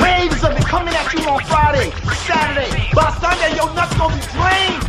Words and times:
Waves 0.00 0.42
of 0.44 0.52
it 0.52 0.64
coming 0.66 0.94
at 0.94 1.12
you 1.12 1.20
on 1.28 1.40
Friday, 1.44 1.90
Saturday. 2.26 2.90
By 2.94 3.10
Sunday, 3.20 3.54
your 3.56 3.72
nuts 3.74 3.96
gonna 3.96 4.14
be 4.14 4.22
drained. 4.32 4.86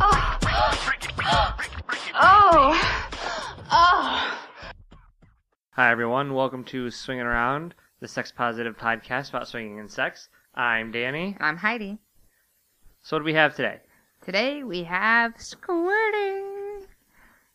Oh, 0.00 0.78
Oh. 2.20 2.80
Oh. 3.70 4.38
Hi, 5.72 5.90
everyone. 5.90 6.34
Welcome 6.34 6.64
to 6.64 6.90
Swinging 6.90 7.24
Around, 7.26 7.74
the 8.00 8.08
sex 8.08 8.32
positive 8.32 8.76
podcast 8.76 9.28
about 9.30 9.46
swinging 9.48 9.78
and 9.78 9.90
sex. 9.90 10.28
I'm 10.54 10.90
Danny. 10.90 11.36
I'm 11.40 11.56
Heidi. 11.56 11.98
So, 13.02 13.16
what 13.16 13.20
do 13.20 13.24
we 13.26 13.34
have 13.34 13.54
today? 13.54 13.80
Today 14.24 14.64
we 14.64 14.82
have 14.84 15.34
squirting, 15.40 16.86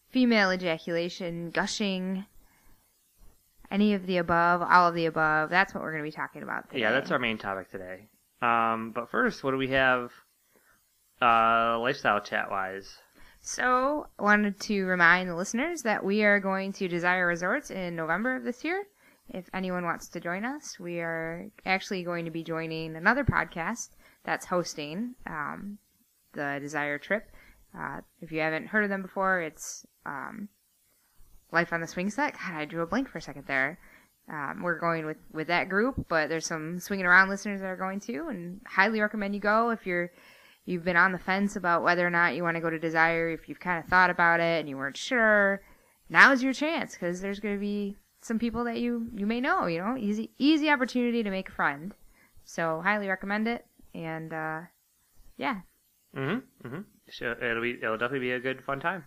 female 0.09 0.52
ejaculation, 0.52 1.50
gushing, 1.52 2.25
any 3.73 3.95
of 3.95 4.05
the 4.05 4.18
above, 4.18 4.62
all 4.62 4.88
of 4.88 4.94
the 4.94 5.08
above. 5.08 5.50
That's 5.50 5.73
what 5.73 5.84
we're 5.84 5.91
going 5.91 6.04
to 6.04 6.08
be 6.08 6.16
talking 6.16 6.44
about 6.44 6.70
today. 6.70 6.81
Yeah, 6.81 6.91
that's 6.91 7.09
our 7.12 7.20
main 7.20 7.40
topic 7.40 7.72
today. 7.72 8.08
Um, 8.42 8.92
but 8.94 9.09
first, 9.09 9.44
what 9.44 9.52
do 9.52 9.58
we 9.58 9.70
have 9.70 10.11
uh, 11.22 11.80
lifestyle 11.80 12.22
chat 12.22 12.52
wise? 12.52 13.00
So, 13.42 14.08
I 14.20 14.23
wanted 14.23 14.59
to 14.62 14.86
remind 14.86 15.30
the 15.30 15.36
listeners 15.36 15.81
that 15.81 16.06
we 16.06 16.23
are 16.23 16.39
going 16.39 16.72
to 16.73 16.88
Desire 16.88 17.28
Resorts 17.28 17.72
in 17.72 17.95
November 17.95 18.36
of 18.36 18.44
this 18.44 18.64
year. 18.64 18.86
If 19.28 19.50
anyone 19.53 19.86
wants 19.86 20.08
to 20.09 20.19
join 20.19 20.45
us, 20.45 20.80
we 20.80 21.00
are 21.00 21.47
actually 21.66 22.03
going 22.03 22.25
to 22.25 22.31
be 22.31 22.44
joining 22.44 22.95
another 22.95 23.23
podcast 23.25 23.90
that's 24.23 24.45
hosting 24.45 25.16
um, 25.28 25.80
the 26.34 26.59
Desire 26.62 27.00
trip. 27.00 27.31
Uh, 27.78 28.02
if 28.22 28.31
you 28.31 28.40
haven't 28.40 28.67
heard 28.67 28.84
of 28.84 28.90
them 28.90 29.02
before, 29.02 29.42
it's 29.42 29.86
um, 30.06 30.47
Life 31.54 31.72
on 31.72 31.82
the 31.82 31.88
Swing 31.88 32.09
Set. 32.09 32.34
God, 32.34 32.56
I 32.56 32.66
drew 32.66 32.82
a 32.82 32.88
blank 32.88 33.08
for 33.08 33.20
a 33.20 33.22
second 33.22 33.46
there. 33.48 33.80
Um, 34.30 34.62
we're 34.64 34.80
going 34.80 35.06
with, 35.06 35.18
with 35.32 35.48
that 35.48 35.70
group, 35.70 36.06
but 36.08 36.30
there's 36.30 36.46
some 36.46 36.80
swinging 36.80 37.06
around 37.06 37.30
listeners 37.30 37.62
that 37.62 37.68
are 37.68 37.78
going 37.78 38.00
too, 38.00 38.28
and 38.30 38.62
highly 38.66 39.00
recommend 39.02 39.36
you 39.36 39.42
go 39.42 39.70
if 39.70 39.86
you're 39.86 40.12
you've 40.66 40.86
been 40.86 40.96
on 40.96 41.12
the 41.12 41.20
fence 41.20 41.56
about 41.56 41.84
whether 41.84 42.08
or 42.08 42.09
not 42.09 42.36
you 42.36 42.44
want 42.44 42.56
to 42.56 42.62
go 42.62 42.70
to 42.70 42.80
Desire. 42.80 43.30
If 43.30 43.50
you've 43.50 43.59
kind 43.59 43.84
of 43.84 43.90
thought 43.90 44.09
about 44.09 44.40
it 44.40 44.62
and 44.62 44.70
you 44.70 44.78
weren't 44.78 44.98
sure, 44.98 45.62
now's 46.09 46.42
your 46.42 46.54
chance 46.54 46.94
because 46.94 47.22
there's 47.22 47.42
going 47.42 47.56
to 47.56 47.59
be 47.59 47.98
some 48.22 48.40
people 48.40 48.64
that 48.64 48.80
you 48.80 49.09
you 49.14 49.26
may 49.26 49.42
know. 49.42 49.68
You 49.68 49.80
know, 49.80 49.98
easy 49.98 50.31
easy 50.38 50.70
opportunity 50.70 51.22
to 51.22 51.30
make 51.30 51.50
a 51.50 51.54
friend. 51.54 51.94
So 52.46 52.81
highly 52.81 53.08
recommend 53.08 53.48
it, 53.48 53.66
and 53.94 54.34
uh, 54.34 54.62
yeah, 55.38 55.62
Mm-hmm. 56.16 56.68
Mm-hmm. 56.68 56.81
So 57.09 57.36
it'll 57.42 57.62
be 57.62 57.78
it'll 57.81 57.98
definitely 57.98 58.28
be 58.28 58.31
a 58.31 58.40
good 58.40 58.64
fun 58.64 58.80
time. 58.80 59.04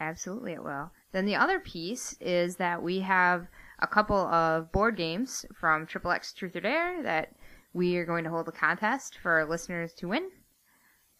Absolutely, 0.00 0.52
it 0.52 0.62
will. 0.62 0.90
Then 1.12 1.26
the 1.26 1.36
other 1.36 1.60
piece 1.60 2.16
is 2.20 2.56
that 2.56 2.82
we 2.82 3.00
have 3.00 3.46
a 3.78 3.86
couple 3.86 4.16
of 4.16 4.72
board 4.72 4.96
games 4.96 5.46
from 5.54 5.86
Triple 5.86 6.10
X 6.10 6.32
Truth 6.32 6.56
or 6.56 6.60
Dare 6.60 7.02
that 7.02 7.34
we 7.72 7.96
are 7.96 8.06
going 8.06 8.24
to 8.24 8.30
hold 8.30 8.48
a 8.48 8.52
contest 8.52 9.18
for 9.18 9.32
our 9.32 9.44
listeners 9.44 9.92
to 9.94 10.08
win. 10.08 10.30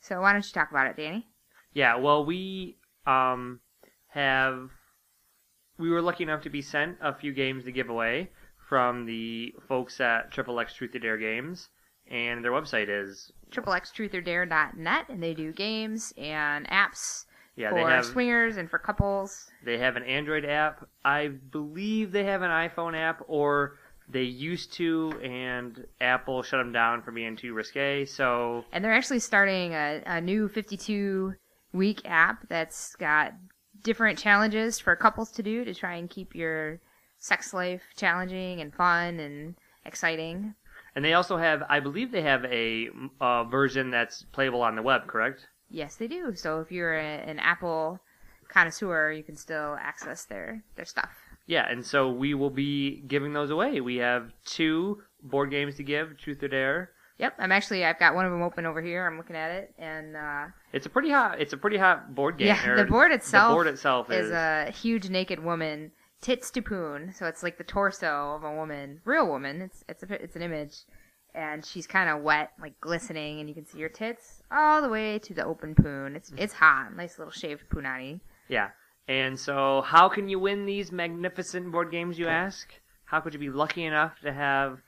So 0.01 0.21
why 0.21 0.33
don't 0.33 0.47
you 0.47 0.53
talk 0.53 0.71
about 0.71 0.87
it, 0.87 0.97
Danny? 0.97 1.27
Yeah, 1.73 1.97
well, 1.97 2.25
we 2.25 2.79
um 3.07 3.61
have 4.09 4.71
we 5.79 5.91
were 5.91 6.01
lucky 6.01 6.25
enough 6.25 6.43
to 6.43 6.51
be 6.51 6.63
sent 6.63 6.97
a 7.03 7.15
few 7.15 7.33
games 7.33 7.65
to 7.65 7.73
give 7.73 7.91
away 7.91 8.31
from 8.69 9.05
the 9.05 9.55
folks 9.69 10.01
at 10.01 10.31
Triple 10.33 10.59
X 10.59 10.75
Truth 10.75 10.95
or 10.95 10.99
Dare 10.99 11.19
Games, 11.19 11.69
and 12.11 12.43
their 12.45 12.53
website 12.53 12.89
is 12.89 13.31
triplextruthordare.net, 13.51 15.09
and 15.09 15.23
they 15.23 15.35
do 15.35 15.53
games 15.53 16.13
and 16.17 16.67
apps 16.69 17.26
yeah 17.57 17.71
for 17.71 17.77
they 17.77 17.83
have 17.83 18.05
swingers 18.05 18.57
and 18.57 18.71
for 18.71 18.79
couples. 18.79 19.51
they 19.65 19.79
have 19.79 19.97
an 19.97 20.03
Android 20.05 20.45
app. 20.45 20.87
I 21.05 21.29
believe 21.29 22.13
they 22.13 22.25
have 22.25 22.43
an 22.43 22.51
iPhone 22.51 22.97
app, 22.97 23.23
or 23.27 23.79
they 24.09 24.23
used 24.23 24.73
to, 24.75 25.13
and 25.23 25.85
Apple 26.01 26.43
shut 26.43 26.61
them 26.61 26.73
down 26.73 27.03
for 27.03 27.11
being 27.11 27.37
too 27.37 27.55
risque. 27.55 28.05
So 28.05 28.65
And 28.73 28.85
they're 28.85 28.93
actually 28.93 29.19
starting 29.19 29.73
a, 29.73 30.03
a 30.07 30.21
new 30.21 30.49
52 30.49 31.35
week 31.73 32.03
app 32.05 32.49
that's 32.49 32.95
got 32.97 33.35
different 33.83 34.19
challenges 34.19 34.79
for 34.79 34.95
couples 34.97 35.31
to 35.33 35.43
do 35.43 35.65
to 35.65 35.75
try 35.75 35.95
and 35.95 36.09
keep 36.09 36.35
your 36.35 36.81
sex 37.19 37.53
life 37.53 37.83
challenging 37.97 38.61
and 38.61 38.75
fun 38.75 39.21
and 39.21 39.55
exciting. 39.85 40.55
And 40.95 41.05
they 41.05 41.13
also 41.13 41.37
have, 41.37 41.63
I 41.69 41.81
believe 41.81 42.11
they 42.11 42.23
have 42.23 42.45
a 42.47 42.89
uh, 43.21 43.45
version 43.45 43.91
that's 43.91 44.23
playable 44.33 44.63
on 44.63 44.77
the 44.77 44.83
web, 44.83 45.07
correct? 45.07 45.47
Yes, 45.71 45.97
they 45.97 46.07
do. 46.09 46.35
So 46.35 46.61
if 46.61 46.71
you're 46.71 46.95
a, 46.95 47.03
an 47.03 47.39
Apple 47.39 48.01
connoisseur, 48.49 49.13
you 49.13 49.23
can 49.23 49.37
still 49.37 49.77
access 49.81 50.25
their, 50.25 50.63
their 50.77 50.85
stuff. 50.85 51.11
Yeah, 51.47 51.67
and 51.71 51.85
so 51.85 52.11
we 52.11 52.35
will 52.35 52.51
be 52.51 53.03
giving 53.07 53.33
those 53.33 53.51
away. 53.51 53.81
We 53.81 53.97
have 53.97 54.33
two 54.45 55.03
board 55.23 55.51
games 55.51 55.77
to 55.77 55.83
give, 55.85 56.17
Truth 56.19 56.43
or 56.43 56.49
Dare. 56.49 56.91
Yep, 57.19 57.35
I'm 57.39 57.51
actually 57.53 57.85
I've 57.85 57.99
got 57.99 58.15
one 58.15 58.27
of 58.27 58.33
them 58.33 58.43
open 58.43 58.67
over 58.67 58.83
here. 58.83 59.07
I'm 59.07 59.17
looking 59.17 59.37
at 59.37 59.51
it, 59.51 59.75
and 59.79 60.17
uh, 60.17 60.47
It's 60.73 60.85
a 60.87 60.91
pretty 60.91 61.11
hot. 61.11 61.41
It's 61.41 61.53
a 61.53 61.57
pretty 61.57 61.79
hot 61.79 62.15
board 62.15 62.37
game. 62.37 62.49
yeah, 62.49 62.75
the 62.75 62.85
board 62.85 63.11
itself 63.11 63.51
The 63.51 63.55
board 63.55 63.67
itself 63.69 64.11
is. 64.11 64.27
is 64.27 64.33
a 64.33 64.71
huge 64.71 65.09
naked 65.09 65.43
woman, 65.43 65.93
tits 66.21 66.51
to 66.51 66.61
poon. 66.63 67.13
So 67.17 67.27
it's 67.27 67.43
like 67.43 67.57
the 67.59 67.65
torso 67.65 68.35
of 68.35 68.45
a 68.45 68.55
woman, 68.55 69.01
real 69.05 69.27
woman. 69.29 69.63
It's 69.63 69.83
it's 69.89 70.03
a 70.03 70.23
it's 70.23 70.37
an 70.37 70.43
image, 70.43 70.81
and 71.35 71.65
she's 71.65 71.87
kind 71.87 72.11
of 72.11 72.23
wet, 72.23 72.51
like 72.61 72.79
glistening, 72.81 73.41
and 73.41 73.49
you 73.49 73.55
can 73.55 73.65
see 73.65 73.81
her 73.81 73.89
tits 73.89 74.36
all 74.51 74.83
the 74.83 74.89
way 74.89 75.19
to 75.21 75.35
the 75.35 75.45
open 75.45 75.75
poon. 75.75 76.17
It's 76.17 76.33
it's 76.37 76.55
hot, 76.55 76.95
nice 76.97 77.19
little 77.19 77.33
shaved 77.33 77.69
punani. 77.71 78.21
Yeah. 78.49 78.71
And 79.09 79.39
so, 79.39 79.83
how 79.83 80.09
can 80.09 80.29
you 80.29 80.39
win 80.41 80.67
these 80.67 80.91
magnificent 80.91 81.71
board 81.71 81.91
games? 81.91 82.19
You 82.19 82.29
ask. 82.29 82.73
How 83.05 83.21
could 83.21 83.35
you 83.35 83.39
be 83.39 83.51
lucky 83.51 83.85
enough 83.85 84.19
to 84.23 84.33
have 84.33 84.81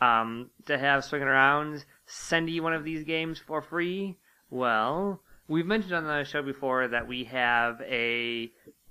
um, 0.00 0.50
to 0.66 0.76
have 0.76 1.04
swinging 1.04 1.28
around 1.28 1.84
send 2.06 2.50
you 2.50 2.62
one 2.62 2.74
of 2.74 2.84
these 2.84 3.04
games 3.04 3.38
for 3.38 3.62
free? 3.62 4.18
Well, 4.50 5.22
we've 5.48 5.66
mentioned 5.66 5.94
on 5.94 6.04
the 6.04 6.24
show 6.24 6.42
before 6.42 6.88
that 6.88 7.06
we 7.06 7.24
have 7.24 7.80
a 7.80 8.50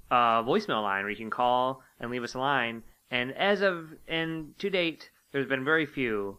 uh, 0.09 0.41
voicemail 0.43 0.81
line 0.81 1.03
where 1.03 1.11
you 1.11 1.15
can 1.15 1.29
call 1.29 1.83
and 1.99 2.09
leave 2.09 2.23
us 2.23 2.33
a 2.33 2.39
line. 2.39 2.83
And 3.11 3.33
as 3.33 3.61
of 3.61 3.89
and 4.07 4.57
to 4.59 4.69
date, 4.69 5.11
there's 5.31 5.47
been 5.47 5.63
very 5.63 5.85
few 5.85 6.37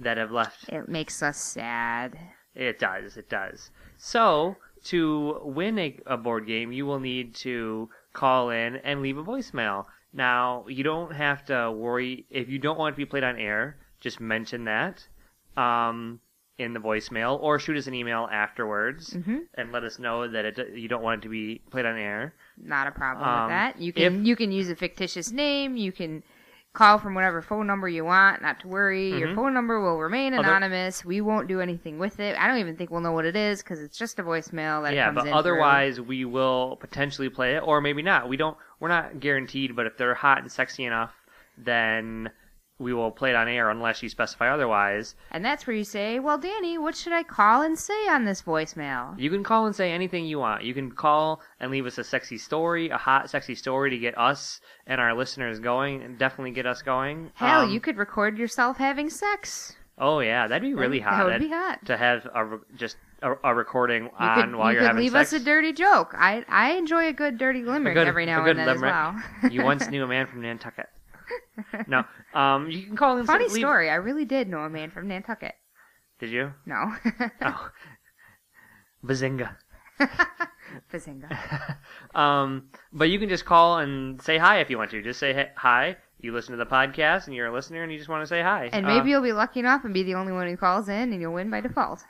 that 0.00 0.16
have 0.16 0.32
left 0.32 0.68
It 0.68 0.88
makes 0.88 1.22
us 1.22 1.38
sad. 1.38 2.18
It 2.58 2.78
does. 2.78 3.16
It 3.16 3.28
does. 3.30 3.70
So, 3.96 4.56
to 4.84 5.40
win 5.42 5.78
a, 5.78 5.96
a 6.06 6.16
board 6.16 6.46
game, 6.46 6.72
you 6.72 6.84
will 6.86 7.00
need 7.00 7.34
to 7.36 7.88
call 8.12 8.50
in 8.50 8.76
and 8.76 9.00
leave 9.02 9.16
a 9.18 9.24
voicemail. 9.24 9.86
Now, 10.12 10.64
you 10.68 10.82
don't 10.84 11.12
have 11.14 11.44
to 11.46 11.70
worry 11.72 12.26
if 12.30 12.48
you 12.48 12.58
don't 12.58 12.78
want 12.78 12.92
it 12.92 12.96
to 12.96 12.98
be 12.98 13.06
played 13.06 13.24
on 13.24 13.36
air. 13.38 13.76
Just 14.00 14.20
mention 14.20 14.64
that 14.64 15.06
um, 15.56 16.20
in 16.58 16.72
the 16.72 16.80
voicemail, 16.80 17.38
or 17.40 17.58
shoot 17.58 17.76
us 17.76 17.86
an 17.86 17.94
email 17.94 18.28
afterwards 18.32 19.10
Mhm. 19.10 19.42
and 19.54 19.70
let 19.72 19.84
us 19.84 19.98
know 19.98 20.26
that 20.28 20.44
it, 20.44 20.74
you 20.74 20.88
don't 20.88 21.02
want 21.02 21.20
it 21.20 21.22
to 21.24 21.28
be 21.28 21.60
played 21.70 21.86
on 21.86 21.96
air. 21.96 22.34
Not 22.56 22.86
a 22.88 22.90
problem 22.92 23.28
Um, 23.28 23.42
with 23.44 23.50
that. 23.50 23.80
You 23.80 23.92
can 23.92 24.20
if- 24.20 24.26
you 24.26 24.34
can 24.36 24.50
use 24.52 24.68
a 24.70 24.76
fictitious 24.76 25.30
name. 25.30 25.76
You 25.76 25.92
can 25.92 26.22
call 26.78 26.96
from 26.96 27.14
whatever 27.14 27.42
phone 27.42 27.66
number 27.66 27.88
you 27.88 28.04
want. 28.04 28.40
Not 28.40 28.60
to 28.60 28.68
worry, 28.68 29.10
your 29.18 29.28
Mhm. 29.30 29.34
phone 29.34 29.52
number 29.52 29.80
will 29.80 29.98
remain 29.98 30.32
Other- 30.32 30.46
anonymous. 30.48 31.04
we 31.04 31.20
won't 31.20 31.48
do 31.48 31.60
anything 31.60 31.98
with 31.98 32.20
it. 32.20 32.38
I 32.38 32.46
don't 32.46 32.58
even 32.58 32.76
think 32.76 32.90
we'll 32.92 33.00
know 33.00 33.10
what 33.12 33.24
it 33.24 33.34
is 33.34 33.62
because 33.62 33.82
it's 33.82 33.98
just 33.98 34.18
a 34.20 34.22
voicemail 34.22 34.84
that 34.84 34.94
yeah, 34.94 35.06
comes 35.06 35.16
but 35.16 35.22
through. 35.24 35.32
otherwise 35.32 36.00
we 36.00 36.24
will 36.24 36.76
potentially 36.80 37.28
play 37.28 37.56
it, 37.56 37.60
or 37.66 37.80
maybe 37.80 38.00
not. 38.02 38.28
We 38.28 38.36
don't. 38.36 38.56
We're 38.78 38.88
not 38.88 39.18
guaranteed, 39.18 39.74
but 39.74 39.86
if 39.86 39.96
they're 39.96 40.14
hot 40.14 40.38
and 40.38 40.52
sexy 40.52 40.84
enough, 40.84 41.12
then 41.56 42.30
we 42.78 42.92
will 42.94 43.10
play 43.10 43.30
it 43.30 43.36
on 43.36 43.48
air 43.48 43.70
unless 43.70 44.02
you 44.02 44.08
specify 44.08 44.48
otherwise. 44.52 45.14
And 45.30 45.44
that's 45.44 45.66
where 45.66 45.74
you 45.76 45.84
say, 45.84 46.18
"Well, 46.20 46.38
Danny, 46.38 46.78
what 46.78 46.94
should 46.96 47.12
I 47.12 47.22
call 47.24 47.62
and 47.62 47.78
say 47.78 48.08
on 48.08 48.24
this 48.24 48.42
voicemail?" 48.42 49.18
You 49.18 49.30
can 49.30 49.42
call 49.42 49.66
and 49.66 49.74
say 49.74 49.90
anything 49.92 50.26
you 50.26 50.38
want. 50.38 50.62
You 50.62 50.74
can 50.74 50.92
call 50.92 51.40
and 51.60 51.70
leave 51.70 51.86
us 51.86 51.98
a 51.98 52.04
sexy 52.04 52.38
story, 52.38 52.88
a 52.90 52.96
hot, 52.96 53.30
sexy 53.30 53.54
story 53.54 53.90
to 53.90 53.98
get 53.98 54.16
us 54.18 54.60
and 54.86 55.00
our 55.00 55.14
listeners 55.14 55.58
going, 55.58 56.02
and 56.02 56.18
definitely 56.18 56.52
get 56.52 56.66
us 56.66 56.82
going. 56.82 57.30
Hell, 57.34 57.62
Um, 57.62 57.70
you 57.70 57.80
could 57.80 57.96
record 57.98 58.38
yourself 58.38 58.76
having 58.78 59.10
sex. 59.10 59.74
Oh 60.00 60.20
yeah, 60.20 60.46
that'd 60.46 60.62
be 60.62 60.74
really 60.74 61.00
hot. 61.00 61.16
That 61.18 61.26
would 61.26 61.40
be 61.40 61.48
hot. 61.48 61.84
to 61.86 61.96
have 61.96 62.26
a 62.26 62.58
just 62.76 62.96
a, 63.20 63.32
a 63.42 63.52
recording 63.52 64.04
You 64.04 64.10
on 64.20 64.50
could, 64.50 64.54
while 64.56 64.72
you 64.72 64.78
are 64.78 64.82
having 64.82 65.02
leave 65.02 65.10
sex. 65.10 65.32
Leave 65.32 65.40
us 65.40 65.42
a 65.42 65.44
dirty 65.44 65.72
joke. 65.72 66.14
I 66.16 66.44
I 66.48 66.74
enjoy 66.74 67.08
a 67.08 67.12
good 67.12 67.36
dirty 67.36 67.64
limerick 67.64 67.94
good- 67.94 68.06
every 68.06 68.24
now 68.24 68.44
and 68.44 68.56
then 68.56 68.66
limerick. 68.68 68.92
as 68.94 69.42
well. 69.42 69.50
you 69.50 69.64
once 69.64 69.88
knew 69.90 70.04
a 70.04 70.06
man 70.06 70.28
from 70.28 70.42
Nantucket. 70.42 70.88
No. 71.86 72.04
Um, 72.34 72.70
you 72.70 72.86
can 72.86 72.96
call 72.96 73.18
in. 73.18 73.26
Funny 73.26 73.44
leave- 73.44 73.52
story. 73.52 73.90
I 73.90 73.96
really 73.96 74.24
did 74.24 74.48
know 74.48 74.60
a 74.60 74.70
man 74.70 74.90
from 74.90 75.08
Nantucket. 75.08 75.54
Did 76.18 76.30
you? 76.30 76.52
No. 76.66 76.92
Oh, 77.42 77.70
bazinga. 79.04 79.56
Bazinga. 80.92 81.76
Um, 82.14 82.68
but 82.92 83.10
you 83.10 83.18
can 83.18 83.28
just 83.28 83.44
call 83.44 83.78
and 83.78 84.20
say 84.22 84.38
hi 84.38 84.60
if 84.60 84.70
you 84.70 84.78
want 84.78 84.90
to. 84.90 85.02
Just 85.02 85.20
say 85.20 85.50
hi-. 85.56 85.96
You 86.20 86.32
listen 86.32 86.52
to 86.52 86.56
the 86.56 86.66
podcast 86.66 87.26
and 87.26 87.34
you're 87.36 87.46
a 87.46 87.52
listener 87.52 87.82
and 87.82 87.92
you 87.92 87.98
just 87.98 88.08
want 88.10 88.22
to 88.22 88.26
say 88.26 88.42
hi. 88.42 88.70
And 88.72 88.84
Uh, 88.86 88.88
maybe 88.88 89.10
you'll 89.10 89.22
be 89.22 89.32
lucky 89.32 89.60
enough 89.60 89.84
and 89.84 89.94
be 89.94 90.02
the 90.02 90.14
only 90.14 90.32
one 90.32 90.48
who 90.48 90.56
calls 90.56 90.88
in, 90.88 91.12
and 91.12 91.20
you'll 91.20 91.34
win 91.34 91.48
by 91.50 91.60
default. 91.60 92.02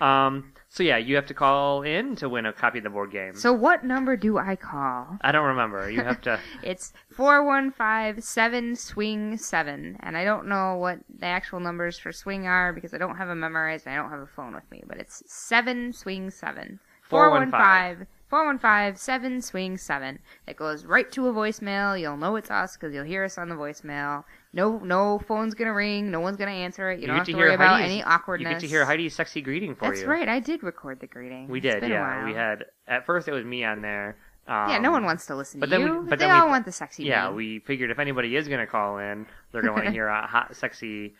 Um, 0.00 0.52
so 0.74 0.82
yeah, 0.82 0.96
you 0.96 1.14
have 1.14 1.26
to 1.26 1.34
call 1.34 1.82
in 1.82 2.16
to 2.16 2.28
win 2.28 2.46
a 2.46 2.52
copy 2.52 2.78
of 2.78 2.84
the 2.84 2.90
board 2.90 3.12
game. 3.12 3.36
so, 3.36 3.52
what 3.52 3.84
number 3.84 4.16
do 4.16 4.38
I 4.38 4.56
call? 4.56 5.18
I 5.20 5.30
don't 5.30 5.46
remember. 5.46 5.88
You 5.88 6.02
have 6.02 6.20
to. 6.22 6.40
It's 6.64 6.92
four 7.10 7.46
one 7.46 7.70
five 7.70 8.24
seven 8.24 8.74
swing 8.74 9.36
seven, 9.36 9.96
and 10.00 10.16
I 10.16 10.24
don't 10.24 10.48
know 10.48 10.74
what 10.74 10.98
the 11.20 11.26
actual 11.26 11.60
numbers 11.60 11.96
for 11.96 12.10
swing 12.10 12.48
are 12.48 12.72
because 12.72 12.92
I 12.92 12.98
don't 12.98 13.14
have 13.16 13.28
them 13.28 13.38
memorized 13.38 13.86
and 13.86 13.94
I 13.94 14.02
don't 14.02 14.10
have 14.10 14.18
a 14.18 14.26
phone 14.26 14.52
with 14.52 14.68
me. 14.72 14.82
But 14.84 14.98
it's 14.98 15.22
seven 15.26 15.92
swing 15.92 16.30
seven. 16.30 16.80
415. 17.02 18.08
415 18.34 18.96
7 18.96 19.40
swing 19.42 19.76
7 19.76 20.18
that 20.46 20.56
goes 20.56 20.84
right 20.84 21.10
to 21.12 21.28
a 21.28 21.32
voicemail. 21.32 21.98
You'll 22.00 22.16
know 22.16 22.34
it's 22.34 22.50
us 22.50 22.76
because 22.76 22.92
you'll 22.92 23.04
hear 23.04 23.22
us 23.22 23.38
on 23.38 23.48
the 23.48 23.54
voicemail. 23.54 24.24
No 24.52 24.78
no 24.78 25.20
phone's 25.20 25.54
gonna 25.54 25.72
ring. 25.72 26.10
No 26.10 26.18
one's 26.18 26.36
gonna 26.36 26.50
answer 26.50 26.90
it. 26.90 26.98
You, 26.98 27.06
don't 27.06 27.16
have 27.18 27.26
to 27.26 27.32
to 27.32 27.38
hear 27.38 27.46
worry 27.46 27.54
about 27.54 27.76
Heidi's- 27.80 27.90
any 27.92 28.02
awkwardness 28.02 28.48
You 28.48 28.54
get 28.54 28.60
to 28.62 28.66
hear 28.66 28.84
Heidi's 28.84 29.14
sexy 29.14 29.40
greeting 29.40 29.76
for 29.76 29.82
that's 29.86 30.00
you. 30.00 30.06
That's 30.06 30.18
right. 30.18 30.28
I 30.28 30.40
did 30.40 30.64
record 30.64 30.98
the 30.98 31.06
greeting. 31.06 31.46
We 31.48 31.60
did, 31.60 31.84
yeah. 31.84 32.24
We 32.24 32.32
had 32.34 32.64
at 32.88 33.06
first 33.06 33.28
it 33.28 33.32
was 33.32 33.44
me 33.44 33.62
on 33.64 33.82
there. 33.82 34.16
Um, 34.48 34.68
yeah 34.68 34.78
no 34.78 34.90
one 34.90 35.04
wants 35.04 35.26
to 35.26 35.36
listen 35.36 35.60
but 35.60 35.66
to 35.66 35.70
then 35.70 35.80
we- 35.84 35.86
you 35.90 36.00
but 36.00 36.10
but 36.10 36.18
then 36.18 36.28
they 36.30 36.34
we- 36.34 36.40
all 36.40 36.48
want 36.48 36.64
the 36.66 36.72
sexy 36.72 37.04
Yeah, 37.04 37.30
we 37.30 37.60
figured 37.60 37.92
if 37.92 38.00
anybody 38.00 38.34
is 38.34 38.48
gonna 38.48 38.66
call 38.66 38.98
in, 38.98 39.26
they're 39.52 39.62
gonna 39.62 39.74
want 39.74 39.84
to 39.84 39.92
hear 39.92 40.08
a 40.08 40.26
hot, 40.26 40.56
sexy, 40.56 41.14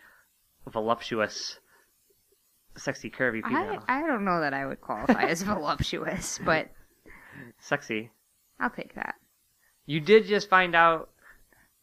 voluptuous, 0.67 1.57
sexy, 2.75 3.09
curvy 3.09 3.41
I. 3.45 3.79
I 3.87 4.01
don't 4.05 4.25
know 4.25 4.41
that 4.41 4.53
I 4.53 4.65
would 4.65 4.81
qualify 4.81 5.23
as 5.23 5.41
voluptuous, 5.53 6.39
but 6.43 6.69
Sexy. 7.59 8.11
I'll 8.59 8.69
take 8.69 8.95
that. 8.95 9.15
You 9.85 9.99
did 9.99 10.25
just 10.25 10.49
find 10.49 10.75
out. 10.75 11.09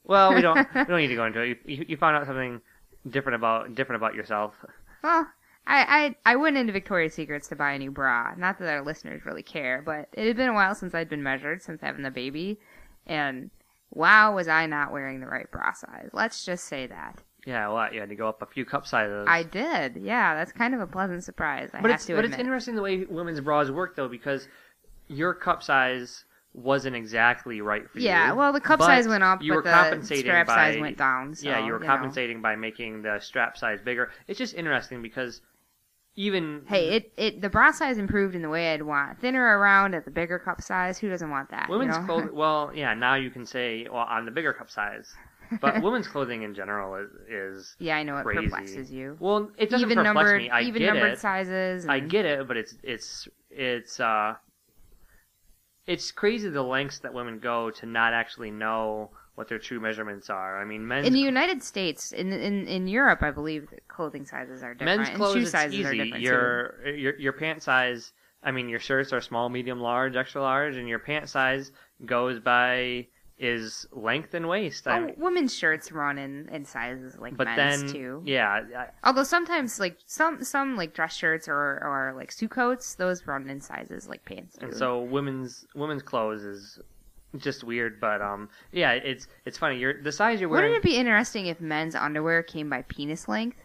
Well, 0.04 0.34
we 0.34 0.40
don't. 0.40 0.56
we 0.74 0.84
don't 0.84 0.98
need 0.98 1.08
to 1.08 1.14
go 1.14 1.26
into 1.26 1.40
it. 1.40 1.48
You, 1.48 1.56
you, 1.76 1.84
you 1.90 1.96
found 1.96 2.16
out 2.16 2.26
something 2.26 2.60
different 3.08 3.36
about 3.36 3.74
different 3.74 4.00
about 4.00 4.14
yourself. 4.14 4.54
Well, 5.02 5.28
I, 5.66 6.14
I 6.24 6.32
I 6.32 6.36
went 6.36 6.56
into 6.56 6.72
Victoria's 6.72 7.14
Secrets 7.14 7.48
to 7.48 7.56
buy 7.56 7.72
a 7.72 7.78
new 7.78 7.90
bra. 7.90 8.34
Not 8.36 8.58
that 8.58 8.68
our 8.68 8.82
listeners 8.84 9.24
really 9.24 9.42
care, 9.42 9.82
but 9.84 10.08
it 10.12 10.26
had 10.26 10.36
been 10.36 10.48
a 10.48 10.54
while 10.54 10.74
since 10.74 10.94
I'd 10.94 11.08
been 11.08 11.22
measured 11.22 11.62
since 11.62 11.80
having 11.80 12.02
the 12.02 12.10
baby, 12.10 12.58
and 13.06 13.50
wow, 13.90 14.34
was 14.34 14.48
I 14.48 14.66
not 14.66 14.92
wearing 14.92 15.20
the 15.20 15.26
right 15.26 15.50
bra 15.50 15.72
size. 15.72 16.10
Let's 16.12 16.44
just 16.44 16.64
say 16.64 16.86
that. 16.88 17.20
Yeah, 17.46 17.68
what? 17.68 17.92
You 17.92 18.00
had 18.00 18.08
to 18.08 18.14
go 18.14 18.28
up 18.28 18.40
a 18.40 18.46
few 18.46 18.64
cup 18.64 18.86
sizes. 18.86 19.26
I 19.28 19.42
did. 19.42 19.96
Yeah, 19.96 20.34
that's 20.34 20.52
kind 20.52 20.74
of 20.74 20.80
a 20.80 20.86
pleasant 20.86 21.24
surprise. 21.24 21.70
I 21.72 21.80
but 21.80 21.90
have 21.90 21.98
it's 21.98 22.06
to 22.06 22.14
but 22.14 22.24
admit. 22.24 22.38
it's 22.38 22.40
interesting 22.40 22.76
the 22.76 22.82
way 22.82 23.04
women's 23.04 23.40
bras 23.40 23.70
work 23.70 23.96
though 23.96 24.08
because 24.08 24.46
your 25.12 25.34
cup 25.34 25.62
size 25.62 26.24
wasn't 26.54 26.94
exactly 26.94 27.60
right 27.60 27.88
for 27.88 27.98
you. 27.98 28.06
Yeah, 28.06 28.32
well, 28.32 28.52
the 28.52 28.60
cup 28.60 28.80
size 28.80 29.08
went 29.08 29.22
up, 29.22 29.42
you 29.42 29.52
but 29.52 29.56
were 29.56 29.62
the 30.00 30.04
strap 30.04 30.46
by, 30.46 30.54
size 30.72 30.80
went 30.80 30.98
down. 30.98 31.34
So, 31.34 31.48
yeah, 31.48 31.64
you 31.64 31.72
were 31.72 31.78
know. 31.78 31.86
compensating 31.86 32.42
by 32.42 32.56
making 32.56 33.02
the 33.02 33.18
strap 33.20 33.56
size 33.56 33.80
bigger. 33.82 34.10
It's 34.28 34.38
just 34.38 34.54
interesting 34.54 35.02
because 35.02 35.40
even 36.14 36.62
Hey, 36.66 36.96
it, 36.96 37.12
it 37.16 37.40
the 37.40 37.48
bra 37.48 37.70
size 37.70 37.96
improved 37.96 38.34
in 38.34 38.42
the 38.42 38.50
way 38.50 38.74
I'd 38.74 38.82
want. 38.82 39.20
Thinner 39.20 39.58
around 39.58 39.94
at 39.94 40.04
the 40.04 40.10
bigger 40.10 40.38
cup 40.38 40.60
size. 40.60 40.98
Who 40.98 41.08
doesn't 41.08 41.30
want 41.30 41.50
that? 41.50 41.68
you 41.68 41.78
women's 41.78 41.96
know? 41.96 42.04
clothing. 42.04 42.30
Well, 42.34 42.70
yeah, 42.74 42.92
now 42.94 43.14
you 43.14 43.30
can 43.30 43.46
say 43.46 43.86
well 43.90 44.02
on 44.02 44.24
the 44.26 44.30
bigger 44.30 44.52
cup 44.52 44.70
size, 44.70 45.10
but 45.60 45.82
women's 45.82 46.08
clothing 46.08 46.42
in 46.42 46.54
general 46.54 46.96
is 46.96 47.10
is 47.28 47.76
yeah, 47.78 47.96
I 47.96 48.02
know 48.02 48.18
it 48.18 48.24
crazy. 48.24 48.42
perplexes 48.42 48.92
you. 48.92 49.16
Well, 49.20 49.50
it 49.56 49.70
doesn't 49.70 49.90
even 49.90 50.04
perplex 50.04 50.14
numbered, 50.14 50.42
me. 50.42 50.50
I 50.50 50.60
even 50.62 50.82
numbered 50.84 51.12
it. 51.14 51.18
sizes. 51.18 51.88
I 51.88 52.00
get 52.00 52.26
it, 52.26 52.46
but 52.46 52.58
it's 52.58 52.74
it's 52.82 53.28
it's 53.50 53.98
uh 53.98 54.34
it's 55.86 56.12
crazy 56.12 56.48
the 56.48 56.62
lengths 56.62 57.00
that 57.00 57.12
women 57.14 57.38
go 57.38 57.70
to 57.70 57.86
not 57.86 58.12
actually 58.12 58.50
know 58.50 59.10
what 59.34 59.48
their 59.48 59.58
true 59.58 59.80
measurements 59.80 60.28
are. 60.30 60.60
I 60.60 60.64
mean, 60.64 60.86
men's 60.86 61.06
In 61.06 61.12
the 61.12 61.20
United 61.20 61.62
States, 61.62 62.12
in 62.12 62.32
in 62.32 62.66
in 62.66 62.86
Europe, 62.86 63.22
I 63.22 63.30
believe 63.30 63.68
clothing 63.88 64.26
sizes 64.26 64.62
are 64.62 64.74
different. 64.74 64.98
men's 64.98 65.08
and 65.08 65.16
clothes 65.16 65.34
shoe 65.34 65.40
it's 65.42 65.50
sizes 65.50 65.86
are 65.86 65.92
easy. 65.94 66.04
different 66.04 66.22
Your 66.22 66.88
your 66.88 67.18
your 67.18 67.32
pant 67.32 67.62
size. 67.62 68.12
I 68.42 68.50
mean, 68.50 68.68
your 68.68 68.80
shirts 68.80 69.12
are 69.12 69.20
small, 69.20 69.48
medium, 69.48 69.80
large, 69.80 70.16
extra 70.16 70.42
large, 70.42 70.76
and 70.76 70.88
your 70.88 70.98
pant 70.98 71.28
size 71.28 71.70
goes 72.04 72.40
by 72.40 73.06
is 73.42 73.86
length 73.92 74.34
and 74.34 74.48
waist. 74.48 74.84
too. 74.84 74.90
I 74.90 75.00
Oh, 75.00 75.14
women's 75.18 75.54
shirts 75.54 75.90
run 75.90 76.16
in, 76.16 76.48
in 76.50 76.64
sizes 76.64 77.18
like 77.18 77.36
but 77.36 77.46
men's 77.48 77.82
then 77.82 77.92
too. 77.92 78.22
yeah, 78.24 78.60
I- 78.76 78.86
Although 79.04 79.24
sometimes 79.24 79.80
like 79.80 79.98
some 80.06 80.42
some 80.44 80.76
like 80.76 80.94
dress 80.94 81.14
shirts 81.16 81.48
or 81.48 81.54
or 81.54 82.14
like 82.16 82.30
suit 82.32 82.50
coats, 82.50 82.94
those 82.94 83.26
run 83.26 83.48
in 83.50 83.60
sizes 83.60 84.08
like 84.08 84.24
pants 84.24 84.56
do. 84.56 84.66
and 84.66 84.74
so 84.76 85.00
women's 85.02 85.66
women's 85.74 86.02
clothes 86.02 86.44
is 86.44 86.78
just 87.38 87.64
weird. 87.64 88.00
But 88.00 88.22
um, 88.22 88.48
yeah, 88.70 88.92
it's 88.92 89.26
it's 89.44 89.58
funny. 89.58 89.78
You're 89.78 90.00
the 90.02 90.12
size 90.12 90.40
you're 90.40 90.48
wearing. 90.48 90.70
Wouldn't 90.70 90.84
it 90.84 90.88
be 90.88 90.96
interesting 90.96 91.46
if 91.46 91.60
men's 91.60 91.94
underwear 91.94 92.42
came 92.42 92.70
by 92.70 92.82
penis 92.82 93.26
length? 93.28 93.56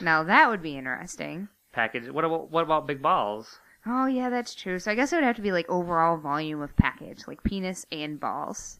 Now 0.00 0.22
that 0.24 0.48
would 0.50 0.62
be 0.62 0.76
interesting. 0.76 1.48
package. 1.72 2.10
What 2.10 2.24
about 2.24 2.50
what 2.50 2.64
about 2.64 2.86
big 2.86 3.00
balls? 3.02 3.58
Oh 3.86 4.06
yeah, 4.06 4.30
that's 4.30 4.54
true. 4.54 4.78
So 4.78 4.90
I 4.90 4.94
guess 4.94 5.12
it 5.12 5.16
would 5.16 5.24
have 5.24 5.36
to 5.36 5.42
be 5.42 5.52
like 5.52 5.68
overall 5.68 6.16
volume 6.16 6.60
of 6.62 6.74
package, 6.76 7.22
like 7.26 7.42
penis 7.42 7.84
and 7.92 8.18
balls. 8.18 8.78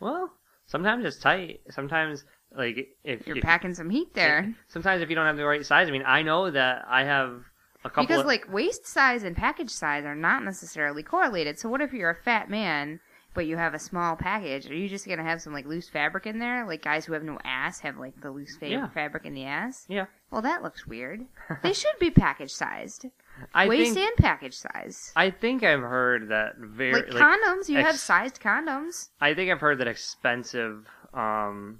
Well, 0.00 0.30
sometimes 0.66 1.04
it's 1.04 1.18
tight. 1.18 1.60
Sometimes 1.70 2.24
like 2.56 2.88
if 3.04 3.26
You're 3.26 3.36
if- 3.38 3.42
packing 3.42 3.74
some 3.74 3.90
heat 3.90 4.14
there. 4.14 4.54
Sometimes 4.68 5.02
if 5.02 5.08
you 5.08 5.14
don't 5.16 5.26
have 5.26 5.36
the 5.36 5.44
right 5.46 5.64
size, 5.64 5.88
I 5.88 5.90
mean, 5.90 6.04
I 6.06 6.22
know 6.22 6.50
that 6.50 6.84
I 6.88 7.04
have 7.04 7.42
a 7.84 7.90
couple. 7.90 8.04
Because 8.04 8.20
of, 8.20 8.26
like 8.26 8.52
waist 8.52 8.86
size 8.86 9.22
and 9.24 9.36
package 9.36 9.70
size 9.70 10.04
are 10.04 10.14
not 10.14 10.42
necessarily 10.44 11.02
correlated. 11.02 11.58
So 11.58 11.68
what 11.68 11.80
if 11.80 11.92
you're 11.92 12.10
a 12.10 12.14
fat 12.14 12.48
man 12.48 13.00
but 13.34 13.46
you 13.46 13.56
have 13.56 13.74
a 13.74 13.78
small 13.80 14.14
package? 14.14 14.70
Are 14.70 14.74
you 14.76 14.88
just 14.88 15.08
gonna 15.08 15.24
have 15.24 15.42
some 15.42 15.52
like 15.52 15.66
loose 15.66 15.88
fabric 15.88 16.24
in 16.26 16.38
there? 16.38 16.64
Like 16.66 16.82
guys 16.84 17.04
who 17.04 17.14
have 17.14 17.24
no 17.24 17.36
ass 17.44 17.80
have 17.80 17.96
like 17.98 18.20
the 18.20 18.30
loose 18.30 18.56
fa- 18.56 18.68
Yeah. 18.68 18.88
fabric 18.90 19.24
in 19.26 19.34
the 19.34 19.44
ass? 19.44 19.84
yeah, 19.88 20.06
Well, 20.34 20.42
that 20.42 20.64
looks 20.64 20.84
weird. 20.84 21.26
they 21.62 21.72
should 21.72 21.96
be 22.00 22.10
package 22.10 22.50
sized, 22.50 23.06
I 23.54 23.68
waist 23.68 23.94
think 23.94 24.08
and 24.08 24.16
package 24.16 24.56
size. 24.56 25.12
I 25.14 25.30
think 25.30 25.62
I've 25.62 25.78
heard 25.78 26.30
that 26.30 26.56
very 26.58 26.92
Like 26.92 27.12
like, 27.14 27.22
condoms, 27.22 27.68
you 27.68 27.76
have 27.76 27.96
sized 27.96 28.40
condoms. 28.40 29.10
I 29.20 29.34
think 29.34 29.52
I've 29.52 29.60
heard 29.60 29.78
that 29.78 29.86
expensive, 29.86 30.88
um, 31.14 31.78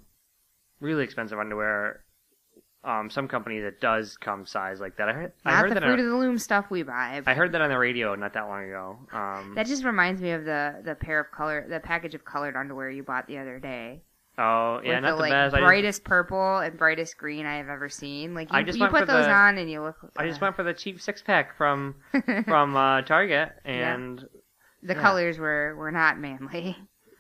really 0.79 1.03
expensive 1.03 1.37
underwear. 1.37 2.05
Um, 2.85 3.11
some 3.11 3.27
company 3.27 3.59
that 3.61 3.81
does 3.81 4.17
come 4.17 4.47
size 4.47 4.79
like 4.79 4.99
that. 4.99 5.09
I 5.09 5.13
heard. 5.15 5.33
I 5.45 5.51
Not 5.51 5.61
heard 5.63 5.71
the 5.71 5.75
that. 5.75 5.83
fruit 5.83 5.95
on, 5.95 6.01
of 6.01 6.07
the 6.13 6.17
loom 6.17 6.39
stuff 6.39 6.67
we 6.71 6.85
buy. 6.85 7.23
I 7.27 7.35
heard 7.35 7.51
that 7.53 7.61
on 7.61 7.71
the 7.71 7.79
radio 7.79 8.15
not 8.15 8.35
that 8.35 8.43
long 8.47 8.69
ago. 8.69 8.99
Um, 9.11 9.55
That 9.57 9.67
just 9.67 9.83
reminds 9.83 10.21
me 10.23 10.31
of 10.31 10.45
the 10.45 10.81
the 10.85 10.95
pair 10.95 11.19
of 11.19 11.33
color, 11.33 11.67
the 11.69 11.81
package 11.81 12.15
of 12.15 12.25
colored 12.25 12.55
underwear 12.57 12.89
you 12.89 13.03
bought 13.03 13.27
the 13.27 13.39
other 13.39 13.59
day. 13.59 14.03
Oh 14.39 14.81
yeah, 14.83 14.95
with 14.95 15.03
not 15.03 15.11
the, 15.11 15.17
the, 15.17 15.23
like 15.23 15.33
best. 15.33 15.55
I 15.55 15.59
just, 15.59 15.67
brightest 15.67 16.05
purple 16.05 16.59
and 16.59 16.77
brightest 16.79 17.17
green 17.19 17.47
I 17.47 17.57
have 17.57 17.69
ever 17.69 17.89
seen. 17.89 18.35
Like 18.35 18.53
you, 18.53 18.59
I 18.59 18.63
just 18.63 18.79
you 18.79 18.87
put 18.89 19.07
those 19.07 19.27
the- 19.27 19.33
on 19.33 19.59
and 19.59 19.71
you 19.71 19.83
look. 19.83 19.97
I 20.17 20.27
just 20.27 20.41
uh, 20.41 20.47
went 20.47 20.57
for 20.57 20.63
the 20.63 20.75
cheap 20.75 21.01
six 21.01 21.23
pack 21.23 21.57
from 21.57 21.95
from 22.47 22.77
uh, 22.77 23.03
Target, 23.03 23.53
and 23.65 24.21
the 24.83 24.95
yeah. 24.95 25.01
colors 25.01 25.39
were 25.39 25.75
were 25.77 25.91
not 25.93 26.19
manly 26.19 26.77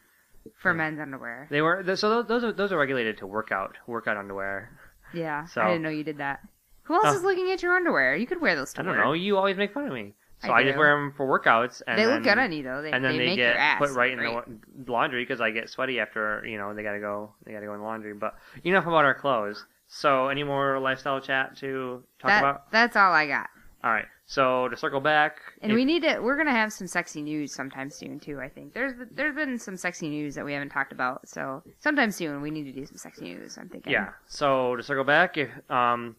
for 0.62 0.74
men's 0.74 1.00
underwear. 1.00 1.48
they 1.50 1.60
were 1.62 1.82
so 1.96 2.08
those 2.10 2.26
those 2.26 2.44
are, 2.44 2.52
those 2.52 2.72
are 2.72 2.78
regulated 2.78 3.18
to 3.18 3.26
workout 3.26 3.76
workout 3.86 4.16
underwear. 4.16 4.70
Yeah, 5.12 5.44
So- 5.46 5.60
I 5.62 5.68
didn't 5.68 5.82
know 5.82 5.90
you 5.90 6.04
did 6.04 6.18
that. 6.18 6.40
Who 6.84 6.94
else 6.94 7.04
Oh. 7.06 7.14
is 7.16 7.22
looking 7.22 7.50
at 7.50 7.62
your 7.62 7.74
underwear? 7.76 8.14
You 8.16 8.26
could 8.26 8.40
wear 8.42 8.54
those. 8.56 8.74
To 8.74 8.80
I 8.80 8.84
don't 8.84 8.96
work. 8.96 9.04
know. 9.04 9.12
You 9.14 9.38
always 9.38 9.56
make 9.56 9.72
fun 9.72 9.86
of 9.86 9.92
me, 9.94 10.12
so 10.42 10.50
I 10.52 10.58
I, 10.60 10.64
just 10.64 10.76
wear 10.78 10.96
them 10.96 11.12
for 11.16 11.26
workouts. 11.26 11.82
And 11.86 11.98
They 11.98 12.04
then, 12.04 12.14
look 12.14 12.24
good 12.24 12.38
on 12.38 12.52
you 12.52 12.62
though. 12.62 12.82
They, 12.82 12.92
and 12.92 13.04
then 13.04 13.12
they, 13.12 13.18
they, 13.18 13.26
make 13.26 13.36
get 13.36 13.54
your 13.54 13.58
ass 13.58 13.78
put 13.78 13.90
right 13.92 14.12
in 14.12 14.18
the 14.18 14.92
laundry 14.92 15.22
because 15.22 15.40
I 15.40 15.50
get 15.50 15.70
sweaty 15.70 16.00
after 16.00 16.44
you 16.46 16.58
know 16.58 16.74
they 16.74 16.82
gotta 16.82 17.00
go 17.00 17.32
they 17.44 17.52
gotta 17.52 17.66
go 17.66 17.74
in 17.74 17.80
the 17.80 17.84
laundry. 17.86 18.14
But 18.14 18.34
enough 18.64 18.84
about 18.86 19.04
our 19.04 19.14
clothes. 19.14 19.64
So 19.86 20.28
any 20.28 20.42
more 20.44 20.78
lifestyle 20.80 21.20
chat 21.20 21.56
to 21.58 22.02
talk 22.18 22.28
That, 22.28 22.40
about? 22.40 22.70
That's 22.72 22.96
all 22.96 23.12
I 23.12 23.26
got. 23.26 23.48
All 23.84 23.90
right. 23.92 24.06
So 24.26 24.68
to 24.70 24.76
circle 24.78 25.00
back, 25.00 25.40
And 25.60 25.70
if- 25.72 25.76
we 25.76 25.84
need 25.84 26.02
to. 26.04 26.18
We're 26.20 26.36
gonna 26.38 26.50
have 26.50 26.72
some 26.72 26.86
sexy 26.86 27.20
news 27.22 27.54
sometime 27.54 27.90
soon 27.90 28.18
too. 28.18 28.40
I 28.40 28.48
think 28.48 28.72
there's 28.72 28.94
there's 29.10 29.34
been 29.34 29.58
some 29.58 29.76
sexy 29.76 30.08
news 30.08 30.34
that 30.34 30.44
we 30.44 30.52
haven't 30.54 30.70
talked 30.70 30.92
about. 30.92 31.28
So 31.28 31.62
sometime 31.80 32.10
soon 32.10 32.40
we 32.40 32.50
need 32.50 32.64
to 32.64 32.72
do 32.72 32.86
some 32.86 32.96
sexy 32.96 33.24
news. 33.24 33.58
I'm 33.58 33.68
thinking. 33.68 33.92
Yeah. 33.92 34.10
So 34.26 34.76
to 34.76 34.82
circle 34.82 35.04
back, 35.04 35.36
if 35.36 35.50
um, 35.70 36.16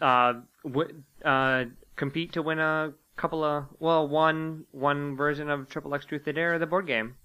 uh, 0.00 0.34
w- 0.64 1.02
uh, 1.24 1.64
compete 1.96 2.32
to 2.34 2.42
win 2.42 2.60
a 2.60 2.92
couple 3.20 3.44
of 3.44 3.64
well, 3.78 4.08
one 4.08 4.64
one 4.70 5.16
version 5.16 5.50
of 5.50 5.68
Triple 5.68 5.94
X 5.94 6.04
Truth 6.06 6.26
or 6.26 6.32
Dare, 6.32 6.58
the 6.58 6.66
board 6.66 6.86
game. 6.86 7.16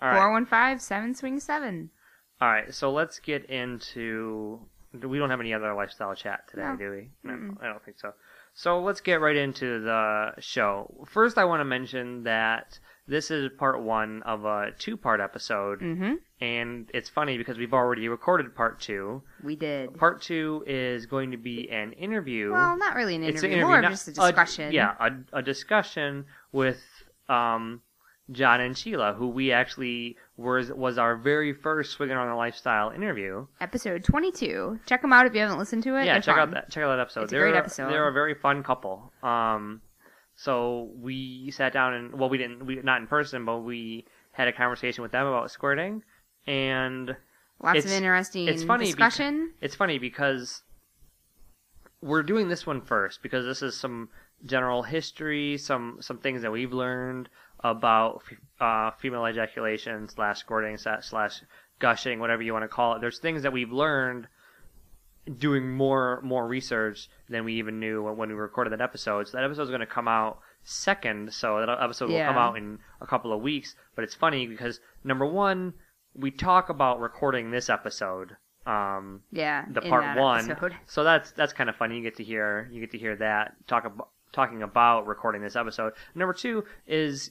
All 0.00 0.08
right. 0.08 0.16
Four 0.16 0.32
one 0.32 0.46
five 0.46 0.82
seven 0.82 1.14
swing 1.14 1.38
seven. 1.40 1.90
All 2.40 2.48
right. 2.48 2.74
So 2.74 2.90
let's 2.92 3.18
get 3.20 3.48
into. 3.48 4.60
We 4.92 5.18
don't 5.18 5.30
have 5.30 5.40
any 5.40 5.52
other 5.54 5.74
lifestyle 5.74 6.14
chat 6.14 6.48
today, 6.48 6.62
No. 6.62 6.76
do 6.76 6.90
we? 6.90 7.10
No, 7.22 7.34
Mm-mm. 7.34 7.62
I 7.62 7.66
don't 7.66 7.84
think 7.84 7.98
so. 7.98 8.12
So 8.54 8.80
let's 8.80 9.00
get 9.02 9.20
right 9.20 9.36
into 9.36 9.80
the 9.82 10.32
show. 10.38 11.04
First, 11.06 11.36
I 11.36 11.44
want 11.44 11.60
to 11.60 11.64
mention 11.66 12.22
that 12.24 12.78
this 13.08 13.30
is 13.30 13.50
part 13.58 13.80
one 13.82 14.22
of 14.24 14.44
a 14.44 14.72
two-part 14.78 15.20
episode, 15.20 15.80
Mm-hmm. 15.80 16.14
and 16.40 16.90
it's 16.92 17.08
funny 17.08 17.38
because 17.38 17.56
we've 17.58 17.72
already 17.74 18.08
recorded 18.08 18.54
part 18.54 18.80
two. 18.80 19.22
We 19.44 19.56
did. 19.56 19.96
Part 19.96 20.22
two 20.22 20.64
is 20.66 21.06
going 21.06 21.30
to 21.30 21.36
be 21.36 21.70
an 21.70 21.92
interview. 21.92 22.52
Well, 22.52 22.76
not 22.76 22.94
really 22.96 23.14
an 23.16 23.22
it's 23.24 23.42
interview, 23.42 23.48
an 23.48 23.52
interview, 23.58 23.66
more 23.68 23.76
of 23.78 23.82
not- 23.82 23.90
just 23.92 24.08
a 24.08 24.12
discussion. 24.12 24.72
yeah, 24.72 24.94
a, 24.98 25.38
a 25.38 25.42
discussion 25.42 26.24
with 26.52 26.80
um, 27.28 27.80
John 28.32 28.60
and 28.60 28.76
Sheila, 28.76 29.14
who 29.14 29.28
we 29.28 29.52
actually 29.52 30.16
was 30.36 30.70
was 30.72 30.98
our 30.98 31.16
very 31.16 31.52
first 31.52 31.92
Swinging 31.92 32.16
on 32.16 32.28
the 32.28 32.34
Lifestyle 32.34 32.90
interview. 32.90 33.46
Episode 33.60 34.02
22. 34.04 34.80
Check 34.84 35.00
them 35.02 35.12
out 35.12 35.26
if 35.26 35.34
you 35.34 35.40
haven't 35.40 35.58
listened 35.58 35.82
to 35.84 35.96
it. 35.96 36.04
yeah, 36.06 36.14
They're 36.14 36.22
check 36.22 36.36
out 36.38 36.50
that 36.50 36.70
check 36.70 36.82
out 36.84 36.88
that 36.96 37.00
episode. 37.00 37.22
It's 37.22 37.32
a 37.32 37.36
they're, 37.36 37.44
great 37.50 37.56
episode. 37.58 37.88
They're 37.90 38.08
a 38.08 38.12
very 38.12 38.34
fun 38.34 38.62
couple. 38.64 39.12
Um, 39.22 39.80
so 40.36 40.90
we 40.96 41.50
sat 41.50 41.72
down 41.72 41.94
and 41.94 42.18
well, 42.18 42.28
we 42.28 42.38
didn't 42.38 42.64
we 42.66 42.76
not 42.76 43.00
in 43.00 43.06
person, 43.06 43.44
but 43.44 43.58
we 43.58 44.04
had 44.32 44.46
a 44.48 44.52
conversation 44.52 45.02
with 45.02 45.12
them 45.12 45.26
about 45.26 45.50
squirting, 45.50 46.02
and 46.46 47.16
Lots 47.62 47.78
it's- 47.78 47.84
of 47.86 47.92
interesting 47.92 48.46
it's 48.48 48.62
funny 48.62 48.84
beca- 48.84 48.88
discussion. 48.88 49.52
it's 49.60 49.74
funny 49.74 49.98
because 49.98 50.62
we're 52.02 52.22
doing 52.22 52.48
this 52.48 52.66
one 52.66 52.80
first 52.82 53.22
because 53.22 53.44
this 53.46 53.62
is 53.62 53.78
some 53.78 54.08
general 54.44 54.82
history, 54.82 55.56
some 55.56 55.98
some 56.00 56.18
things 56.18 56.42
that 56.42 56.52
we've 56.52 56.72
learned 56.72 57.28
about 57.60 58.22
uh, 58.60 58.90
female 58.92 59.26
ejaculation 59.26 60.08
slash 60.08 60.38
squirting 60.38 60.76
slash 60.76 61.42
gushing, 61.78 62.20
whatever 62.20 62.42
you 62.42 62.52
want 62.52 62.62
to 62.62 62.68
call 62.68 62.94
it. 62.94 63.00
There's 63.00 63.18
things 63.18 63.42
that 63.42 63.52
we've 63.52 63.72
learned 63.72 64.28
doing 65.38 65.72
more 65.72 66.20
more 66.22 66.46
research 66.46 67.08
than 67.28 67.44
we 67.44 67.54
even 67.54 67.80
knew 67.80 68.02
when, 68.02 68.28
we 68.28 68.34
recorded 68.34 68.72
that 68.72 68.80
episode. 68.80 69.28
So 69.28 69.36
that 69.36 69.44
episode 69.44 69.62
is 69.62 69.68
going 69.68 69.80
to 69.80 69.86
come 69.86 70.08
out 70.08 70.38
second. 70.62 71.32
So 71.32 71.64
that 71.64 71.82
episode 71.82 72.10
will 72.10 72.24
come 72.24 72.36
out 72.36 72.56
in 72.56 72.78
a 73.00 73.06
couple 73.06 73.32
of 73.32 73.42
weeks. 73.42 73.74
But 73.94 74.04
it's 74.04 74.14
funny 74.14 74.46
because 74.46 74.80
number 75.04 75.26
one, 75.26 75.74
we 76.14 76.30
talk 76.30 76.68
about 76.68 77.00
recording 77.00 77.50
this 77.50 77.68
episode. 77.68 78.36
Um, 78.66 79.22
yeah, 79.30 79.64
the 79.70 79.80
part 79.80 80.18
one. 80.18 80.50
episode. 80.50 80.76
So 80.86 81.04
that's 81.04 81.32
that's 81.32 81.52
kind 81.52 81.70
of 81.70 81.76
funny. 81.76 81.96
You 81.96 82.02
get 82.02 82.16
to 82.16 82.24
hear 82.24 82.68
you 82.72 82.80
get 82.80 82.92
to 82.92 82.98
hear 82.98 83.16
that 83.16 83.54
talk 83.66 83.84
about 83.84 84.08
talking 84.32 84.62
about 84.62 85.06
recording 85.06 85.42
this 85.42 85.56
episode. 85.56 85.92
Number 86.14 86.34
two 86.34 86.64
is 86.86 87.30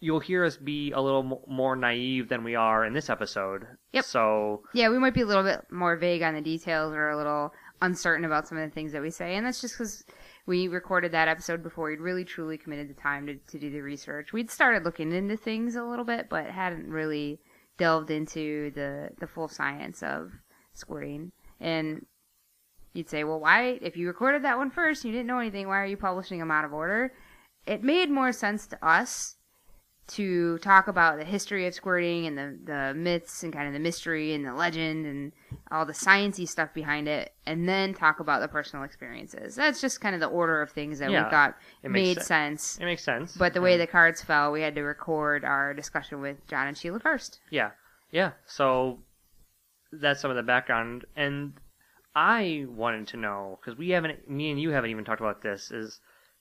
you'll 0.00 0.20
hear 0.20 0.44
us 0.44 0.56
be 0.56 0.92
a 0.92 1.00
little 1.00 1.22
mo- 1.22 1.44
more 1.46 1.76
naive 1.76 2.28
than 2.28 2.44
we 2.44 2.54
are 2.54 2.84
in 2.84 2.92
this 2.92 3.10
episode. 3.10 3.66
Yep. 3.92 4.04
So 4.04 4.62
Yeah, 4.72 4.90
we 4.90 4.98
might 4.98 5.14
be 5.14 5.22
a 5.22 5.26
little 5.26 5.42
bit 5.42 5.66
more 5.70 5.96
vague 5.96 6.22
on 6.22 6.34
the 6.34 6.40
details 6.40 6.92
or 6.94 7.10
a 7.10 7.16
little 7.16 7.52
uncertain 7.82 8.24
about 8.24 8.46
some 8.48 8.58
of 8.58 8.68
the 8.68 8.74
things 8.74 8.92
that 8.92 9.02
we 9.02 9.10
say, 9.10 9.36
and 9.36 9.46
that's 9.46 9.60
just 9.60 9.74
because 9.74 10.04
we 10.46 10.68
recorded 10.68 11.12
that 11.12 11.28
episode 11.28 11.62
before 11.62 11.90
we'd 11.90 12.00
really 12.00 12.24
truly 12.24 12.56
committed 12.58 12.88
the 12.88 13.00
time 13.00 13.26
to, 13.26 13.34
to 13.36 13.58
do 13.58 13.70
the 13.70 13.80
research. 13.80 14.32
We'd 14.32 14.50
started 14.50 14.84
looking 14.84 15.12
into 15.12 15.36
things 15.36 15.76
a 15.76 15.84
little 15.84 16.04
bit, 16.04 16.28
but 16.28 16.46
hadn't 16.46 16.88
really 16.88 17.40
delved 17.76 18.10
into 18.10 18.70
the 18.72 19.10
the 19.20 19.26
full 19.26 19.48
science 19.48 20.02
of 20.02 20.32
squirting. 20.74 21.32
And 21.60 22.06
you'd 22.92 23.08
say, 23.08 23.24
well, 23.24 23.40
why? 23.40 23.78
If 23.82 23.96
you 23.96 24.06
recorded 24.06 24.44
that 24.44 24.58
one 24.58 24.70
first, 24.70 25.04
you 25.04 25.12
didn't 25.12 25.26
know 25.26 25.38
anything. 25.38 25.68
Why 25.68 25.80
are 25.82 25.86
you 25.86 25.96
publishing 25.96 26.38
them 26.38 26.50
out 26.50 26.64
of 26.64 26.72
order? 26.72 27.12
It 27.66 27.82
made 27.82 28.10
more 28.10 28.32
sense 28.32 28.66
to 28.68 28.84
us 28.86 29.36
to 30.08 30.58
talk 30.58 30.88
about 30.88 31.18
the 31.18 31.24
history 31.24 31.66
of 31.66 31.74
squirting 31.74 32.26
and 32.26 32.36
the, 32.38 32.58
the 32.64 32.94
myths 32.94 33.42
and 33.42 33.52
kind 33.52 33.66
of 33.66 33.72
the 33.74 33.78
mystery 33.78 34.32
and 34.34 34.44
the 34.44 34.54
legend 34.54 35.04
and 35.06 35.32
all 35.70 35.84
the 35.84 35.92
sciencey 35.92 36.48
stuff 36.48 36.72
behind 36.72 37.06
it, 37.08 37.32
and 37.46 37.68
then 37.68 37.92
talk 37.94 38.18
about 38.20 38.40
the 38.40 38.48
personal 38.48 38.84
experiences. 38.84 39.54
That's 39.54 39.80
just 39.80 40.00
kind 40.00 40.14
of 40.14 40.20
the 40.20 40.26
order 40.28 40.62
of 40.62 40.70
things 40.70 40.98
that 41.00 41.10
Yeah, 41.10 41.24
we 41.24 41.30
thought 41.30 41.56
it 41.82 41.90
made 41.90 42.16
sen- 42.16 42.24
sense. 42.58 42.78
it 42.80 42.84
makes 42.86 43.04
sense. 43.04 43.36
But 43.36 43.52
the 43.54 43.60
way 43.60 43.72
And- 43.74 43.82
the 43.82 43.86
cards 43.86 44.22
fell, 44.22 44.50
we 44.50 44.62
had 44.62 44.74
to 44.76 44.82
record 44.82 45.44
our 45.44 45.74
discussion 45.74 46.20
with 46.20 46.46
John 46.48 46.66
and 46.66 46.76
Sheila 46.78 47.00
first. 47.00 47.40
Yeah, 47.50 47.70
yeah. 48.10 48.32
So 48.46 49.00
that's 49.92 50.20
some 50.20 50.30
of 50.30 50.36
the 50.36 50.42
background, 50.42 51.04
and 51.16 51.52
I 52.14 52.64
wanted 52.68 53.08
to 53.08 53.16
know 53.16 53.58
because 53.60 53.78
we 53.78 53.90
haven't, 53.90 54.28
me 54.28 54.50
and 54.50 54.60
you 54.60 54.70
haven't 54.70 54.90
even 54.90 55.04
talked 55.04 55.20
about 55.20 55.42
this. 55.42 55.70
Is 55.70 56.00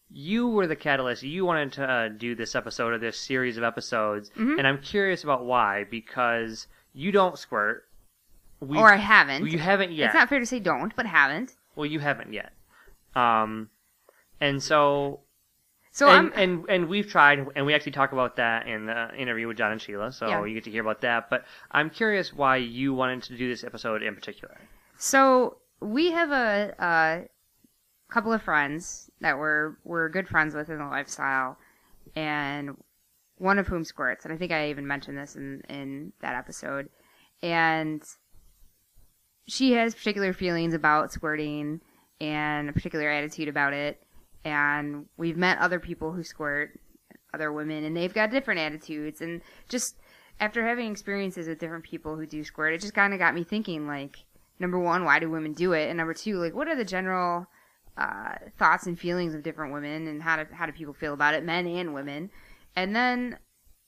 you 0.09 0.47
were 0.47 0.67
the 0.67 0.75
catalyst? 0.75 1.23
You 1.23 1.45
wanted 1.45 1.73
to 1.73 1.83
uh, 1.89 2.07
do 2.09 2.35
this 2.35 2.55
episode 2.55 2.93
or 2.93 2.97
this 2.97 3.19
series 3.19 3.57
of 3.57 3.63
episodes, 3.63 4.29
Mhm. 4.37 4.57
and 4.57 4.67
I'm 4.67 4.79
curious 4.81 5.23
about 5.23 5.45
why 5.45 5.85
because 5.89 6.67
you 6.93 7.11
don't 7.11 7.37
squirt. 7.37 7.83
We, 8.59 8.77
or 8.77 8.91
I 8.91 8.95
haven't. 8.95 9.45
You 9.47 9.59
haven't 9.59 9.91
yet. 9.91 10.07
It's 10.07 10.15
not 10.15 10.29
fair 10.29 10.39
to 10.39 10.45
say 10.45 10.59
don't, 10.59 10.95
but 10.95 11.05
haven't. 11.05 11.55
Well, 11.75 11.85
you 11.85 11.99
haven't 11.99 12.33
yet. 12.33 12.53
Um, 13.15 13.69
and 14.41 14.61
so 14.63 15.19
So 15.91 16.07
and, 16.09 16.33
I'm 16.33 16.33
and 16.35 16.65
and 16.69 16.87
we've 16.89 17.07
tried, 17.07 17.45
and 17.55 17.65
we 17.65 17.73
actually 17.75 17.91
talk 17.91 18.13
about 18.13 18.35
that 18.37 18.67
in 18.67 18.85
the 18.87 19.13
interview 19.15 19.47
with 19.47 19.57
John 19.57 19.71
and 19.71 19.81
Sheila. 19.81 20.11
So 20.11 20.27
Yeah. 20.27 20.45
you 20.45 20.53
get 20.55 20.63
to 20.65 20.71
hear 20.71 20.81
about 20.81 21.01
that. 21.01 21.29
But 21.29 21.45
I'm 21.71 21.89
curious 21.89 22.33
why 22.33 22.57
you 22.57 22.93
wanted 22.93 23.23
to 23.23 23.37
do 23.37 23.47
this 23.47 23.63
episode 23.63 24.01
in 24.01 24.15
particular. 24.15 24.57
So 24.97 25.57
we 25.79 26.11
have 26.11 26.31
a, 26.31 26.73
a 26.79 27.27
couple 28.09 28.31
of 28.33 28.41
friends 28.41 29.09
that 29.21 29.37
we're 29.37 29.75
we're 29.83 30.09
good 30.09 30.27
friends 30.27 30.55
with 30.55 30.69
in 30.69 30.77
the 30.77 30.85
lifestyle, 30.85 31.57
and 32.15 32.77
one 33.37 33.59
of 33.59 33.67
whom 33.67 33.83
squirts, 33.83 34.25
and 34.25 34.33
I 34.33 34.37
think 34.37 34.51
I 34.51 34.69
even 34.69 34.87
mentioned 34.87 35.17
this 35.17 35.35
in 35.35 35.61
in 35.69 36.13
that 36.21 36.35
episode, 36.35 36.89
and 37.41 38.01
she 39.47 39.73
has 39.73 39.95
particular 39.95 40.33
feelings 40.33 40.73
about 40.73 41.11
squirting 41.11 41.81
and 42.19 42.69
a 42.69 42.73
particular 42.73 43.09
attitude 43.09 43.47
about 43.47 43.73
it, 43.73 44.01
and 44.43 45.05
we've 45.17 45.37
met 45.37 45.59
other 45.59 45.79
people 45.79 46.11
who 46.11 46.23
squirt, 46.23 46.79
other 47.33 47.51
women, 47.51 47.83
and 47.83 47.95
they've 47.95 48.13
got 48.13 48.31
different 48.31 48.59
attitudes, 48.59 49.21
and 49.21 49.41
just 49.69 49.95
after 50.39 50.65
having 50.65 50.91
experiences 50.91 51.47
with 51.47 51.59
different 51.59 51.83
people 51.83 52.15
who 52.15 52.25
do 52.25 52.43
squirt, 52.43 52.73
it 52.73 52.81
just 52.81 52.93
kind 52.93 53.13
of 53.13 53.19
got 53.19 53.35
me 53.35 53.43
thinking 53.43 53.87
like 53.87 54.17
number 54.59 54.79
one, 54.79 55.03
why 55.03 55.19
do 55.19 55.29
women 55.29 55.53
do 55.53 55.73
it? 55.73 55.87
And 55.87 55.97
number 55.97 56.13
two, 56.13 56.37
like, 56.37 56.53
what 56.53 56.67
are 56.67 56.75
the 56.75 56.85
general 56.85 57.47
uh, 57.98 58.36
thoughts 58.58 58.86
and 58.86 59.00
feelings 59.00 59.34
of 59.34 59.44
different 59.44 59.74
women, 59.74 60.08
and 60.08 60.22
how 60.22 60.38
do 60.38 60.46
how 60.51 60.66
do 60.66 60.72
people 60.72 60.94
feel 60.94 61.13
about 61.13 61.34
it, 61.34 61.44
men 61.44 61.66
and 61.68 61.94
women? 61.94 62.30
And 62.75 62.96
then 62.96 63.39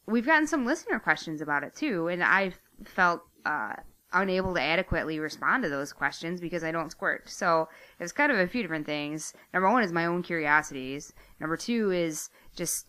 we've 0.08 0.26
gotten 0.26 0.48
some 0.48 0.66
listener 0.66 1.00
questions 1.00 1.42
about 1.42 1.64
it 1.64 1.76
too, 1.76 2.08
and 2.08 2.24
I 2.24 2.54
felt 2.86 3.22
uh, 3.46 3.74
unable 4.14 4.54
to 4.56 4.62
adequately 4.62 5.20
respond 5.20 5.64
to 5.64 5.70
those 5.70 5.94
questions 5.94 6.42
because 6.42 6.64
I 6.64 6.72
don't 6.72 6.92
squirt. 6.92 7.30
So 7.30 7.70
it's 8.00 8.12
kind 8.12 8.32
of 8.32 8.40
a 8.40 8.48
few 8.48 8.62
different 8.62 8.86
things. 8.86 9.34
Number 9.54 9.70
one 9.70 9.84
is 9.84 9.92
my 9.92 10.06
own 10.06 10.24
curiosities. 10.24 11.14
Number 11.40 11.58
two 11.58 11.92
is 11.92 12.30
just 12.56 12.88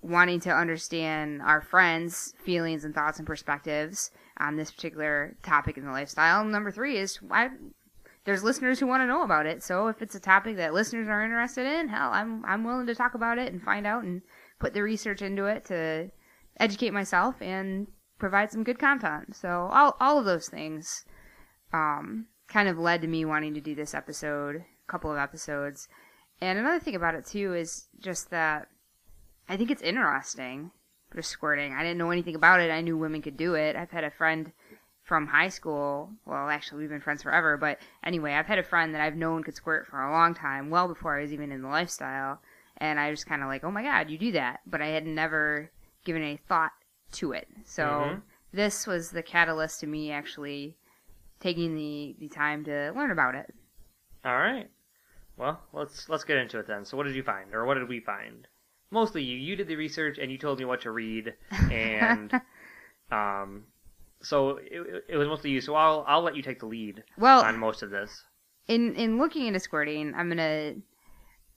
wanting 0.00 0.40
to 0.40 0.50
understand 0.50 1.42
our 1.42 1.60
friends' 1.60 2.34
feelings 2.44 2.84
and 2.84 2.94
thoughts 2.94 3.18
and 3.18 3.26
perspectives 3.26 4.10
on 4.38 4.56
this 4.56 4.70
particular 4.70 5.36
topic 5.42 5.76
in 5.76 5.84
the 5.84 5.92
lifestyle. 5.92 6.44
Number 6.44 6.70
three 6.70 6.96
is 6.96 7.16
why 7.22 7.50
there's 8.24 8.44
listeners 8.44 8.78
who 8.78 8.86
want 8.86 9.02
to 9.02 9.06
know 9.06 9.22
about 9.22 9.46
it. 9.46 9.62
So 9.62 9.88
if 9.88 10.00
it's 10.00 10.14
a 10.14 10.20
topic 10.20 10.56
that 10.56 10.74
listeners 10.74 11.08
are 11.08 11.24
interested 11.24 11.66
in, 11.66 11.88
hell, 11.88 12.10
I'm 12.12 12.44
I'm 12.44 12.64
willing 12.64 12.86
to 12.86 12.94
talk 12.94 13.14
about 13.14 13.38
it 13.38 13.52
and 13.52 13.62
find 13.62 13.86
out 13.86 14.04
and 14.04 14.22
put 14.58 14.74
the 14.74 14.82
research 14.82 15.22
into 15.22 15.46
it 15.46 15.64
to 15.66 16.10
educate 16.58 16.92
myself 16.92 17.40
and 17.40 17.88
provide 18.18 18.52
some 18.52 18.64
good 18.64 18.78
content. 18.78 19.34
So 19.34 19.68
all 19.72 19.96
all 20.00 20.18
of 20.18 20.24
those 20.24 20.48
things 20.48 21.04
um, 21.72 22.26
kind 22.48 22.68
of 22.68 22.78
led 22.78 23.02
to 23.02 23.08
me 23.08 23.24
wanting 23.24 23.54
to 23.54 23.60
do 23.60 23.74
this 23.74 23.94
episode, 23.94 24.56
a 24.56 24.90
couple 24.90 25.10
of 25.10 25.18
episodes. 25.18 25.88
And 26.40 26.58
another 26.58 26.80
thing 26.80 26.94
about 26.94 27.14
it 27.14 27.26
too 27.26 27.54
is 27.54 27.88
just 27.98 28.30
that 28.30 28.68
I 29.48 29.56
think 29.56 29.70
it's 29.70 29.82
interesting. 29.82 30.70
Just 31.14 31.30
squirting. 31.30 31.74
I 31.74 31.82
didn't 31.82 31.98
know 31.98 32.10
anything 32.10 32.34
about 32.34 32.60
it. 32.60 32.70
I 32.70 32.80
knew 32.80 32.96
women 32.96 33.20
could 33.20 33.36
do 33.36 33.54
it. 33.54 33.76
I've 33.76 33.90
had 33.90 34.04
a 34.04 34.10
friend 34.10 34.52
from 35.12 35.26
high 35.26 35.50
school. 35.50 36.10
Well, 36.24 36.48
actually, 36.48 36.78
we've 36.80 36.88
been 36.88 37.02
friends 37.02 37.22
forever. 37.22 37.58
But 37.58 37.80
anyway, 38.02 38.32
I've 38.32 38.46
had 38.46 38.58
a 38.58 38.62
friend 38.62 38.94
that 38.94 39.02
I've 39.02 39.14
known 39.14 39.44
could 39.44 39.54
squirt 39.54 39.86
for 39.86 40.00
a 40.00 40.10
long 40.10 40.32
time, 40.32 40.70
well 40.70 40.88
before 40.88 41.18
I 41.18 41.20
was 41.20 41.34
even 41.34 41.52
in 41.52 41.60
the 41.60 41.68
lifestyle. 41.68 42.40
And 42.78 42.98
I 42.98 43.10
was 43.10 43.22
kind 43.22 43.42
of 43.42 43.48
like, 43.48 43.62
oh 43.62 43.70
my 43.70 43.82
god, 43.82 44.08
you 44.08 44.16
do 44.16 44.32
that. 44.32 44.60
But 44.66 44.80
I 44.80 44.86
had 44.86 45.06
never 45.06 45.70
given 46.06 46.22
any 46.22 46.38
thought 46.48 46.72
to 47.12 47.32
it. 47.32 47.46
So 47.66 47.84
Mhm. 47.84 48.22
this 48.54 48.86
was 48.86 49.10
the 49.10 49.22
catalyst 49.22 49.80
to 49.80 49.86
me 49.86 50.10
actually 50.10 50.78
taking 51.40 51.76
the, 51.76 52.16
the 52.18 52.28
time 52.28 52.64
to 52.64 52.92
learn 52.96 53.10
about 53.10 53.34
it. 53.34 53.52
All 54.24 54.36
right. 54.38 54.70
Well, 55.36 55.62
let's 55.72 56.08
let's 56.08 56.24
get 56.24 56.38
into 56.38 56.58
it 56.58 56.66
then. 56.66 56.84
So, 56.84 56.96
what 56.96 57.04
did 57.06 57.16
you 57.16 57.22
find, 57.22 57.54
or 57.54 57.64
what 57.66 57.74
did 57.74 57.88
we 57.88 58.00
find? 58.00 58.48
Mostly 58.90 59.22
you. 59.22 59.36
You 59.36 59.56
did 59.56 59.68
the 59.68 59.76
research, 59.76 60.18
and 60.18 60.32
you 60.32 60.38
told 60.38 60.58
me 60.58 60.64
what 60.64 60.80
to 60.82 60.90
read, 60.90 61.34
and 61.68 62.34
um, 63.12 63.66
so 64.22 64.58
it, 64.62 65.04
it 65.08 65.16
was 65.16 65.28
mostly 65.28 65.50
you. 65.50 65.60
So 65.60 65.74
I'll 65.74 66.04
I'll 66.06 66.22
let 66.22 66.36
you 66.36 66.42
take 66.42 66.60
the 66.60 66.66
lead 66.66 67.02
Well, 67.18 67.42
on 67.42 67.58
most 67.58 67.82
of 67.82 67.90
this. 67.90 68.24
in 68.68 68.94
in 68.96 69.18
looking 69.18 69.46
into 69.46 69.60
squirting, 69.60 70.14
I'm 70.14 70.28
gonna 70.28 70.74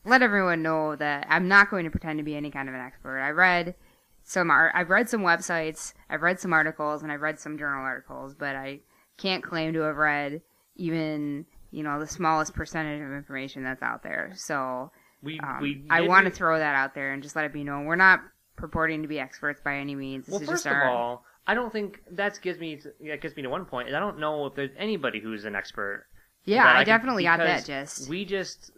let 0.06 0.22
everyone 0.22 0.62
know 0.62 0.96
that 0.96 1.26
I'm 1.30 1.48
not 1.48 1.70
going 1.70 1.86
to 1.86 1.92
pretend 1.92 2.20
to 2.20 2.24
be 2.24 2.36
any 2.36 2.52
kind 2.52 2.70
of 2.70 2.76
an 2.76 2.82
expert. 2.82 3.20
I 3.20 3.30
read 3.32 3.76
some 4.24 4.50
art, 4.52 4.72
I've 4.76 4.90
read 4.90 5.10
some 5.10 5.22
websites, 5.22 5.94
I've 6.10 6.22
read 6.22 6.40
some 6.40 6.54
articles, 6.54 7.04
and 7.04 7.12
I've 7.12 7.22
read 7.22 7.40
some 7.40 7.58
journal 7.58 7.82
articles, 7.84 8.34
but 8.36 8.56
I 8.56 8.80
can't 9.18 9.44
claim 9.44 9.74
to 9.74 9.80
have 9.82 9.98
read 9.98 10.42
even 10.76 11.46
you 11.72 11.84
know 11.84 12.00
the 12.00 12.08
smallest 12.08 12.54
percentage 12.54 13.02
of 13.02 13.12
information 13.12 13.64
that's 13.64 13.82
out 13.84 14.04
there. 14.04 14.32
So 14.36 14.92
We 15.24 15.40
um, 15.40 15.60
we 15.62 15.86
I 15.90 16.02
want 16.02 16.26
to 16.26 16.32
throw 16.32 16.58
that 16.58 16.76
out 16.76 16.94
there 16.96 17.14
and 17.14 17.22
just 17.24 17.36
let 17.36 17.46
it 17.46 17.54
be 17.54 17.64
known 17.64 17.86
we're 17.86 17.96
not 17.96 18.22
purporting 18.56 19.02
to 19.02 19.08
be 19.08 19.20
experts 19.20 19.60
by 19.64 19.78
any 19.78 19.96
means. 19.96 20.28
Well, 20.28 20.40
This 20.40 20.48
is 20.48 20.54
first 20.54 20.64
just 20.66 20.76
of 20.76 20.84
all, 20.84 21.24
I 21.48 21.54
don't 21.54 21.72
think 21.72 22.02
that 22.12 22.40
gives 22.42 22.60
me 22.60 22.82
that 23.08 23.22
gets 23.22 23.36
me 23.36 23.44
to 23.44 23.50
one 23.50 23.66
point. 23.66 23.88
I 23.94 24.00
don't 24.00 24.20
know 24.20 24.46
if 24.48 24.56
there's 24.56 24.72
anybody 24.78 25.20
who's 25.20 25.46
an 25.46 25.56
expert. 25.56 26.06
yeah, 26.46 26.72
I, 26.74 26.80
could- 26.80 26.86
definitely 26.88 27.24
got 27.24 27.40
that. 27.40 27.66
Just 27.66 28.10
we 28.10 28.26
just 28.26 28.72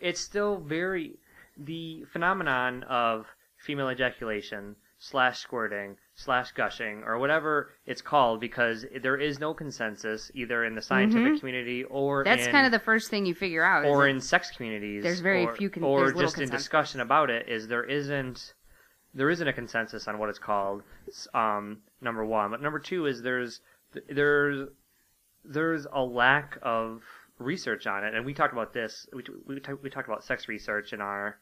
it's 0.00 0.20
still 0.20 0.58
very 0.60 1.18
the 1.56 2.04
phenomenon 2.12 2.82
of 2.84 3.26
female 3.58 3.90
ejaculation 3.90 4.76
slash 4.98 5.40
squirting 5.40 5.96
slash 6.14 6.52
gushing 6.52 7.02
or 7.04 7.18
whatever 7.18 7.70
it's 7.86 8.00
called 8.02 8.40
because 8.40 8.84
there 9.02 9.16
is 9.16 9.40
no 9.40 9.52
consensus 9.52 10.30
either 10.34 10.64
in 10.64 10.74
the 10.76 10.82
scientific 10.82 11.40
community 11.40 11.82
or 11.84 12.22
Mm-hmm. 12.22 12.30
that's 12.30 12.46
in, 12.46 12.52
kind 12.52 12.66
of 12.66 12.72
the 12.72 12.78
first 12.78 13.10
thing 13.10 13.26
you 13.26 13.34
figure 13.34 13.64
out. 13.64 13.84
or 13.84 14.06
in 14.06 14.20
sex 14.20 14.50
communities. 14.54 15.02
There's 15.02 15.20
very 15.20 15.46
or, 15.46 15.54
few 15.56 15.70
con- 15.70 15.82
or 15.82 16.12
just 16.12 16.38
in 16.38 16.48
discussion 16.50 17.00
about 17.00 17.30
it 17.30 17.48
is 17.48 17.66
there 17.68 17.84
isn't 17.84 18.54
there 19.14 19.28
isn't 19.30 19.46
a 19.48 19.52
consensus 19.52 20.06
on 20.06 20.18
what 20.18 20.28
it's 20.28 20.38
called. 20.38 20.82
Um, 21.34 21.78
number 22.02 22.24
one, 22.24 22.50
but 22.50 22.60
number 22.60 22.78
two 22.78 23.06
is 23.06 23.22
there's 23.22 23.60
there's 24.08 24.68
there's 25.44 25.86
a 25.92 26.02
lack 26.02 26.58
of 26.62 27.02
research 27.38 27.86
on 27.86 28.04
it, 28.04 28.14
and 28.14 28.24
we 28.24 28.34
talked 28.34 28.52
about 28.52 28.72
this. 28.72 29.06
We 29.12 29.24
we, 29.46 29.60
we 29.82 29.90
talked 29.90 30.08
about 30.08 30.24
sex 30.24 30.48
research 30.48 30.92
in 30.92 31.00
our 31.00 31.38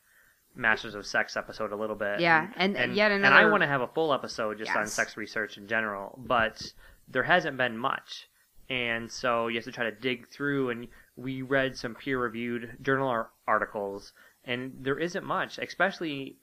Masters 0.54 0.94
of 0.94 1.06
Sex 1.06 1.36
episode 1.36 1.72
a 1.72 1.76
little 1.76 1.96
bit. 1.96 2.20
Yeah, 2.20 2.48
and 2.56 2.76
and 2.76 2.94
yet 2.94 3.10
another. 3.12 3.34
and 3.34 3.46
I 3.46 3.50
want 3.50 3.62
to 3.62 3.66
have 3.66 3.80
a 3.80 3.88
full 3.88 4.12
episode 4.12 4.58
just 4.58 4.74
on 4.74 4.86
sex 4.86 5.16
research 5.16 5.56
in 5.56 5.66
general, 5.66 6.18
but 6.18 6.72
there 7.08 7.22
hasn't 7.22 7.56
been 7.56 7.76
much, 7.76 8.28
and 8.68 9.10
so 9.10 9.48
you 9.48 9.56
have 9.56 9.64
to 9.64 9.72
try 9.72 9.84
to 9.84 9.96
dig 9.96 10.28
through. 10.28 10.70
And 10.70 10.88
we 11.16 11.42
read 11.42 11.76
some 11.76 11.94
peer-reviewed 11.94 12.78
journal 12.82 13.26
articles, 13.46 14.12
and 14.44 14.72
there 14.80 14.98
isn't 14.98 15.24
much. 15.24 15.58
Especially, 15.58 16.36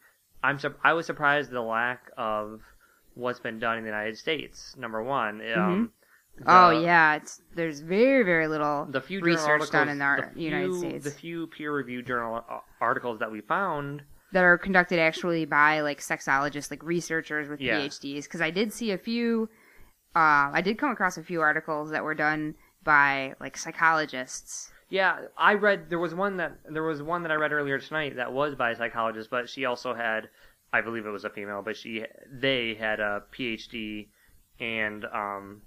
I'm 0.44 0.60
I 0.84 0.94
was 0.94 1.06
surprised 1.06 1.52
the 1.52 1.62
lack 1.62 2.10
of 2.18 2.62
what's 3.18 3.40
been 3.40 3.60
done 3.60 3.78
in 3.78 3.84
the 3.84 3.90
United 3.90 4.18
States. 4.18 4.76
Number 4.78 5.02
one, 5.04 5.42
um, 5.56 5.92
oh 6.46 6.70
the- 6.78 6.86
yeah, 6.86 7.16
it's 7.16 7.42
there's 7.56 7.80
very 7.82 8.24
very 8.24 8.48
little 8.48 8.86
the 8.90 9.02
few 9.02 9.20
research 9.22 9.70
done 9.72 9.90
in 9.90 10.02
our 10.02 10.32
the 10.36 10.42
United 10.42 10.68
few- 10.70 10.80
States 10.80 11.04
The 11.06 11.12
few 11.12 11.48
peer-reviewed 11.48 12.06
journal 12.06 12.44
articles 12.80 13.20
that 13.20 13.32
we 13.32 13.42
found 13.42 14.04
that 14.34 14.44
are 14.44 14.58
conducted 14.58 15.00
actually 15.00 15.46
by 15.46 15.80
like 15.82 16.00
sexologists, 16.02 16.70
like 16.70 16.84
researchers 16.84 17.48
with 17.50 17.62
Yeah. 17.62 17.80
PhDs. 17.80 18.24
Because 18.24 18.42
I 18.42 18.50
did 18.52 18.74
see 18.74 18.92
a 18.92 18.98
few, 18.98 19.50
uh, 20.16 20.52
I 20.54 20.62
did 20.62 20.78
come 20.78 20.92
across 20.92 21.18
a 21.18 21.24
few 21.24 21.40
articles 21.42 21.92
that 21.92 22.04
were 22.04 22.14
done 22.14 22.56
by 22.84 23.34
like 23.40 23.56
psychologists. 23.58 24.72
Yeah, 24.90 25.18
I 25.38 25.54
read 25.56 25.90
there 25.90 26.00
was 26.00 26.14
one 26.16 26.38
that 26.38 26.60
there 26.70 26.84
was 26.84 27.02
one 27.02 27.24
that 27.24 27.32
I 27.32 27.36
read 27.36 27.52
earlier 27.52 27.78
tonight 27.80 28.16
that 28.18 28.32
was 28.32 28.56
by 28.56 28.72
a 28.72 28.76
psychologist, 28.76 29.30
but 29.30 29.50
she 29.50 29.66
also 29.66 29.94
had, 29.94 30.30
I 30.74 30.82
believe 30.82 31.06
it 31.06 31.10
was 31.12 31.24
a 31.26 31.30
female, 31.30 31.62
but 31.64 31.78
she 31.78 32.04
they 32.32 32.76
had 32.76 33.00
a 33.00 33.24
PhD 33.38 34.10
and 34.60 35.06
um 35.06 35.62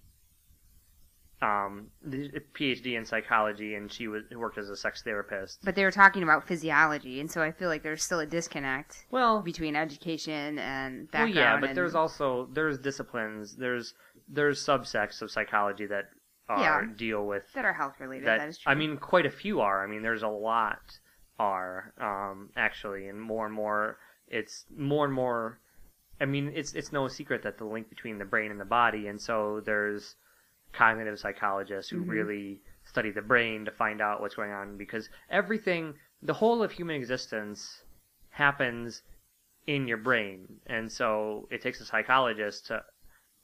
um 1.42 1.86
PhD 2.06 2.98
in 2.98 3.04
psychology, 3.06 3.74
and 3.74 3.90
she 3.90 4.08
was 4.08 4.24
worked 4.36 4.58
as 4.58 4.68
a 4.68 4.76
sex 4.76 5.02
therapist. 5.02 5.60
But 5.64 5.74
they 5.74 5.84
were 5.84 5.90
talking 5.90 6.22
about 6.22 6.46
physiology, 6.46 7.18
and 7.18 7.30
so 7.30 7.40
I 7.42 7.50
feel 7.50 7.68
like 7.68 7.82
there's 7.82 8.02
still 8.04 8.20
a 8.20 8.26
disconnect 8.26 9.06
Well, 9.10 9.40
between 9.40 9.74
education 9.74 10.58
and 10.58 11.08
well, 11.14 11.26
yeah, 11.26 11.58
but 11.58 11.70
and- 11.70 11.76
there's 11.78 11.94
also 11.94 12.48
there's 12.52 12.78
disciplines, 12.78 13.56
there's 13.56 13.94
there's 14.28 14.64
subsects 14.64 15.22
of 15.22 15.30
psychology 15.30 15.86
that 15.86 16.10
are 16.48 16.84
Yeah. 16.84 16.92
deal 16.94 17.26
with 17.26 17.50
that 17.54 17.64
are 17.64 17.72
health 17.72 17.94
related. 18.00 18.26
that, 18.26 18.38
that 18.38 18.48
is 18.48 18.58
true. 18.58 18.70
I 18.70 18.74
mean, 18.74 18.98
quite 18.98 19.24
a 19.24 19.30
few 19.30 19.60
are. 19.62 19.82
I 19.82 19.86
mean, 19.88 20.02
there's 20.02 20.22
a 20.22 20.28
lot 20.28 20.98
are 21.38 21.94
um, 21.98 22.50
actually, 22.54 23.08
and 23.08 23.18
more 23.20 23.46
and 23.46 23.54
more. 23.54 23.96
It's 24.30 24.66
more 24.76 25.04
and 25.04 25.12
more. 25.14 25.58
I 26.20 26.24
mean, 26.26 26.52
it's 26.54 26.74
it's 26.74 26.92
no 26.92 27.08
secret 27.08 27.42
that 27.42 27.58
the 27.58 27.64
link 27.64 27.88
between 27.88 28.18
the 28.18 28.24
brain 28.24 28.50
and 28.50 28.60
the 28.60 28.64
body, 28.64 29.06
and 29.08 29.20
so 29.20 29.60
there's 29.60 30.16
cognitive 30.72 31.18
psychologists 31.18 31.90
who 31.90 32.04
Mhm. 32.04 32.08
really 32.08 32.60
study 32.84 33.10
the 33.10 33.22
brain 33.22 33.64
to 33.64 33.70
find 33.70 34.00
out 34.00 34.20
what's 34.20 34.34
going 34.36 34.52
on 34.52 34.76
because 34.76 35.08
everything, 35.28 35.94
the 36.22 36.34
whole 36.34 36.62
of 36.62 36.70
human 36.72 36.96
existence, 36.96 37.84
happens 38.30 39.02
in 39.66 39.88
your 39.88 39.96
brain, 39.96 40.60
and 40.66 40.90
so 40.90 41.48
it 41.50 41.60
takes 41.60 41.80
a 41.80 41.84
psychologist 41.84 42.66
to, 42.66 42.84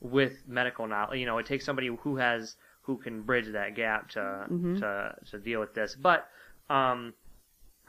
with 0.01 0.47
medical 0.47 0.87
knowledge, 0.87 1.19
you 1.19 1.27
know, 1.27 1.39
it 1.39 1.47
takes 1.47 1.65
somebody 1.65 1.89
who 1.89 2.17
has 2.17 2.57
who 2.83 2.97
can 2.97 3.23
bridge 3.23 3.49
that 3.49 3.75
gap 3.75 4.09
to 4.11 4.47
Mhm. 4.49 4.79
to 4.79 5.17
to 5.31 5.39
deal 5.39 5.59
with 5.61 5.75
this. 5.75 5.97
But 5.97 6.29
um, 6.71 7.15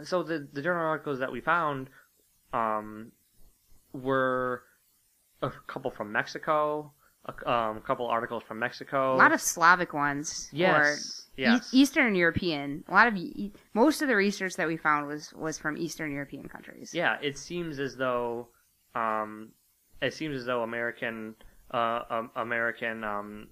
so 0.04 0.24
the 0.24 0.48
the 0.52 0.62
journal 0.62 0.86
articles 0.86 1.20
that 1.20 1.32
we 1.32 1.42
found 1.42 1.90
um 2.54 3.12
were 3.94 4.64
a 5.42 5.52
couple 5.68 5.92
from 5.92 6.12
Mexico, 6.12 6.92
a 7.26 7.50
um, 7.52 7.82
couple 7.82 8.08
articles 8.08 8.44
from 8.48 8.60
Mexico. 8.60 9.16
a 9.16 9.18
lot 9.18 9.32
of 9.32 9.42
Slavic 9.42 9.94
ones. 9.94 10.50
yes, 10.52 10.76
Or 10.76 11.42
yes. 11.42 11.74
E- 11.74 11.82
Eastern 11.82 12.16
European. 12.16 12.84
A 12.88 12.94
lot 12.94 13.08
of 13.08 13.16
e- 13.18 13.54
most 13.74 14.02
of 14.02 14.08
the 14.08 14.16
research 14.16 14.56
that 14.56 14.68
we 14.68 14.78
found 14.78 15.08
was 15.08 15.34
was 15.34 15.58
from 15.58 15.78
Eastern 15.78 16.12
European 16.12 16.48
countries. 16.48 16.92
Yeah, 16.94 17.18
it 17.22 17.38
seems 17.38 17.80
as 17.80 17.96
though 17.96 18.48
um, 18.96 19.50
it 20.02 20.14
seems 20.14 20.36
as 20.38 20.46
though 20.46 20.64
American 20.64 21.36
uh, 21.74 22.02
um, 22.10 22.32
American 22.36 23.04
um, 23.04 23.48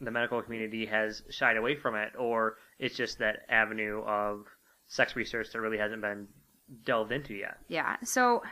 the 0.00 0.10
medical 0.10 0.42
community 0.42 0.86
has 0.86 1.22
shied 1.30 1.56
away 1.56 1.76
from 1.76 1.94
it, 1.94 2.12
or 2.18 2.56
it's 2.78 2.96
just 2.96 3.18
that 3.18 3.40
avenue 3.48 4.02
of 4.02 4.46
sex 4.86 5.14
research 5.16 5.48
that 5.52 5.60
really 5.60 5.78
hasn't 5.78 6.02
been 6.02 6.26
delved 6.84 7.12
into 7.12 7.34
yet. 7.34 7.58
Yeah. 7.68 7.96
So, 8.02 8.42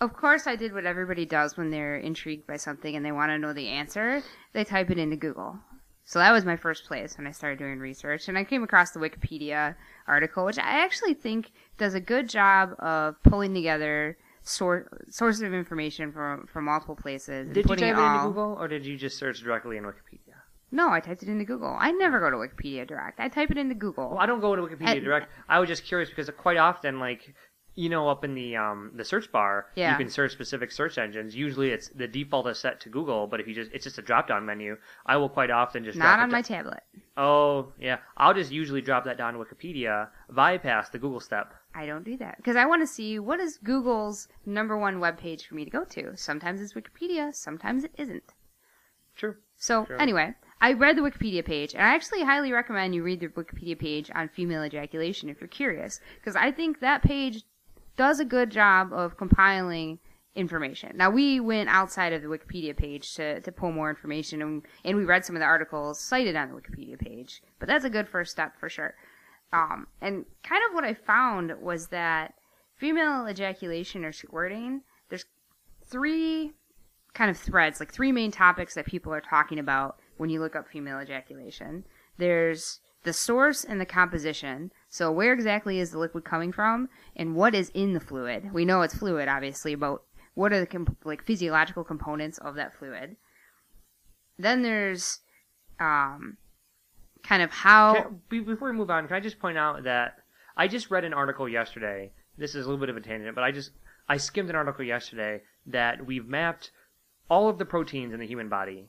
of 0.00 0.12
course, 0.14 0.46
I 0.46 0.56
did 0.56 0.72
what 0.72 0.86
everybody 0.86 1.24
does 1.24 1.56
when 1.56 1.70
they're 1.70 1.96
intrigued 1.96 2.46
by 2.46 2.56
something 2.56 2.96
and 2.96 3.04
they 3.04 3.12
want 3.12 3.30
to 3.30 3.38
know 3.38 3.52
the 3.52 3.68
answer. 3.68 4.22
They 4.52 4.64
type 4.64 4.90
it 4.90 4.98
into 4.98 5.16
Google. 5.16 5.58
So 6.04 6.18
that 6.18 6.32
was 6.32 6.44
my 6.44 6.56
first 6.56 6.84
place 6.86 7.16
when 7.16 7.26
I 7.28 7.30
started 7.30 7.60
doing 7.60 7.78
research, 7.78 8.28
and 8.28 8.36
I 8.36 8.42
came 8.42 8.64
across 8.64 8.90
the 8.90 8.98
Wikipedia 8.98 9.76
article, 10.08 10.44
which 10.44 10.58
I 10.58 10.82
actually 10.82 11.14
think 11.14 11.52
does 11.78 11.94
a 11.94 12.00
good 12.00 12.28
job 12.28 12.74
of 12.80 13.22
pulling 13.22 13.54
together 13.54 14.18
sor- 14.42 14.88
sources 15.08 15.42
of 15.42 15.54
information 15.54 16.10
from 16.10 16.48
from 16.48 16.64
multiple 16.64 16.96
places. 16.96 17.46
and 17.46 17.54
Did 17.54 17.70
you 17.70 17.76
type 17.76 17.96
it 17.96 18.00
into 18.00 18.26
Google, 18.26 18.56
or 18.58 18.66
did 18.66 18.84
you 18.84 18.96
just 18.96 19.16
search 19.16 19.40
directly 19.42 19.76
in 19.76 19.84
Wikipedia? 19.84 20.21
No, 20.74 20.90
I 20.90 21.00
typed 21.00 21.22
it 21.22 21.28
into 21.28 21.44
Google. 21.44 21.76
I 21.78 21.92
never 21.92 22.18
go 22.18 22.30
to 22.30 22.36
Wikipedia 22.36 22.86
Direct. 22.88 23.20
I 23.20 23.28
type 23.28 23.50
it 23.50 23.58
into 23.58 23.74
Google. 23.74 24.08
Well, 24.10 24.18
I 24.18 24.26
don't 24.26 24.40
go 24.40 24.56
to 24.56 24.62
Wikipedia 24.62 24.96
And- 24.96 25.04
Direct. 25.04 25.30
I 25.48 25.60
was 25.60 25.68
just 25.68 25.84
curious 25.84 26.08
because 26.08 26.28
quite 26.36 26.56
often, 26.56 26.98
like 26.98 27.34
you 27.74 27.88
know, 27.88 28.06
up 28.06 28.22
in 28.22 28.34
the 28.34 28.54
um 28.54 28.90
the 28.96 29.04
search 29.04 29.32
bar, 29.32 29.66
Yeah. 29.76 29.92
you 29.92 29.96
can 29.96 30.10
search 30.10 30.32
specific 30.32 30.70
search 30.70 30.98
engines. 30.98 31.34
Usually, 31.34 31.70
it's 31.70 31.88
the 31.88 32.06
default 32.06 32.46
is 32.48 32.58
set 32.58 32.80
to 32.80 32.90
Google, 32.90 33.26
but 33.26 33.40
if 33.40 33.46
you 33.48 33.54
just 33.54 33.70
it's 33.72 33.84
just 33.84 33.96
a 33.98 34.02
drop 34.02 34.28
down 34.28 34.44
menu. 34.44 34.76
I 35.06 35.16
will 35.16 35.30
quite 35.30 35.50
often 35.50 35.82
just 35.82 35.96
Not 35.98 36.04
drop 36.16 36.18
on 36.24 36.28
it 36.28 36.32
my 36.32 36.42
tablet. 36.42 36.82
Oh 37.16 37.72
yeah, 37.78 37.98
I'll 38.18 38.34
just 38.34 38.52
usually 38.52 38.82
drop 38.82 39.04
that 39.04 39.16
down 39.16 39.32
to 39.34 39.38
Wikipedia, 39.40 40.08
bypass 40.30 40.90
the 40.90 40.98
Google 40.98 41.20
step. 41.20 41.54
I 41.74 41.86
don't 41.86 42.04
do 42.04 42.16
that 42.18 42.36
because 42.36 42.56
I 42.56 42.66
want 42.66 42.82
to 42.82 42.86
see 42.86 43.18
what 43.18 43.40
is 43.40 43.56
Google's 43.56 44.28
number 44.44 44.76
one 44.76 45.00
web 45.00 45.16
page 45.16 45.46
for 45.46 45.54
me 45.54 45.64
to 45.64 45.70
go 45.70 45.84
to. 45.84 46.14
Sometimes 46.16 46.60
it's 46.60 46.74
Wikipedia, 46.74 47.34
sometimes 47.34 47.84
it 47.84 47.92
isn't. 47.96 48.34
True. 49.16 49.36
So 49.56 49.86
Sure. 49.86 49.98
anyway, 50.00 50.34
I 50.62 50.74
read 50.74 50.96
the 50.96 51.02
Wikipedia 51.02 51.44
page, 51.44 51.74
and 51.74 51.82
I 51.82 51.92
actually 51.92 52.22
highly 52.22 52.52
recommend 52.52 52.94
you 52.94 53.02
read 53.02 53.18
the 53.18 53.26
Wikipedia 53.26 53.76
page 53.76 54.12
on 54.14 54.28
female 54.28 54.62
ejaculation 54.62 55.28
if 55.28 55.40
you're 55.40 55.48
curious, 55.48 56.00
because 56.20 56.36
I 56.36 56.52
think 56.52 56.78
that 56.78 57.02
page 57.02 57.42
does 57.96 58.20
a 58.20 58.24
good 58.24 58.48
job 58.48 58.92
of 58.92 59.16
compiling 59.16 59.98
information. 60.36 60.96
Now 60.96 61.10
we 61.10 61.40
went 61.40 61.68
outside 61.68 62.12
of 62.12 62.22
the 62.22 62.28
Wikipedia 62.28 62.76
page 62.76 63.12
to, 63.14 63.40
to 63.40 63.50
pull 63.50 63.72
more 63.72 63.90
information, 63.90 64.40
and, 64.40 64.62
and 64.84 64.96
we 64.96 65.04
read 65.04 65.24
some 65.24 65.34
of 65.34 65.40
the 65.40 65.46
articles 65.46 65.98
cited 65.98 66.36
on 66.36 66.48
the 66.48 66.54
Wikipedia 66.54 66.96
page. 66.96 67.42
But 67.58 67.68
that's 67.68 67.84
a 67.84 67.90
good 67.90 68.08
first 68.08 68.30
step 68.30 68.56
for 68.60 68.68
sure. 68.68 68.94
Um, 69.52 69.88
and 70.00 70.24
kind 70.44 70.62
of 70.68 70.74
what 70.74 70.84
I 70.84 70.94
found 70.94 71.60
was 71.60 71.88
that 71.88 72.34
female 72.76 73.26
ejaculation 73.28 74.04
or 74.04 74.12
squirting, 74.12 74.82
there's 75.08 75.24
three 75.84 76.52
kind 77.14 77.32
of 77.32 77.36
threads, 77.36 77.80
like 77.80 77.92
three 77.92 78.12
main 78.12 78.30
topics 78.30 78.74
that 78.74 78.86
people 78.86 79.12
are 79.12 79.20
talking 79.20 79.58
about 79.58 79.98
when 80.16 80.30
you 80.30 80.40
look 80.40 80.56
up 80.56 80.68
female 80.68 81.00
ejaculation. 81.00 81.84
There's 82.18 82.80
the 83.04 83.12
source 83.12 83.64
and 83.64 83.80
the 83.80 83.86
composition. 83.86 84.70
So 84.88 85.10
where 85.10 85.32
exactly 85.32 85.78
is 85.78 85.90
the 85.90 85.98
liquid 85.98 86.24
coming 86.24 86.52
from, 86.52 86.88
and 87.16 87.34
what 87.34 87.54
is 87.54 87.70
in 87.74 87.94
the 87.94 88.00
fluid? 88.00 88.52
We 88.52 88.64
know 88.64 88.82
it's 88.82 88.94
fluid, 88.94 89.28
obviously, 89.28 89.74
but 89.74 90.02
what 90.34 90.52
are 90.52 90.60
the 90.60 90.66
comp- 90.66 91.04
like 91.04 91.24
physiological 91.24 91.84
components 91.84 92.38
of 92.38 92.54
that 92.54 92.74
fluid? 92.74 93.16
Then 94.38 94.62
there's 94.62 95.20
um, 95.80 96.36
kind 97.22 97.42
of 97.42 97.50
how. 97.50 98.16
Before 98.28 98.70
we 98.70 98.76
move 98.76 98.90
on, 98.90 99.06
can 99.06 99.16
I 99.16 99.20
just 99.20 99.38
point 99.38 99.58
out 99.58 99.84
that 99.84 100.18
I 100.56 100.68
just 100.68 100.90
read 100.90 101.04
an 101.04 101.14
article 101.14 101.48
yesterday. 101.48 102.12
This 102.36 102.54
is 102.54 102.66
a 102.66 102.68
little 102.68 102.80
bit 102.80 102.88
of 102.88 102.96
a 102.96 103.00
tangent, 103.00 103.34
but 103.34 103.44
I 103.44 103.52
just 103.52 103.72
I 104.08 104.16
skimmed 104.16 104.50
an 104.50 104.56
article 104.56 104.84
yesterday 104.84 105.42
that 105.66 106.04
we've 106.04 106.26
mapped 106.26 106.70
all 107.28 107.48
of 107.48 107.58
the 107.58 107.64
proteins 107.64 108.12
in 108.12 108.20
the 108.20 108.26
human 108.26 108.48
body, 108.48 108.88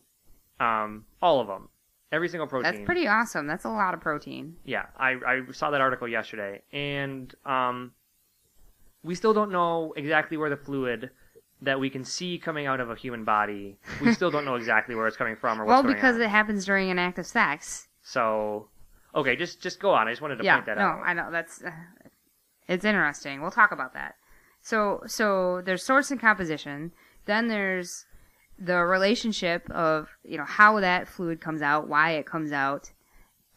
um, 0.60 1.06
all 1.22 1.40
of 1.40 1.48
them, 1.48 1.70
every 2.12 2.30
single 2.30 2.48
protein. 2.48 2.72
That's 2.72 2.86
pretty 2.86 3.08
awesome. 3.08 3.48
That's 3.48 3.66
a 3.66 3.70
lot 3.70 3.94
of 3.94 4.02
protein. 4.02 4.56
Yeah, 4.64 4.86
I, 4.98 5.12
I 5.26 5.42
saw 5.52 5.72
that 5.72 5.82
article 5.82 6.08
yesterday, 6.08 6.62
and 6.72 7.34
um, 7.46 7.94
we 9.04 9.16
still 9.16 9.34
don't 9.34 9.52
know 9.52 9.94
exactly 9.96 10.38
where 10.38 10.50
the 10.50 10.58
fluid 10.58 11.10
that 11.62 11.80
we 11.80 11.90
can 11.90 12.04
see 12.04 12.38
coming 12.38 12.66
out 12.66 12.80
of 12.80 12.90
a 12.90 12.96
human 12.96 13.24
body. 13.24 13.78
We 14.02 14.14
still 14.14 14.32
don't 14.32 14.46
know 14.46 14.56
exactly 14.64 14.96
where 14.96 15.08
it's 15.08 15.18
coming 15.18 15.36
from 15.36 15.62
or 15.62 15.66
what's 15.66 15.84
well, 15.84 15.94
because 15.94 16.18
it 16.18 16.30
happens 16.30 16.66
during 16.66 16.92
an 16.92 17.00
act 17.00 17.20
of 17.20 17.26
sex. 17.26 17.88
So, 18.02 18.68
okay, 19.16 19.36
just 19.36 19.62
just 19.62 19.80
go 19.80 19.92
on. 19.92 20.08
I 20.08 20.12
just 20.12 20.22
wanted 20.22 20.38
to 20.38 20.44
yeah, 20.44 20.56
point 20.56 20.66
that 20.68 20.78
no, 20.78 20.84
out. 20.84 21.02
I 21.06 21.14
know 21.14 21.32
that's 21.32 21.64
uh, 21.64 21.72
it's 22.68 22.86
interesting. 22.86 23.42
We'll 23.42 23.52
talk 23.52 23.72
about 23.72 23.94
that. 23.94 24.16
So, 24.62 25.04
so 25.08 25.62
there's 25.62 25.84
source 25.84 26.12
and 26.12 26.20
composition. 26.20 26.92
Then 27.26 27.48
there's 27.48 28.06
the 28.60 28.78
relationship 28.78 29.70
of 29.72 30.10
you 30.24 30.38
know 30.38 30.46
how 30.46 30.80
that 30.80 31.08
fluid 31.08 31.42
comes 31.42 31.62
out, 31.62 31.88
why 31.88 32.12
it 32.12 32.26
comes 32.26 32.52
out, 32.52 32.92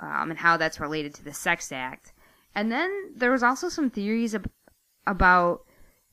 um, 0.00 0.30
and 0.30 0.38
how 0.38 0.56
that's 0.56 0.80
related 0.80 1.14
to 1.14 1.24
the 1.24 1.32
sex 1.32 1.72
act. 1.72 2.12
And 2.54 2.72
then 2.72 3.12
there 3.14 3.30
was 3.30 3.42
also 3.42 3.68
some 3.68 3.90
theories 3.90 4.34
ab- 4.34 4.50
about 5.06 5.62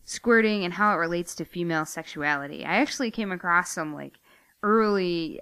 squirting 0.04 0.64
and 0.66 0.74
how 0.74 0.94
it 0.94 0.98
relates 0.98 1.36
to 1.36 1.46
female 1.46 1.86
sexuality. 1.86 2.66
I 2.66 2.76
actually 2.76 3.12
came 3.12 3.32
across 3.32 3.72
some 3.72 3.94
like 3.94 4.20
early 4.62 5.40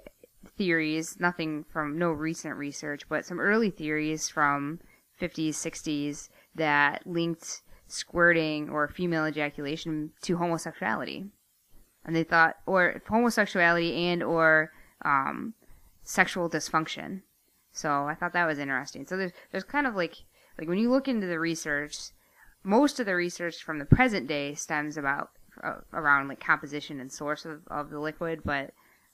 theories, 0.56 1.18
nothing 1.18 1.64
from 1.72 1.98
no 1.98 2.10
recent 2.10 2.56
research, 2.56 3.08
but 3.08 3.24
some 3.24 3.40
early 3.40 3.70
theories 3.70 4.28
from 4.28 4.80
50s, 5.20 5.50
60s 5.50 6.28
that 6.54 7.06
linked 7.06 7.62
squirting 7.86 8.68
or 8.70 8.88
female 8.88 9.26
ejaculation 9.26 10.12
to 10.22 10.36
homosexuality. 10.36 11.26
And 12.04 12.16
they 12.16 12.24
thought, 12.24 12.56
or 12.66 13.00
homosexuality 13.08 13.94
and 14.06 14.22
or 14.22 14.72
um, 15.04 15.54
sexual 16.02 16.50
dysfunction. 16.50 17.22
So 17.72 18.06
I 18.06 18.14
thought 18.14 18.32
that 18.32 18.46
was 18.46 18.58
interesting. 18.58 19.06
So 19.06 19.16
there's 19.16 19.32
there's 19.50 19.64
kind 19.64 19.86
of 19.86 19.94
like 19.94 20.16
like 20.58 20.68
when 20.68 20.78
you 20.78 20.90
look 20.90 21.08
into 21.08 21.26
the 21.26 21.38
research, 21.38 21.96
most 22.62 23.00
of 23.00 23.06
the 23.06 23.14
research 23.14 23.62
from 23.62 23.78
the 23.78 23.84
present 23.84 24.26
day 24.26 24.54
stems 24.54 24.96
about 24.96 25.30
uh, 25.62 25.76
around 25.92 26.28
like 26.28 26.40
composition 26.40 27.00
and 27.00 27.10
source 27.10 27.44
of, 27.44 27.60
of 27.68 27.90
the 27.90 28.00
liquid, 28.00 28.40
but 28.44 28.72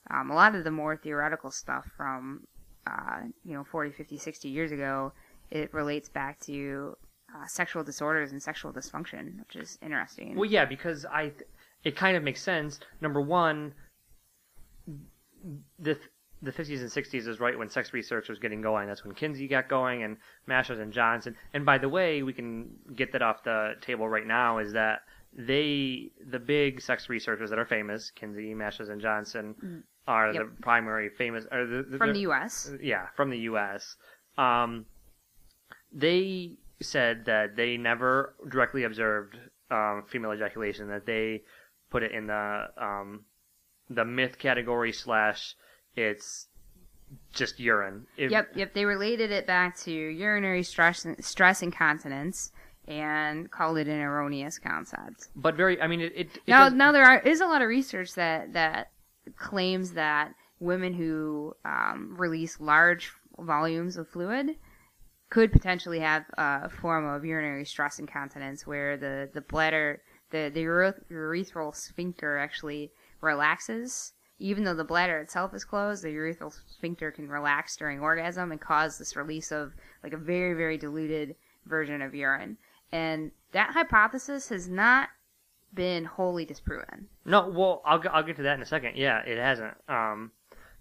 um, 0.09 0.31
a 0.31 0.35
lot 0.35 0.55
of 0.55 0.63
the 0.63 0.71
more 0.71 0.97
theoretical 0.97 1.51
stuff 1.51 1.85
from 1.95 2.47
uh, 2.87 3.21
you 3.45 3.53
know 3.53 3.63
40, 3.63 3.91
50, 3.91 4.17
60 4.17 4.49
years 4.49 4.71
ago, 4.71 5.13
it 5.51 5.73
relates 5.73 6.09
back 6.09 6.39
to 6.41 6.97
uh, 7.35 7.45
sexual 7.47 7.83
disorders 7.83 8.31
and 8.31 8.41
sexual 8.41 8.73
dysfunction, 8.73 9.39
which 9.39 9.55
is 9.55 9.77
interesting. 9.81 10.35
Well, 10.35 10.49
yeah, 10.49 10.65
because 10.65 11.05
I, 11.05 11.29
th- 11.29 11.47
it 11.83 11.95
kind 11.95 12.15
of 12.17 12.23
makes 12.23 12.41
sense. 12.41 12.79
Number 13.01 13.21
one, 13.21 13.73
the 15.79 15.97
the 16.41 16.51
50s 16.53 16.79
and 16.79 16.89
60s 16.89 17.27
is 17.27 17.41
right 17.41 17.57
when 17.57 17.69
sex 17.69 17.91
research 17.91 18.29
was 18.29 18.39
getting 18.39 18.61
going. 18.61 18.87
That's 18.87 19.03
when 19.03 19.13
Kinsey 19.13 19.45
got 19.47 19.67
going 19.67 20.03
and 20.03 20.15
Masters 20.47 20.79
and 20.79 20.93
Johnson. 20.93 21.35
And 21.53 21.65
by 21.65 21.77
the 21.77 21.89
way, 21.89 22.23
we 22.23 22.31
can 22.31 22.69
get 22.95 23.11
that 23.11 23.21
off 23.21 23.43
the 23.43 23.73
table 23.81 24.07
right 24.07 24.25
now. 24.25 24.59
Is 24.59 24.71
that 24.73 25.01
they 25.33 26.11
the 26.31 26.39
big 26.39 26.79
sex 26.81 27.09
researchers 27.09 27.49
that 27.49 27.59
are 27.59 27.65
famous, 27.65 28.09
Kinsey, 28.11 28.53
Masters, 28.53 28.87
and 28.89 29.01
Johnson, 29.01 29.83
are 30.07 30.33
Yep. 30.33 30.43
the 30.55 30.61
primary 30.61 31.09
famous. 31.09 31.45
Are 31.51 31.65
the, 31.65 31.83
the, 31.83 31.97
from 31.97 32.07
the- 32.09 32.13
the 32.13 32.19
U.S. 32.21 32.71
yeah, 32.81 33.07
from 33.15 33.29
the 33.29 33.39
U.S. 33.39 33.95
Um, 34.37 34.85
they 35.91 36.57
said 36.81 37.25
that 37.25 37.55
they 37.57 37.75
never 37.75 38.33
directly 38.49 38.83
observed 38.85 39.35
um, 39.69 40.05
female 40.07 40.31
ejaculation. 40.31 40.87
That 40.87 41.05
they 41.05 41.43
put 41.89 42.03
it 42.03 42.11
in 42.11 42.27
the 42.27 42.67
um, 42.77 43.25
the 43.89 44.05
myth 44.05 44.37
category 44.37 44.91
slash 44.93 45.55
it's 45.95 46.47
just 47.33 47.59
urine. 47.59 48.05
If- 48.17 48.31
Yep, 48.31 48.49
yep. 48.55 48.73
They 48.73 48.85
related 48.85 49.31
it 49.31 49.47
back 49.47 49.75
to 49.79 49.91
urinary 49.91 50.63
stress, 50.63 51.05
stress 51.21 51.63
incontinence, 51.63 52.51
and 52.87 53.49
called 53.49 53.77
it 53.79 53.87
an 53.87 53.99
erroneous 53.99 54.59
concept. 54.59 55.29
But 55.35 55.55
very, 55.55 55.81
I 55.81 55.87
mean, 55.87 56.01
it. 56.01 56.13
it, 56.15 56.27
it 56.35 56.41
now, 56.47 56.65
does- 56.65 56.73
now 56.73 56.91
there 56.91 57.03
are, 57.05 57.19
is 57.19 57.41
a 57.41 57.47
lot 57.47 57.61
of 57.61 57.67
research 57.67 58.13
that 58.13 58.53
that 58.53 58.91
claims 59.37 59.93
that 59.93 60.33
women 60.59 60.93
who 60.93 61.55
um, 61.65 62.15
release 62.17 62.59
large 62.59 63.11
volumes 63.39 63.97
of 63.97 64.07
fluid 64.07 64.55
could 65.29 65.51
potentially 65.51 65.99
have 65.99 66.25
a 66.37 66.69
form 66.69 67.05
of 67.07 67.23
urinary 67.25 67.65
stress 67.65 67.99
incontinence, 67.99 68.67
where 68.67 68.97
the 68.97 69.29
the 69.33 69.41
bladder, 69.41 70.01
the 70.31 70.51
the 70.53 70.63
urethral 70.63 71.75
sphincter 71.75 72.37
actually 72.37 72.91
relaxes. 73.21 74.13
Even 74.41 74.63
though 74.63 74.75
the 74.75 74.85
bladder 74.85 75.19
itself 75.19 75.53
is 75.53 75.65
closed, 75.65 76.01
the 76.01 76.15
urethral 76.15 76.53
sphincter 76.67 77.11
can 77.11 77.27
relax 77.27 77.75
during 77.75 77.99
orgasm 77.99 78.51
and 78.51 78.61
cause 78.61 78.97
this 78.97 79.17
release 79.17 79.51
of 79.51 79.73
like 80.03 80.13
a 80.13 80.17
very 80.17 80.53
very 80.53 80.77
diluted 80.77 81.35
version 81.65 82.01
of 82.01 82.15
urine. 82.15 82.57
And 82.91 83.31
that 83.51 83.71
hypothesis 83.71 84.49
has 84.49 84.67
not 84.67 85.09
been 85.73 86.05
wholly 86.05 86.45
disproven. 86.45 87.07
No, 87.25 87.47
well, 87.49 87.81
I'll 87.85 88.01
I'll 88.11 88.23
get 88.23 88.37
to 88.37 88.43
that 88.43 88.55
in 88.55 88.61
a 88.61 88.65
second. 88.65 88.95
Yeah, 88.95 89.19
it 89.19 89.37
hasn't. 89.37 89.75
Um, 89.87 90.31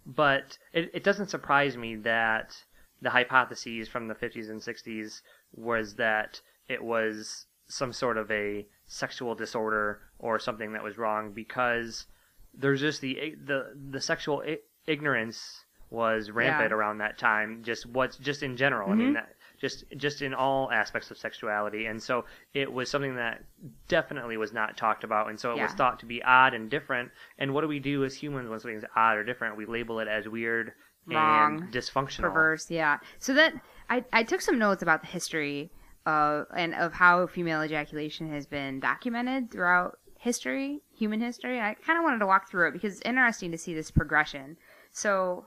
but 0.06 0.58
it 0.72 0.90
it 0.94 1.04
doesn't 1.04 1.28
surprise 1.28 1.76
me 1.76 1.96
that 1.96 2.56
the 3.00 3.10
hypotheses 3.10 3.88
from 3.88 4.08
the 4.08 4.14
50s 4.14 4.50
and 4.50 4.60
60s 4.60 5.22
was 5.54 5.94
that 5.94 6.40
it 6.68 6.82
was 6.82 7.46
some 7.68 7.92
sort 7.92 8.16
of 8.16 8.30
a 8.30 8.66
sexual 8.88 9.34
disorder 9.34 10.00
or 10.18 10.38
something 10.38 10.72
that 10.72 10.82
was 10.82 10.98
wrong 10.98 11.32
because 11.32 12.06
there's 12.54 12.80
just 12.80 13.00
the 13.00 13.36
the 13.44 13.74
the 13.90 14.00
sexual 14.00 14.42
I- 14.44 14.58
ignorance 14.86 15.64
was 15.90 16.30
rampant 16.30 16.70
Yeah. 16.70 16.76
around 16.76 16.98
that 16.98 17.18
time. 17.18 17.62
Just 17.62 17.86
what's 17.86 18.16
just 18.16 18.42
in 18.42 18.56
general. 18.56 18.90
I 18.90 18.94
mean 18.94 19.06
mm-hmm. 19.08 19.14
that 19.14 19.34
just 19.60 19.84
just 19.96 20.22
in 20.22 20.34
all 20.34 20.70
aspects 20.70 21.10
of 21.10 21.18
sexuality 21.18 21.86
and 21.86 22.00
so 22.02 22.24
it 22.54 22.72
was 22.72 22.88
something 22.88 23.16
that 23.16 23.42
definitely 23.88 24.36
was 24.36 24.52
not 24.52 24.76
talked 24.76 25.04
about 25.04 25.28
and 25.28 25.38
so 25.38 25.50
it 25.50 25.60
was 25.60 25.72
thought 25.72 25.98
to 25.98 26.06
be 26.06 26.22
odd 26.22 26.54
and 26.54 26.70
different 26.70 27.10
and 27.38 27.52
what 27.52 27.62
do 27.62 27.68
we 27.68 27.80
do 27.80 28.04
as 28.04 28.14
humans 28.14 28.48
when 28.48 28.60
something's 28.60 28.84
odd 28.94 29.16
or 29.16 29.24
different 29.24 29.56
we 29.56 29.66
label 29.66 29.98
it 29.98 30.06
as 30.06 30.28
weird 30.28 30.72
Wrong. 31.06 31.62
and 31.62 31.72
dysfunctional 31.72 32.20
perverse 32.20 32.70
yeah 32.70 32.98
so 33.18 33.34
that 33.34 33.52
I, 33.90 34.04
I 34.12 34.22
took 34.22 34.40
some 34.40 34.58
notes 34.58 34.82
about 34.82 35.00
the 35.00 35.08
history 35.08 35.72
of 36.08 36.46
and 36.56 36.74
of 36.74 36.94
how 36.94 37.26
female 37.26 37.62
ejaculation 37.62 38.32
has 38.32 38.46
been 38.46 38.80
documented 38.80 39.50
throughout 39.50 39.98
history 40.18 40.80
human 40.90 41.20
history. 41.20 41.60
I 41.60 41.74
kind 41.74 41.98
of 41.98 42.02
wanted 42.02 42.18
to 42.20 42.26
walk 42.26 42.50
through 42.50 42.68
it 42.68 42.72
because 42.72 42.94
it's 42.94 43.08
interesting 43.08 43.52
to 43.52 43.58
see 43.58 43.74
this 43.74 43.90
progression. 43.90 44.56
So 44.90 45.46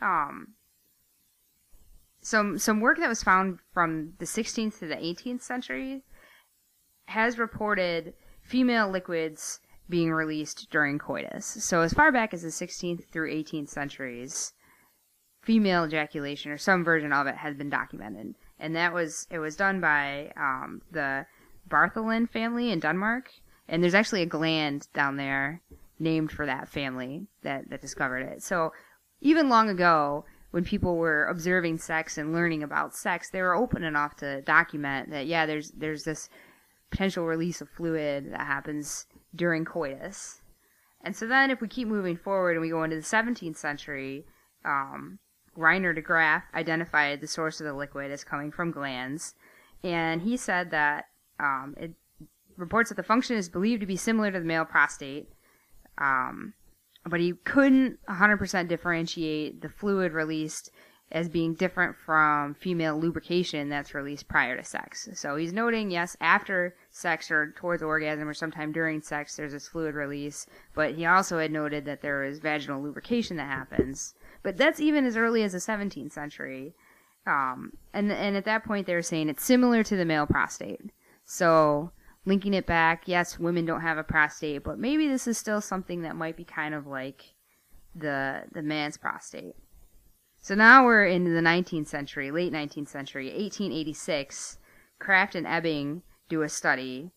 um 0.00 0.54
some 2.20 2.56
some 2.58 2.80
work 2.80 2.98
that 2.98 3.08
was 3.08 3.22
found 3.22 3.58
from 3.74 4.12
the 4.18 4.24
16th 4.24 4.78
to 4.78 4.86
the 4.86 4.94
18th 4.94 5.42
century 5.42 6.04
has 7.06 7.38
reported 7.38 8.14
female 8.42 8.88
liquids 8.88 9.60
being 9.88 10.12
released 10.12 10.68
during 10.70 10.98
coitus. 10.98 11.46
So 11.46 11.80
as 11.80 11.92
far 11.92 12.10
back 12.10 12.32
as 12.32 12.42
the 12.42 12.48
16th 12.48 13.06
through 13.10 13.32
18th 13.32 13.68
centuries 13.68 14.52
female 15.42 15.84
ejaculation 15.84 16.50
or 16.50 16.58
some 16.58 16.84
version 16.84 17.12
of 17.12 17.26
it 17.26 17.36
has 17.36 17.54
been 17.54 17.70
documented 17.70 18.34
and 18.58 18.74
that 18.76 18.92
was 18.92 19.26
it 19.30 19.38
was 19.38 19.56
done 19.56 19.80
by 19.80 20.32
um, 20.36 20.82
the 20.90 21.26
bartholin 21.68 22.28
family 22.28 22.70
in 22.70 22.80
denmark. 22.80 23.30
And 23.68 23.82
there's 23.82 23.94
actually 23.94 24.22
a 24.22 24.26
gland 24.26 24.88
down 24.94 25.16
there 25.16 25.60
named 25.98 26.30
for 26.30 26.46
that 26.46 26.68
family 26.68 27.26
that, 27.42 27.68
that 27.70 27.80
discovered 27.80 28.20
it. 28.20 28.42
So 28.42 28.72
even 29.20 29.48
long 29.48 29.68
ago 29.68 30.24
when 30.52 30.64
people 30.64 30.96
were 30.96 31.26
observing 31.26 31.78
sex 31.78 32.16
and 32.16 32.32
learning 32.32 32.62
about 32.62 32.94
sex 32.94 33.30
they 33.30 33.42
were 33.42 33.56
open 33.56 33.82
enough 33.82 34.16
to 34.16 34.40
document 34.42 35.10
that 35.10 35.26
yeah 35.26 35.44
there's 35.44 35.70
there's 35.72 36.04
this 36.04 36.28
potential 36.90 37.26
release 37.26 37.60
of 37.60 37.68
fluid 37.68 38.32
that 38.32 38.46
happens 38.46 39.06
during 39.34 39.64
coitus. 39.64 40.40
And 41.02 41.14
so 41.14 41.26
then 41.26 41.50
if 41.50 41.60
we 41.60 41.68
keep 41.68 41.88
moving 41.88 42.16
forward 42.16 42.52
and 42.52 42.60
we 42.60 42.70
go 42.70 42.82
into 42.82 42.96
the 42.96 43.02
17th 43.02 43.56
century 43.56 44.24
um, 44.64 45.18
Reinier 45.56 45.94
de 45.94 46.00
Graaf 46.00 46.44
identified 46.54 47.20
the 47.20 47.26
source 47.26 47.60
of 47.60 47.66
the 47.66 47.74
liquid 47.74 48.10
as 48.10 48.24
coming 48.24 48.50
from 48.50 48.70
glands, 48.70 49.34
and 49.82 50.22
he 50.22 50.36
said 50.36 50.70
that 50.70 51.06
um, 51.38 51.74
it 51.78 51.92
reports 52.56 52.88
that 52.88 52.96
the 52.96 53.02
function 53.02 53.36
is 53.36 53.48
believed 53.48 53.80
to 53.80 53.86
be 53.86 53.96
similar 53.96 54.30
to 54.30 54.38
the 54.38 54.44
male 54.44 54.64
prostate, 54.64 55.28
um, 55.98 56.54
but 57.04 57.20
he 57.20 57.34
couldn't 57.44 57.98
100% 58.08 58.68
differentiate 58.68 59.60
the 59.60 59.68
fluid 59.68 60.12
released 60.12 60.70
as 61.12 61.28
being 61.28 61.54
different 61.54 61.96
from 61.96 62.54
female 62.54 62.98
lubrication 62.98 63.68
that's 63.68 63.94
released 63.94 64.26
prior 64.26 64.56
to 64.56 64.64
sex. 64.64 65.08
So 65.14 65.36
he's 65.36 65.52
noting, 65.52 65.90
yes, 65.90 66.16
after 66.20 66.74
sex 66.90 67.30
or 67.30 67.52
towards 67.56 67.82
orgasm 67.82 68.28
or 68.28 68.34
sometime 68.34 68.72
during 68.72 69.00
sex, 69.00 69.36
there's 69.36 69.52
this 69.52 69.68
fluid 69.68 69.94
release, 69.94 70.46
but 70.74 70.96
he 70.96 71.06
also 71.06 71.38
had 71.38 71.52
noted 71.52 71.84
that 71.84 72.02
there 72.02 72.24
is 72.24 72.40
vaginal 72.40 72.82
lubrication 72.82 73.36
that 73.36 73.48
happens. 73.48 74.14
But 74.46 74.56
that's 74.56 74.78
even 74.78 75.04
as 75.04 75.16
early 75.16 75.42
as 75.42 75.50
the 75.50 75.58
17th 75.58 76.12
century. 76.12 76.72
Um, 77.26 77.72
and, 77.92 78.12
and 78.12 78.36
at 78.36 78.44
that 78.44 78.62
point, 78.62 78.86
they 78.86 78.94
were 78.94 79.02
saying 79.02 79.28
it's 79.28 79.44
similar 79.44 79.82
to 79.82 79.96
the 79.96 80.04
male 80.04 80.24
prostate. 80.24 80.92
So 81.24 81.90
linking 82.24 82.54
it 82.54 82.64
back, 82.64 83.08
yes, 83.08 83.40
women 83.40 83.66
don't 83.66 83.80
have 83.80 83.98
a 83.98 84.04
prostate, 84.04 84.62
but 84.62 84.78
maybe 84.78 85.08
this 85.08 85.26
is 85.26 85.36
still 85.36 85.60
something 85.60 86.02
that 86.02 86.14
might 86.14 86.36
be 86.36 86.44
kind 86.44 86.76
of 86.76 86.86
like 86.86 87.34
the 87.96 88.44
the 88.52 88.62
man's 88.62 88.96
prostate. 88.96 89.56
So 90.40 90.54
now 90.54 90.84
we're 90.84 91.06
into 91.06 91.32
the 91.32 91.40
19th 91.40 91.88
century, 91.88 92.30
late 92.30 92.52
19th 92.52 92.86
century, 92.86 93.26
1886. 93.26 94.58
Kraft 95.00 95.34
and 95.34 95.44
Ebbing 95.44 96.02
do 96.28 96.42
a 96.42 96.48
study 96.48 97.10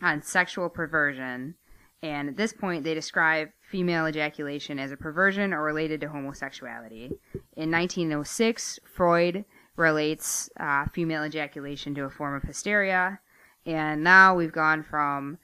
on 0.00 0.22
sexual 0.22 0.70
perversion, 0.70 1.56
And 2.02 2.28
at 2.28 2.36
this 2.36 2.52
point, 2.52 2.84
they 2.84 2.94
describe 2.94 3.50
female 3.70 4.06
ejaculation 4.06 4.78
as 4.78 4.90
a 4.90 4.96
perversion 4.96 5.52
or 5.52 5.62
related 5.62 6.00
to 6.00 6.08
homosexuality. 6.08 7.12
In 7.56 7.70
1906, 7.70 8.80
Freud 8.84 9.44
relates 9.76 10.48
uh, 10.58 10.86
female 10.86 11.24
ejaculation 11.24 11.94
to 11.94 12.04
a 12.04 12.10
form 12.10 12.34
of 12.34 12.42
hysteria. 12.42 13.20
And 13.66 14.02
now 14.02 14.34
we've 14.34 14.52
gone 14.52 14.82
from 14.82 15.38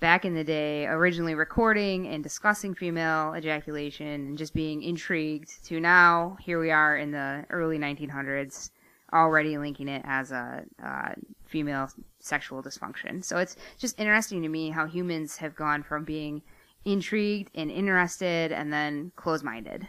back 0.00 0.24
in 0.24 0.34
the 0.34 0.42
day, 0.42 0.86
originally 0.86 1.34
recording 1.34 2.08
and 2.08 2.22
discussing 2.22 2.74
female 2.74 3.34
ejaculation 3.36 4.06
and 4.06 4.38
just 4.38 4.52
being 4.54 4.82
intrigued, 4.82 5.64
to 5.66 5.78
now, 5.78 6.36
here 6.40 6.58
we 6.58 6.70
are 6.70 6.96
in 6.96 7.12
the 7.12 7.44
early 7.50 7.78
1900s, 7.78 8.70
already 9.12 9.58
linking 9.58 9.88
it 9.88 10.02
as 10.04 10.32
a 10.32 10.64
uh, 10.84 11.12
female 11.46 11.88
sexual 12.20 12.62
dysfunction. 12.62 13.24
So 13.24 13.38
it's 13.38 13.56
just 13.78 13.98
interesting 14.00 14.42
to 14.42 14.48
me 14.48 14.70
how 14.70 14.86
humans 14.86 15.36
have 15.36 15.54
gone 15.54 15.82
from 15.82 16.04
being 16.04 16.42
intrigued 16.84 17.50
and 17.54 17.70
interested 17.70 18.52
and 18.52 18.72
then 18.72 19.12
closed 19.16 19.44
minded. 19.44 19.86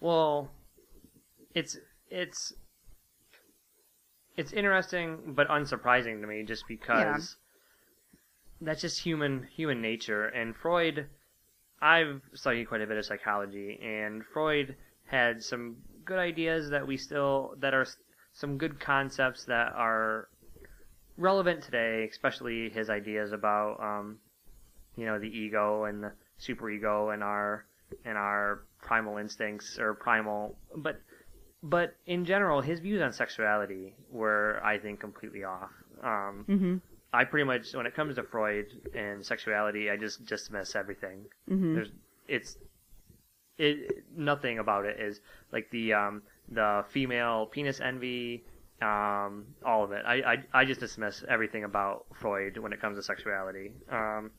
Well, 0.00 0.50
it's 1.54 1.76
it's 2.08 2.52
it's 4.36 4.52
interesting 4.52 5.18
but 5.34 5.48
unsurprising 5.48 6.20
to 6.20 6.26
me 6.26 6.42
just 6.42 6.64
because 6.66 7.36
that's 8.60 8.80
just 8.80 9.00
human 9.00 9.46
human 9.54 9.82
nature 9.82 10.26
and 10.26 10.56
Freud 10.56 11.06
I've 11.82 12.20
studied 12.34 12.66
quite 12.68 12.82
a 12.82 12.86
bit 12.86 12.96
of 12.96 13.04
psychology 13.04 13.78
and 13.82 14.22
Freud 14.32 14.76
had 15.06 15.42
some 15.42 15.76
good 16.10 16.18
ideas 16.18 16.70
that 16.70 16.84
we 16.84 16.96
still 16.96 17.54
that 17.60 17.72
are 17.72 17.86
some 18.32 18.58
good 18.58 18.80
concepts 18.80 19.44
that 19.44 19.72
are 19.76 20.28
relevant 21.16 21.62
today, 21.62 22.08
especially 22.10 22.68
his 22.68 22.90
ideas 22.90 23.30
about 23.30 23.78
um, 23.80 24.18
you 24.96 25.06
know 25.06 25.20
the 25.20 25.28
ego 25.28 25.84
and 25.84 26.02
the 26.02 26.12
superego 26.40 27.14
and 27.14 27.22
our 27.22 27.64
and 28.04 28.18
our 28.18 28.64
primal 28.82 29.18
instincts 29.18 29.78
or 29.78 29.94
primal 29.94 30.56
but 30.76 31.00
but 31.62 31.94
in 32.06 32.24
general 32.24 32.60
his 32.60 32.80
views 32.80 33.00
on 33.02 33.12
sexuality 33.12 33.94
were 34.10 34.60
I 34.64 34.78
think 34.78 34.98
completely 35.00 35.44
off. 35.44 35.70
Um, 36.02 36.44
Mm-hmm. 36.48 36.76
I 37.12 37.24
pretty 37.24 37.44
much 37.44 37.72
when 37.74 37.86
it 37.86 37.94
comes 37.94 38.16
to 38.16 38.22
Freud 38.22 38.66
and 38.94 39.24
sexuality, 39.24 39.90
I 39.90 39.96
just 39.96 40.26
dismiss 40.26 40.74
everything. 40.74 41.26
Mm-hmm. 41.48 41.74
There's 41.74 41.90
it's 42.26 42.56
it 43.60 44.04
nothing 44.16 44.58
about 44.58 44.84
it 44.84 44.98
is 44.98 45.20
like 45.52 45.70
the 45.70 45.92
um 45.92 46.22
the 46.48 46.84
female 46.88 47.46
penis 47.46 47.80
envy 47.80 48.44
um 48.82 49.46
all 49.64 49.84
of 49.84 49.92
it. 49.92 50.04
I 50.06 50.14
I 50.14 50.60
I 50.60 50.64
just 50.64 50.80
dismiss 50.80 51.24
everything 51.28 51.64
about 51.64 52.06
Freud 52.14 52.56
when 52.58 52.72
it 52.72 52.80
comes 52.80 52.96
to 52.96 53.02
sexuality. 53.02 53.72
Um 53.90 54.30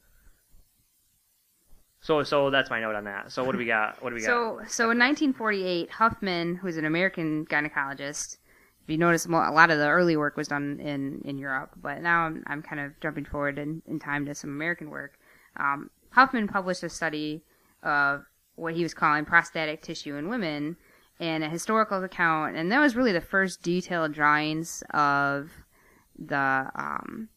so 2.01 2.23
so 2.23 2.49
that's 2.49 2.69
my 2.69 2.79
note 2.81 2.95
on 2.95 3.03
that. 3.05 3.31
So 3.31 3.43
what 3.43 3.51
do 3.51 3.57
we 3.59 3.65
got? 3.65 4.01
What 4.01 4.09
do 4.09 4.15
we 4.15 4.21
got? 4.21 4.27
So, 4.27 4.59
so 4.67 4.83
in 4.91 4.97
1948, 4.97 5.91
Huffman, 5.91 6.55
who's 6.55 6.77
an 6.77 6.85
American 6.85 7.45
gynecologist, 7.45 8.37
if 8.83 8.89
you 8.89 8.97
notice, 8.97 9.25
a 9.25 9.29
lot 9.29 9.69
of 9.69 9.77
the 9.77 9.87
early 9.87 10.17
work 10.17 10.35
was 10.35 10.47
done 10.47 10.79
in, 10.79 11.21
in 11.23 11.37
Europe, 11.37 11.71
but 11.79 12.01
now 12.01 12.25
I'm, 12.25 12.43
I'm 12.47 12.61
kind 12.63 12.81
of 12.81 12.99
jumping 12.99 13.25
forward 13.25 13.59
in, 13.59 13.83
in 13.85 13.99
time 13.99 14.25
to 14.25 14.33
some 14.33 14.49
American 14.49 14.89
work. 14.89 15.19
Um, 15.57 15.91
Huffman 16.09 16.47
published 16.47 16.81
a 16.83 16.89
study 16.89 17.43
of 17.83 18.25
what 18.55 18.75
he 18.75 18.83
was 18.83 18.93
calling 18.93 19.25
prostatic 19.25 19.81
tissue 19.81 20.15
in 20.15 20.29
women 20.29 20.77
and 21.19 21.43
a 21.43 21.49
historical 21.49 22.03
account, 22.03 22.55
and 22.55 22.71
that 22.71 22.79
was 22.79 22.95
really 22.95 23.11
the 23.11 23.21
first 23.21 23.61
detailed 23.61 24.11
drawings 24.11 24.83
of 24.91 25.51
the 26.17 26.69
um, 26.75 27.29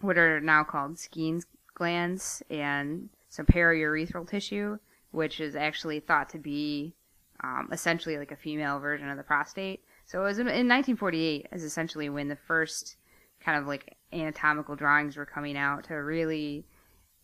what 0.00 0.18
are 0.18 0.40
now 0.40 0.62
called 0.62 0.98
Skene's 0.98 1.46
glands 1.74 2.42
and 2.50 3.08
some 3.28 3.46
paraurethral 3.46 4.28
tissue, 4.28 4.78
which 5.10 5.40
is 5.40 5.56
actually 5.56 6.00
thought 6.00 6.28
to 6.30 6.38
be 6.38 6.94
um, 7.42 7.68
essentially 7.72 8.18
like 8.18 8.32
a 8.32 8.36
female 8.36 8.78
version 8.78 9.08
of 9.08 9.16
the 9.16 9.22
prostate. 9.22 9.82
So 10.06 10.20
it 10.20 10.24
was 10.24 10.38
in, 10.38 10.46
in 10.46 10.68
1948 10.68 11.48
is 11.52 11.64
essentially 11.64 12.08
when 12.08 12.28
the 12.28 12.36
first 12.36 12.96
kind 13.40 13.58
of 13.58 13.66
like 13.66 13.96
anatomical 14.12 14.76
drawings 14.76 15.16
were 15.16 15.26
coming 15.26 15.56
out 15.56 15.84
to 15.84 15.94
really 15.94 16.64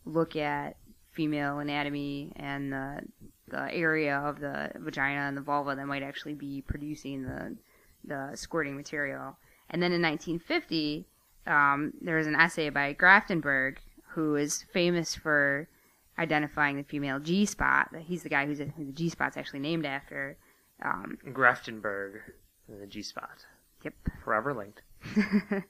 look 0.05 0.37
at 0.37 0.77
female 1.13 1.59
anatomy 1.59 2.33
and 2.37 2.73
the 2.73 3.01
the 3.49 3.73
area 3.73 4.17
of 4.17 4.41
the 4.41 4.71
vagina 4.77 5.21
and 5.21 5.37
the 5.37 5.43
vulva 5.43 5.75
that 5.75 5.87
might 5.87 6.03
actually 6.03 6.35
be 6.35 6.63
producing 6.67 7.23
the 7.23 7.57
the 8.05 8.37
squirting 8.37 8.77
material. 8.77 9.37
And 9.71 9.83
then 9.83 9.93
in 9.93 10.03
1950, 10.03 11.07
um, 11.47 11.93
there 12.01 12.17
was 12.17 12.27
an 12.27 12.35
essay 12.35 12.69
by 12.69 12.95
Graftenberg, 12.95 13.79
who 14.15 14.37
is 14.37 14.65
famous 14.73 15.15
for 15.15 15.69
identifying 16.19 16.77
the 16.77 16.83
female 16.83 17.19
G 17.21 17.47
spot. 17.47 17.89
He's 18.01 18.23
the 18.23 18.29
guy 18.29 18.47
who's 18.47 18.59
who 18.59 18.85
the 18.85 18.93
G 18.93 19.09
spot's 19.09 19.37
actually 19.37 19.61
named 19.61 19.87
after. 19.87 20.37
Um, 20.85 21.19
Graftenberg, 21.33 22.21
the 22.69 22.87
G 22.87 23.03
spot, 23.03 23.47
yep. 23.83 23.95
forever 24.25 24.53
linked. 24.53 24.83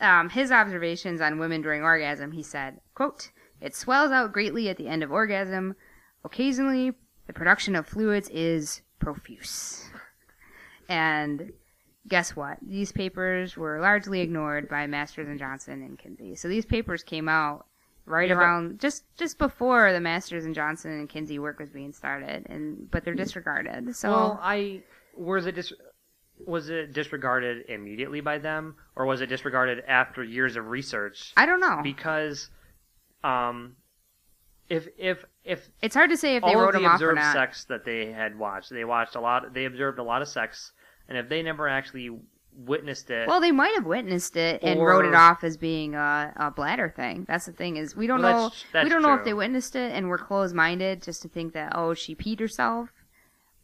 um, 0.00 0.28
his 0.30 0.50
observations 0.50 1.20
on 1.20 1.38
women 1.38 1.62
during 1.62 1.82
orgasm, 1.82 2.32
he 2.32 2.42
said, 2.42 2.80
quote, 2.94 3.30
It 3.64 3.74
swells 3.74 4.10
out 4.10 4.32
greatly 4.32 4.68
at 4.68 4.76
the 4.76 4.88
end 4.88 5.02
of 5.02 5.10
orgasm. 5.10 5.74
Occasionally, 6.24 6.92
the 7.26 7.32
production 7.32 7.74
of 7.74 7.86
fluids 7.86 8.28
is 8.28 8.82
profuse. 8.98 9.84
And 10.88 11.52
guess 12.06 12.36
what? 12.36 12.58
These 12.60 12.92
papers 12.92 13.56
were 13.56 13.80
largely 13.80 14.20
ignored 14.20 14.68
by 14.68 14.86
Masters 14.86 15.28
and 15.28 15.38
Johnson 15.38 15.82
and 15.82 15.98
Kinsey. 15.98 16.34
So 16.34 16.46
these 16.46 16.66
papers 16.66 17.02
came 17.02 17.26
out 17.26 17.64
right 18.06 18.28
Yeah, 18.28 18.36
around 18.36 18.80
just 18.80 19.04
just 19.16 19.38
before 19.38 19.92
the 19.92 20.00
Masters 20.00 20.44
and 20.44 20.54
Johnson 20.54 20.92
and 20.92 21.08
Kinsey 21.08 21.38
work 21.38 21.58
was 21.58 21.70
being 21.70 21.94
started, 21.94 22.44
and 22.50 22.90
but 22.90 23.02
they're 23.04 23.14
hmm. 23.14 23.22
disregarded. 23.22 23.96
So 23.96 24.10
well, 24.10 24.40
I 24.42 24.82
was 25.16 25.46
it 25.46 25.54
dis- 25.54 25.72
was 26.38 26.68
it 26.68 26.92
disregarded 26.92 27.64
immediately 27.68 28.20
by 28.20 28.38
them, 28.38 28.76
or 28.96 29.06
was 29.06 29.20
it 29.20 29.26
disregarded 29.26 29.82
after 29.86 30.22
years 30.22 30.56
of 30.56 30.66
research? 30.66 31.32
I 31.36 31.46
don't 31.46 31.60
know. 31.60 31.80
Because, 31.82 32.50
um, 33.24 33.76
if 34.68 34.88
if 34.98 35.24
if 35.44 35.68
it's 35.82 35.94
hard 35.94 36.10
to 36.10 36.16
say 36.16 36.36
if 36.36 36.42
they 36.44 36.54
wrote 36.54 36.68
of 36.68 36.72
them 36.74 36.82
the 36.84 36.88
off 36.88 36.92
or 37.00 37.10
observed 37.10 37.16
not. 37.20 37.32
sex 37.34 37.64
that 37.64 37.84
they 37.84 38.12
had 38.12 38.38
watched, 38.38 38.70
they 38.70 38.84
watched 38.84 39.14
a 39.14 39.20
lot. 39.20 39.52
They 39.54 39.64
observed 39.64 39.98
a 39.98 40.02
lot 40.02 40.22
of 40.22 40.28
sex, 40.28 40.72
and 41.08 41.18
if 41.18 41.28
they 41.28 41.42
never 41.42 41.68
actually 41.68 42.10
witnessed 42.56 43.10
it, 43.10 43.26
Well, 43.26 43.40
they 43.40 43.50
might 43.50 43.74
have 43.74 43.84
witnessed 43.84 44.36
it 44.36 44.62
and 44.62 44.78
Or- 44.78 44.88
wrote 44.88 45.04
it 45.04 45.14
off 45.14 45.42
as 45.42 45.56
being 45.56 45.96
a, 45.96 46.32
a 46.36 46.50
bladder 46.52 46.88
thing. 46.88 47.24
That's 47.26 47.46
the 47.46 47.52
thing 47.52 47.76
is 47.76 47.96
we 47.96 48.06
don't 48.06 48.22
Well, 48.22 48.32
know 48.32 48.42
that's- 48.44 48.64
that's 48.72 48.84
we 48.84 48.90
don't 48.90 49.02
know 49.02 49.14
if 49.14 49.24
they 49.24 49.34
witnessed 49.34 49.74
it 49.74 49.92
and 49.92 50.08
were 50.08 50.18
closed 50.18 50.54
minded 50.54 51.02
just 51.02 51.20
to 51.22 51.28
think 51.28 51.52
that 51.54 51.72
oh 51.74 51.94
she 51.94 52.14
peed 52.14 52.38
herself, 52.40 52.90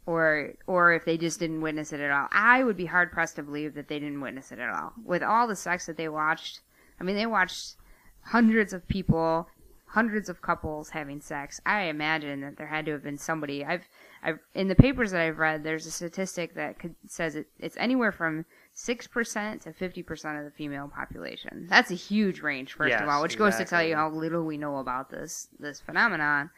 or 0.06 0.54
or 0.66 0.92
if 0.92 1.04
they 1.04 1.16
just 1.16 1.38
didn't 1.38 1.60
witness 1.60 1.92
it 1.92 2.00
at 2.00 2.10
all. 2.10 2.28
I 2.32 2.64
would 2.64 2.76
be 2.76 2.86
hard 2.86 3.12
pressed 3.12 3.36
to 3.36 3.42
believe 3.42 3.74
that 3.74 3.88
they 3.88 3.98
didn't 4.00 4.20
witness 4.20 4.50
it 4.52 4.58
at 4.58 4.68
all. 4.68 4.92
With 5.04 5.22
all 5.22 5.46
the 5.46 5.56
sex 5.56 5.86
that 5.86 5.96
they 5.96 6.08
watched, 6.08 6.60
I 7.00 7.04
mean 7.04 7.16
they 7.16 7.26
watched 7.26 7.76
hundreds 8.22 8.72
of 8.72 8.86
people, 8.88 9.48
hundreds 9.86 10.28
of 10.28 10.40
couples 10.40 10.90
having 10.90 11.20
sex. 11.20 11.60
I 11.66 11.82
imagine 11.82 12.40
that 12.42 12.56
there 12.56 12.66
had 12.68 12.86
to 12.86 12.92
have 12.92 13.02
been 13.02 13.18
somebody. 13.18 13.64
I've 13.64 13.88
I've 14.22 14.38
in 14.54 14.68
the 14.68 14.74
papers 14.74 15.10
that 15.12 15.20
I've 15.20 15.38
read, 15.38 15.64
there's 15.64 15.86
a 15.86 15.90
statistic 15.90 16.54
that 16.54 16.78
could, 16.78 16.94
says 17.06 17.36
it, 17.36 17.46
it's 17.58 17.76
anywhere 17.76 18.12
from 18.12 18.44
six 18.74 19.06
percent 19.06 19.62
to 19.62 19.72
fifty 19.72 20.02
percent 20.02 20.38
of 20.38 20.44
the 20.44 20.50
female 20.50 20.90
population. 20.94 21.66
That's 21.68 21.90
a 21.90 21.94
huge 21.94 22.40
range, 22.40 22.74
first 22.74 22.94
of 22.94 23.08
all, 23.08 23.22
which 23.22 23.38
goes 23.38 23.56
to 23.56 23.64
tell 23.64 23.82
you 23.82 23.96
how 23.96 24.10
little 24.10 24.44
we 24.44 24.58
know 24.58 24.76
about 24.78 25.10
this 25.10 25.48
this 25.58 25.80
phenomenon, 25.80 26.50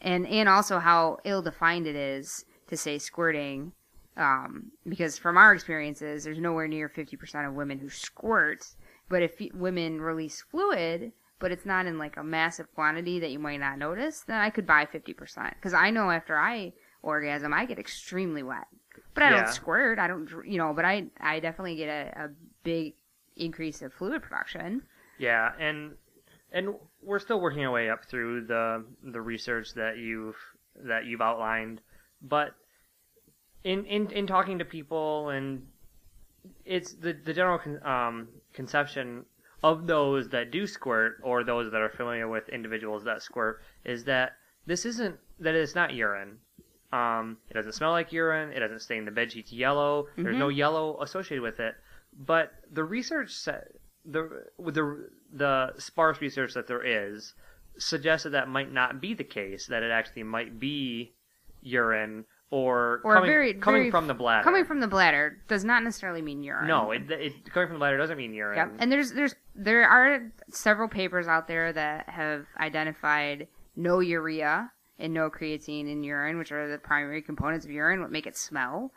and 0.00 0.26
and 0.26 0.48
also 0.48 0.78
how 0.78 1.18
ill 1.24 1.42
defined 1.42 1.86
it 1.86 1.96
is 1.96 2.44
to 2.68 2.76
say 2.76 2.98
squirting. 2.98 3.72
Um, 4.16 4.72
because 4.86 5.16
from 5.16 5.38
our 5.38 5.54
experiences, 5.54 6.24
there's 6.24 6.38
nowhere 6.38 6.68
near 6.68 6.90
50% 6.90 7.48
of 7.48 7.54
women 7.54 7.78
who 7.78 7.88
squirt. 7.88 8.66
But 9.10 9.22
if 9.22 9.34
women 9.52 10.00
release 10.00 10.40
fluid, 10.40 11.12
but 11.38 11.52
it's 11.52 11.66
not 11.66 11.84
in 11.86 11.98
like 11.98 12.16
a 12.16 12.24
massive 12.24 12.72
quantity 12.74 13.20
that 13.20 13.30
you 13.30 13.38
might 13.38 13.60
not 13.60 13.76
notice, 13.78 14.20
then 14.20 14.40
I 14.40 14.48
could 14.48 14.66
buy 14.66 14.86
50%. 14.86 15.54
Because 15.56 15.74
I 15.74 15.90
know 15.90 16.10
after 16.10 16.38
I 16.38 16.72
orgasm, 17.02 17.52
I 17.52 17.66
get 17.66 17.78
extremely 17.78 18.42
wet. 18.42 18.68
But 19.14 19.24
I 19.24 19.30
Yeah. 19.30 19.36
don't 19.42 19.48
squirt. 19.48 19.98
I 19.98 20.06
don't, 20.06 20.30
you 20.46 20.58
know, 20.58 20.72
but 20.72 20.84
I, 20.84 21.06
I 21.20 21.40
definitely 21.40 21.76
get 21.76 21.88
a, 21.88 22.24
a 22.24 22.30
big 22.62 22.94
increase 23.36 23.82
of 23.82 23.92
fluid 23.92 24.22
production. 24.22 24.82
Yeah, 25.18 25.52
and 25.58 25.96
and 26.52 26.74
we're 27.02 27.18
still 27.18 27.40
working 27.40 27.64
our 27.64 27.72
way 27.72 27.90
up 27.90 28.04
through 28.04 28.46
the 28.46 28.84
the 29.02 29.20
research 29.20 29.74
that 29.74 29.98
you've 29.98 30.36
that 30.84 31.04
you've 31.04 31.20
outlined, 31.20 31.80
but 32.22 32.54
in 33.64 33.84
in 33.86 34.10
in 34.10 34.26
talking 34.26 34.58
to 34.58 34.64
people 34.64 35.28
and 35.30 35.66
it's 36.64 36.94
the 36.94 37.12
the 37.12 37.34
general 37.34 37.60
um, 37.84 38.28
conception 38.60 39.24
of 39.62 39.86
those 39.86 40.28
that 40.28 40.50
do 40.50 40.66
squirt 40.66 41.18
or 41.22 41.44
those 41.44 41.72
that 41.72 41.80
are 41.80 41.88
familiar 41.88 42.28
with 42.28 42.46
individuals 42.50 43.04
that 43.04 43.22
squirt 43.22 43.62
is 43.84 44.04
that 44.04 44.32
this 44.66 44.84
isn't 44.84 45.16
that 45.38 45.54
it's 45.54 45.74
not 45.74 45.94
urine. 45.94 46.38
Um, 46.92 47.38
it 47.48 47.54
doesn't 47.54 47.72
smell 47.72 47.92
like 47.92 48.12
urine. 48.12 48.52
It 48.52 48.60
doesn't 48.60 48.80
stain 48.80 49.04
the 49.04 49.10
bed 49.10 49.32
sheets 49.32 49.52
yellow. 49.52 50.08
There's 50.16 50.36
no 50.36 50.48
yellow 50.48 51.00
associated 51.00 51.42
with 51.42 51.58
it. 51.60 51.74
But 52.12 52.52
the 52.70 52.84
research 52.84 53.32
the 54.04 54.44
the 54.58 55.08
the 55.32 55.72
sparse 55.78 56.20
research 56.20 56.52
that 56.54 56.66
there 56.66 56.84
is 56.84 57.34
suggests 57.78 58.24
that 58.24 58.30
that 58.30 58.48
might 58.48 58.72
not 58.72 59.00
be 59.00 59.14
the 59.14 59.24
case. 59.24 59.66
That 59.68 59.82
it 59.82 59.90
actually 59.90 60.24
might 60.24 60.58
be 60.58 61.14
urine 61.62 62.24
or, 62.50 63.00
Or 63.04 63.14
coming, 63.14 63.30
very 63.30 63.54
coming 63.54 63.80
very- 63.82 63.90
from 63.90 64.06
the 64.08 64.14
bladder. 64.14 64.42
Coming 64.42 64.64
from 64.64 64.80
the 64.80 64.88
bladder 64.88 65.38
does 65.48 65.64
not 65.64 65.82
necessarily 65.84 66.20
mean 66.22 66.42
urine. 66.42 66.66
no, 66.66 66.90
it, 66.90 67.08
it 67.10 67.32
coming 67.52 67.68
from 67.68 67.74
the 67.76 67.78
bladder 67.78 67.96
doesn't 67.98 68.16
mean 68.18 68.34
urine. 68.34 68.56
Yep. 68.56 68.72
And 68.80 68.90
there's 68.90 69.12
there's 69.12 69.34
there 69.54 69.88
are 69.88 70.32
several 70.50 70.88
papers 70.88 71.28
out 71.28 71.46
there 71.48 71.72
that 71.72 72.08
have 72.08 72.46
identified 72.58 73.46
no 73.76 74.00
urea 74.00 74.72
and 74.98 75.14
no 75.14 75.30
creatine 75.30 75.90
in 75.90 76.02
urine, 76.02 76.38
which 76.38 76.52
are 76.52 76.68
the 76.68 76.78
primary 76.78 77.22
components 77.22 77.64
of 77.64 77.70
urine, 77.70 78.00
what 78.00 78.10
make 78.10 78.26
it 78.26 78.36
smell, 78.36 78.92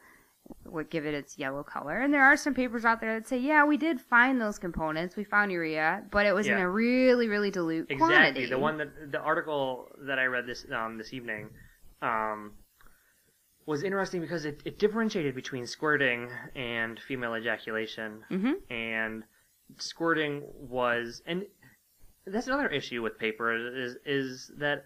what 0.65 0.89
give 0.89 1.05
it 1.05 1.13
its 1.13 1.37
yellow 1.37 1.63
color. 1.63 2.01
And 2.01 2.13
there 2.13 2.23
are 2.23 2.35
some 2.35 2.53
papers 2.53 2.83
out 2.85 2.99
there 3.01 3.17
that 3.19 3.27
say, 3.27 3.37
yeah, 3.37 3.63
we 3.65 3.77
did 3.77 4.01
find 4.01 4.41
those 4.41 4.57
components. 4.59 5.15
We 5.15 5.23
found 5.23 5.51
urea, 5.51 6.03
but 6.11 6.25
it 6.25 6.33
was 6.33 6.47
in 6.47 6.57
a 6.57 6.69
really, 6.69 7.29
really 7.29 7.51
dilute 7.51 7.85
Exactly. 7.89 7.97
quantity. 8.15 8.45
The 8.47 8.57
one 8.59 8.77
that 8.79 9.11
the 9.11 9.19
article 9.19 9.89
that 10.07 10.17
I 10.19 10.25
read 10.25 10.45
this 10.47 10.65
um, 10.75 10.97
this 10.97 11.13
evening 11.13 11.49
um, 12.01 12.51
was 13.65 13.83
interesting 13.83 14.21
because 14.21 14.45
it, 14.45 14.61
it 14.65 14.79
differentiated 14.79 15.35
between 15.35 15.65
squirting 15.67 16.29
and 16.55 16.99
female 16.99 17.35
ejaculation, 17.35 18.23
Mhm. 18.29 18.55
and 18.69 19.23
squirting 19.77 20.43
was 20.59 21.21
and 21.25 21.45
that's 22.25 22.47
another 22.47 22.67
issue 22.69 23.01
with 23.01 23.17
paper 23.17 23.55
is 23.55 23.95
is 24.05 24.51
that 24.57 24.85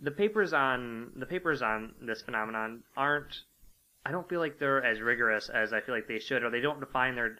the 0.00 0.10
papers 0.10 0.52
on 0.52 1.10
the 1.16 1.26
papers 1.26 1.60
on 1.62 1.94
this 2.00 2.22
phenomenon 2.22 2.82
aren't 2.96 3.42
I 4.06 4.12
don't 4.12 4.28
feel 4.28 4.38
like 4.40 4.58
they're 4.58 4.84
as 4.84 5.00
rigorous 5.00 5.48
as 5.48 5.72
I 5.72 5.80
feel 5.80 5.94
like 5.94 6.06
they 6.06 6.18
should 6.20 6.44
or 6.44 6.50
they 6.50 6.60
don't 6.60 6.78
define 6.80 7.14
their 7.16 7.36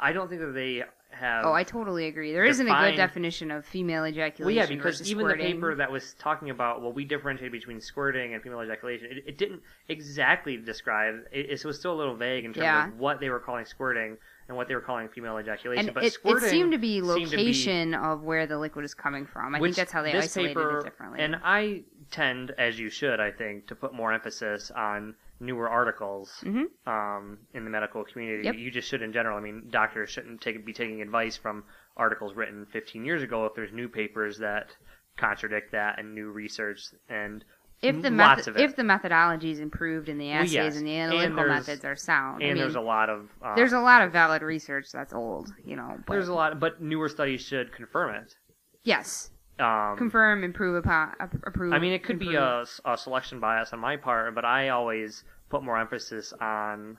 I 0.00 0.12
don't 0.12 0.28
think 0.28 0.40
that 0.40 0.52
they 0.54 0.84
have 1.10 1.44
Oh, 1.44 1.52
I 1.52 1.62
totally 1.64 2.06
agree. 2.06 2.32
There 2.32 2.44
isn't 2.44 2.66
a 2.68 2.70
good 2.70 2.96
definition 2.96 3.50
of 3.50 3.64
female 3.64 4.04
ejaculation. 4.04 4.44
well, 4.44 4.54
yeah, 4.54 4.66
because 4.66 5.00
even 5.10 5.24
squirting. 5.24 5.46
the 5.46 5.52
paper 5.54 5.74
that 5.74 5.90
was 5.90 6.14
talking 6.14 6.50
about, 6.50 6.82
well, 6.82 6.92
we 6.92 7.04
differentiate 7.04 7.52
between 7.52 7.80
squirting 7.80 8.34
and 8.34 8.42
female 8.42 8.60
ejaculation, 8.62 9.08
it, 9.10 9.24
it 9.26 9.38
didn't 9.38 9.62
exactly 9.88 10.56
describe. 10.56 11.16
It, 11.32 11.50
it 11.50 11.64
was 11.64 11.78
still 11.78 11.92
a 11.94 11.98
little 11.98 12.14
vague 12.16 12.44
in 12.44 12.52
terms 12.52 12.62
Yeah. 12.64 12.88
of 12.88 12.98
what 12.98 13.20
they 13.20 13.30
were 13.30 13.40
calling 13.40 13.64
squirting 13.64 14.16
and 14.48 14.56
what 14.56 14.68
they 14.68 14.74
were 14.74 14.80
calling 14.80 15.08
female 15.08 15.38
ejaculation. 15.38 15.86
and 15.88 15.94
but 15.94 16.04
it, 16.04 16.08
it 16.08 16.12
squirting 16.14 16.48
seemed 16.48 16.72
to 16.72 16.78
be 16.78 17.00
seemed 17.00 17.30
to 17.30 17.36
be- 17.36 17.42
location 17.42 17.94
of 17.94 18.22
where 18.22 18.46
the 18.46 18.58
liquid 18.58 18.84
is 18.84 18.94
coming 18.94 19.26
from. 19.26 19.54
I 19.54 19.60
think 19.60 19.76
that's 19.76 19.92
how 19.92 20.02
they 20.02 20.12
isolated 20.14 20.56
paper, 20.56 20.78
it 20.80 20.84
differently. 20.84 21.20
And 21.20 21.36
I 21.42 21.82
tend, 22.10 22.52
as 22.58 22.78
you 22.78 22.90
should, 22.90 23.20
I 23.20 23.30
think, 23.30 23.66
to 23.68 23.74
put 23.74 23.92
more 23.94 24.12
emphasis 24.12 24.70
on 24.70 25.14
newer 25.40 25.68
articles 25.68 26.42
Mhm. 26.44 26.64
um, 26.86 27.38
in 27.54 27.64
the 27.64 27.70
medical 27.70 28.04
community. 28.04 28.44
Yep. 28.44 28.54
You 28.56 28.70
just 28.70 28.88
should 28.88 29.02
in 29.02 29.12
general. 29.12 29.38
I 29.38 29.40
mean, 29.40 29.68
doctors 29.70 30.10
shouldn't 30.10 30.40
take, 30.40 30.64
be 30.66 30.72
taking 30.72 31.00
advice 31.02 31.36
from 31.36 31.64
articles 31.96 32.34
written 32.34 32.66
15 32.66 33.04
years 33.04 33.22
ago 33.22 33.44
if 33.46 33.54
there's 33.54 33.72
new 33.72 33.88
papers 33.88 34.38
that 34.38 34.74
contradict 35.16 35.72
that 35.72 35.98
and 35.98 36.14
new 36.14 36.30
research 36.30 36.80
and 37.08 37.44
if 37.80 37.94
the 38.02 38.10
lots 38.10 38.38
method, 38.46 38.48
of 38.48 38.56
it. 38.56 38.62
if 38.64 38.74
the 38.76 38.82
methodology 38.82 39.52
is 39.52 39.60
improved 39.60 40.08
and 40.08 40.20
the 40.20 40.26
Well, 40.28 40.38
assays 40.42 40.52
yes. 40.52 40.76
and 40.76 40.86
the 40.86 40.96
analytical 40.96 41.36
there's- 41.36 41.66
methods 41.66 41.84
are 41.84 41.94
sound, 41.94 42.42
and 42.42 42.50
I 42.50 42.54
mean, 42.54 42.62
there's 42.62 42.74
a 42.74 42.80
lot 42.80 43.08
of 43.08 43.30
uh, 43.40 43.54
there's 43.54 43.72
a 43.72 43.78
lot 43.80 44.02
of 44.02 44.10
valid 44.12 44.42
research 44.42 44.90
that's 44.92 45.12
old, 45.12 45.52
you 45.64 45.76
know. 45.76 45.96
But 46.04 46.14
there's 46.14 46.26
a 46.28 46.34
lot, 46.34 46.58
but 46.58 46.80
newer 46.82 47.08
studies 47.08 47.40
should 47.40 47.72
confirm 47.72 48.14
it. 48.16 48.34
yes, 48.82 49.30
Um, 49.60 49.96
confirm, 49.96 50.44
improve 50.44 50.76
upon, 50.76 51.14
approve. 51.20 51.72
I 51.72 51.78
mean, 51.78 51.92
it 51.92 52.04
could 52.04 52.18
be 52.18 52.34
a, 52.36 52.64
a 52.84 52.96
selection 52.96 53.40
bias 53.40 53.72
on 53.72 53.80
my 53.80 53.96
part, 53.96 54.34
but 54.34 54.44
I 54.44 54.68
always 54.68 55.24
put 55.50 55.62
more 55.62 55.78
emphasis 55.78 56.32
on 56.40 56.98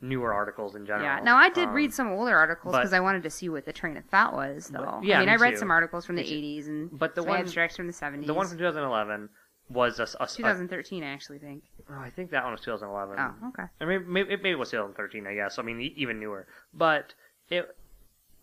newer 0.00 0.32
articles 0.34 0.74
in 0.74 0.84
general. 0.84 1.04
Yeah. 1.04 1.20
Now 1.22 1.36
I 1.36 1.48
did 1.50 1.68
Um, 1.68 1.74
read 1.74 1.94
some 1.94 2.08
older 2.10 2.36
articles 2.36 2.74
because 2.74 2.92
I 2.92 2.98
wanted 3.00 3.22
to 3.22 3.30
see 3.30 3.48
what 3.48 3.64
the 3.66 3.72
train 3.72 3.96
of 3.96 4.04
thought 4.06 4.34
was, 4.34 4.66
though. 4.68 5.00
yeah, 5.02 5.16
I 5.16 5.20
mean, 5.20 5.26
me 5.28 5.32
I 5.34 5.36
read 5.36 5.50
too. 5.52 5.56
some 5.58 5.70
articles 5.70 6.04
from 6.04 6.16
the 6.16 6.22
Me 6.22 6.28
too. 6.28 6.62
80s 6.62 6.66
and 6.68 6.98
But 6.98 7.14
the 7.14 7.22
one- 7.22 7.38
abstracts 7.40 7.76
from 7.76 7.86
the 7.86 7.92
70s. 7.92 8.26
The 8.26 8.34
one 8.34 8.48
from 8.48 8.58
2011 8.58 9.28
was 9.68 10.00
a, 10.00 10.08
a, 10.20 10.24
a 10.24 10.26
2013, 10.26 11.04
I 11.04 11.06
actually 11.06 11.38
think. 11.38 11.62
oh, 11.88 11.94
I 12.00 12.10
think 12.10 12.30
that 12.32 12.42
one 12.42 12.52
was 12.52 12.60
2011. 12.62 13.16
Oh, 13.16 13.48
okay. 13.50 13.62
I 13.80 13.84
mean, 13.84 14.04
maybe, 14.12 14.30
maybe 14.30 14.50
it 14.50 14.58
was 14.58 14.70
2013, 14.70 15.26
I 15.26 15.34
guess. 15.34 15.58
I 15.58 15.62
mean, 15.62 15.80
even 15.96 16.18
newer. 16.18 16.48
But 16.74 17.14
it, 17.48 17.68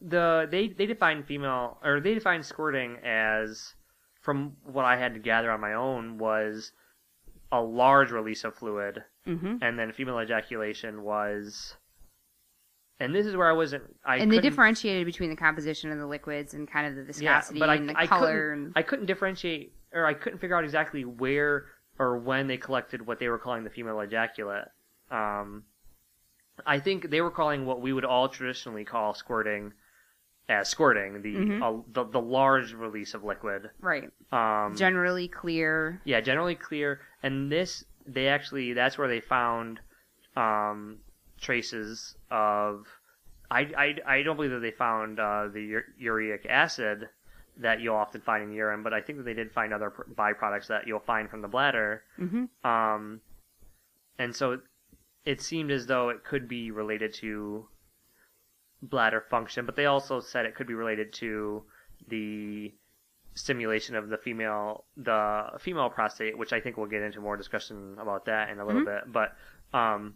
the 0.01 0.47
they 0.49 0.67
they 0.69 0.85
define 0.85 1.23
female 1.23 1.77
or 1.83 1.99
they 1.99 2.13
define 2.13 2.43
squirting 2.43 2.97
as, 3.03 3.73
from 4.21 4.53
what 4.63 4.85
I 4.85 4.97
had 4.97 5.13
to 5.13 5.19
gather 5.19 5.51
on 5.51 5.59
my 5.59 5.73
own, 5.73 6.17
was 6.17 6.71
a 7.51 7.62
large 7.62 8.12
release 8.12 8.43
of 8.43 8.55
fluid, 8.55 9.03
hmm 9.25 9.57
and 9.62 9.77
then 9.77 9.91
female 9.91 10.19
ejaculation 10.19 11.03
was. 11.03 11.75
And 13.01 13.15
this 13.15 13.25
is 13.25 13.35
where 13.35 13.49
I 13.49 13.53
wasn't. 13.53 13.83
I 14.05 14.17
And 14.17 14.31
they 14.31 14.41
differentiated 14.41 15.05
between 15.05 15.29
the 15.29 15.35
composition 15.35 15.89
of 15.91 15.99
the 15.99 16.05
liquids 16.05 16.53
and 16.53 16.69
kind 16.69 16.85
of 16.85 16.95
the 16.95 17.03
viscosity 17.03 17.57
but 17.57 17.69
I, 17.69 17.75
and 17.75 17.88
the 17.89 17.97
I 17.97 18.05
color. 18.05 18.49
couldn't, 18.49 18.63
And, 18.65 18.73
I 18.75 18.81
couldn't 18.81 19.05
differentiate, 19.05 19.73
or 19.93 20.05
I 20.05 20.13
couldn't 20.13 20.39
figure 20.39 20.57
out 20.57 20.65
exactly 20.65 21.05
where 21.05 21.67
or 21.97 22.17
when 22.17 22.47
they 22.47 22.57
collected 22.57 23.05
what 23.05 23.19
they 23.19 23.29
were 23.29 23.38
calling 23.38 23.63
the 23.63 23.69
female 23.69 24.01
ejaculate. 24.01 24.65
Um, 25.12 25.63
I 26.65 26.79
think 26.79 27.09
they 27.09 27.21
were 27.21 27.31
calling 27.31 27.65
what 27.65 27.79
we 27.81 27.93
would 27.93 28.03
all 28.05 28.27
traditionally 28.27 28.83
call 28.83 29.13
squirting 29.13 29.71
as 30.49 30.67
squirting, 30.67 31.21
the 31.21 31.35
Mhm. 31.35 31.62
uh, 31.62 31.83
the, 31.93 32.03
the 32.05 32.19
large 32.21 32.73
release 32.73 33.13
of 33.13 33.23
liquid. 33.23 33.69
right. 33.79 34.09
Um, 34.31 34.75
Generally 34.75 35.27
clear. 35.29 36.01
yeah, 36.03 36.19
generally 36.21 36.55
clear. 36.55 36.99
And 37.23 37.51
this, 37.51 37.85
they 38.05 38.27
actually, 38.27 38.73
that's 38.73 38.97
where 38.97 39.07
they 39.07 39.21
found 39.21 39.79
um, 40.35 40.97
traces 41.39 42.15
of. 42.31 42.88
I, 43.51 43.62
I, 44.05 44.17
I 44.17 44.21
don't 44.23 44.35
believe 44.35 44.51
that 44.51 44.59
they 44.59 44.71
found 44.71 45.19
uh, 45.19 45.47
the 45.51 45.75
ur- 45.75 45.85
uric 45.97 46.45
acid 46.47 47.09
that 47.57 47.79
you'll 47.81 47.95
often 47.95 48.21
find 48.21 48.43
in 48.43 48.51
urine, 48.51 48.83
but 48.83 48.93
I 48.93 49.01
think 49.01 49.17
that 49.17 49.23
they 49.25 49.33
did 49.33 49.51
find 49.51 49.73
other 49.73 49.89
pr- 49.89 50.03
byproducts 50.13 50.67
that 50.67 50.85
you'll 50.88 50.99
find 50.99 51.29
from 51.29 51.41
the 51.41 51.47
bladder. 51.47 52.03
hmm 52.17 52.45
Um, 52.63 53.21
and 54.19 54.35
so 54.35 54.59
it 55.25 55.41
seemed 55.41 55.71
as 55.71 55.88
though 55.88 56.09
it 56.09 56.23
could 56.23 56.47
be 56.47 56.69
related 56.71 57.13
to 57.15 57.67
bladder 58.81 59.21
function, 59.29 59.65
but 59.65 59.75
they 59.75 59.85
also 59.85 60.19
said 60.19 60.45
it 60.45 60.55
could 60.55 60.67
be 60.67 60.73
related 60.73 61.13
to 61.13 61.63
the 62.07 62.73
stimulation 63.35 63.95
of 63.95 64.09
the 64.09 64.17
female 64.17 64.85
the 64.97 65.45
female 65.59 65.89
prostate, 65.89 66.37
which 66.37 66.53
I 66.53 66.59
think 66.59 66.77
we'll 66.77 66.87
get 66.87 67.01
into 67.01 67.21
more 67.21 67.37
discussion 67.37 67.97
about 67.99 68.25
that 68.25 68.49
in 68.49 68.59
a 68.59 68.65
little 68.65 68.85
bit. 68.85 69.11
But 69.11 69.35
um, 69.73 70.15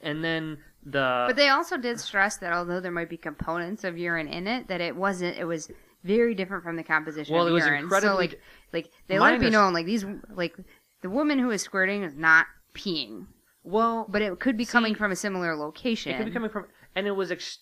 and 0.00 0.24
then 0.24 0.58
the 0.84 1.24
But 1.26 1.36
they 1.36 1.48
also 1.48 1.76
did 1.76 2.00
stress 2.00 2.36
that 2.38 2.52
although 2.52 2.80
there 2.80 2.92
might 2.92 3.10
be 3.10 3.16
components 3.16 3.84
of 3.84 3.98
urine 3.98 4.28
in 4.28 4.46
it, 4.46 4.68
that 4.68 4.80
it 4.80 4.96
wasn't. 4.96 5.36
It 5.36 5.44
was 5.44 5.70
very 6.04 6.34
different 6.34 6.62
from 6.62 6.76
the 6.76 6.84
composition 6.84 7.34
Well, 7.34 7.46
of 7.46 7.50
it 7.50 7.54
was 7.54 7.64
urine. 7.66 7.82
incredibly 7.82 8.10
so 8.10 8.16
like, 8.16 8.40
like 8.72 8.90
they 9.08 9.18
My 9.18 9.30
let 9.30 9.34
it 9.34 9.40
be 9.40 9.50
known, 9.50 9.72
like 9.72 9.86
these, 9.86 10.04
like 10.30 10.56
the 11.02 11.10
woman 11.10 11.38
who 11.38 11.50
is 11.50 11.60
squirting 11.62 12.02
is 12.04 12.14
not 12.14 12.46
peeing, 12.74 13.26
well, 13.64 14.06
but 14.08 14.22
it 14.22 14.38
could 14.38 14.56
be 14.56 14.64
See, 14.64 14.72
coming 14.72 14.94
from 14.94 15.10
a 15.10 15.16
similar 15.16 15.56
location. 15.56 16.12
It 16.12 16.18
could 16.18 16.26
be 16.26 16.32
coming 16.32 16.50
from, 16.50 16.66
and 16.98 17.06
it 17.06 17.12
was 17.16 17.30
ex- 17.30 17.58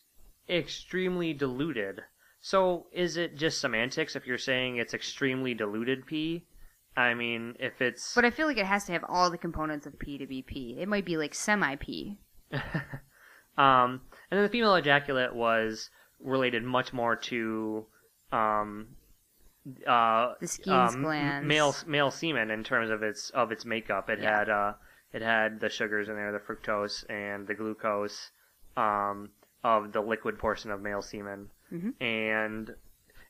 extremely 0.49 1.35
diluted. 1.35 2.01
So 2.41 2.87
is 2.93 3.17
it 3.17 3.37
just 3.37 3.61
semantics 3.61 4.17
if 4.17 4.27
you're 4.27 4.39
saying 4.39 4.77
it's 4.79 4.95
extremely 4.95 5.53
diluted 5.53 6.07
pee? 6.07 6.47
I 6.97 7.13
mean, 7.13 7.55
if 7.61 7.83
it's 7.83 8.15
But 8.15 8.25
I 8.25 8.31
feel 8.31 8.47
like 8.47 8.57
it 8.57 8.65
has 8.67 8.85
to 8.87 8.93
have 8.93 9.05
all 9.09 9.31
the 9.31 9.37
components 9.37 9.85
of 9.87 9.99
pee 9.99 10.17
to 10.17 10.27
be 10.27 10.41
pee. 10.43 10.77
It 10.79 10.89
might 10.89 11.05
be 11.05 11.19
like 11.19 11.35
semi 11.35 11.77
pee. 11.77 12.19
um, 12.53 14.01
and 14.31 14.39
then 14.39 14.43
the 14.43 14.49
female 14.49 14.75
ejaculate 14.75 15.35
was 15.35 15.91
related 16.21 16.65
much 16.65 16.93
more 16.95 17.17
to 17.17 17.85
um, 18.33 18.87
uh, 19.87 20.33
The 20.41 20.47
Skene's 20.49 20.95
um, 20.95 21.03
glands. 21.03 21.47
male 21.47 21.75
male 21.87 22.11
semen 22.11 22.51
in 22.51 22.65
terms 22.65 22.91
of 22.91 23.03
its 23.03 23.31
of 23.31 23.53
its 23.53 23.65
makeup. 23.67 24.09
It 24.09 24.21
Yeah. 24.23 24.39
had 24.39 24.49
uh, 24.49 24.73
it 25.13 25.21
had 25.23 25.61
the 25.61 25.69
sugars 25.69 26.09
in 26.09 26.15
there, 26.15 26.33
the 26.33 26.39
fructose 26.39 27.05
and 27.11 27.47
the 27.47 27.55
glucose 27.55 28.31
um, 28.77 29.31
of 29.65 29.93
the 29.93 30.01
liquid 30.01 30.39
portion 30.39 30.71
of 30.71 30.81
male 30.81 31.03
semen, 31.03 31.51
Mhm. 31.73 31.95
and 32.01 32.75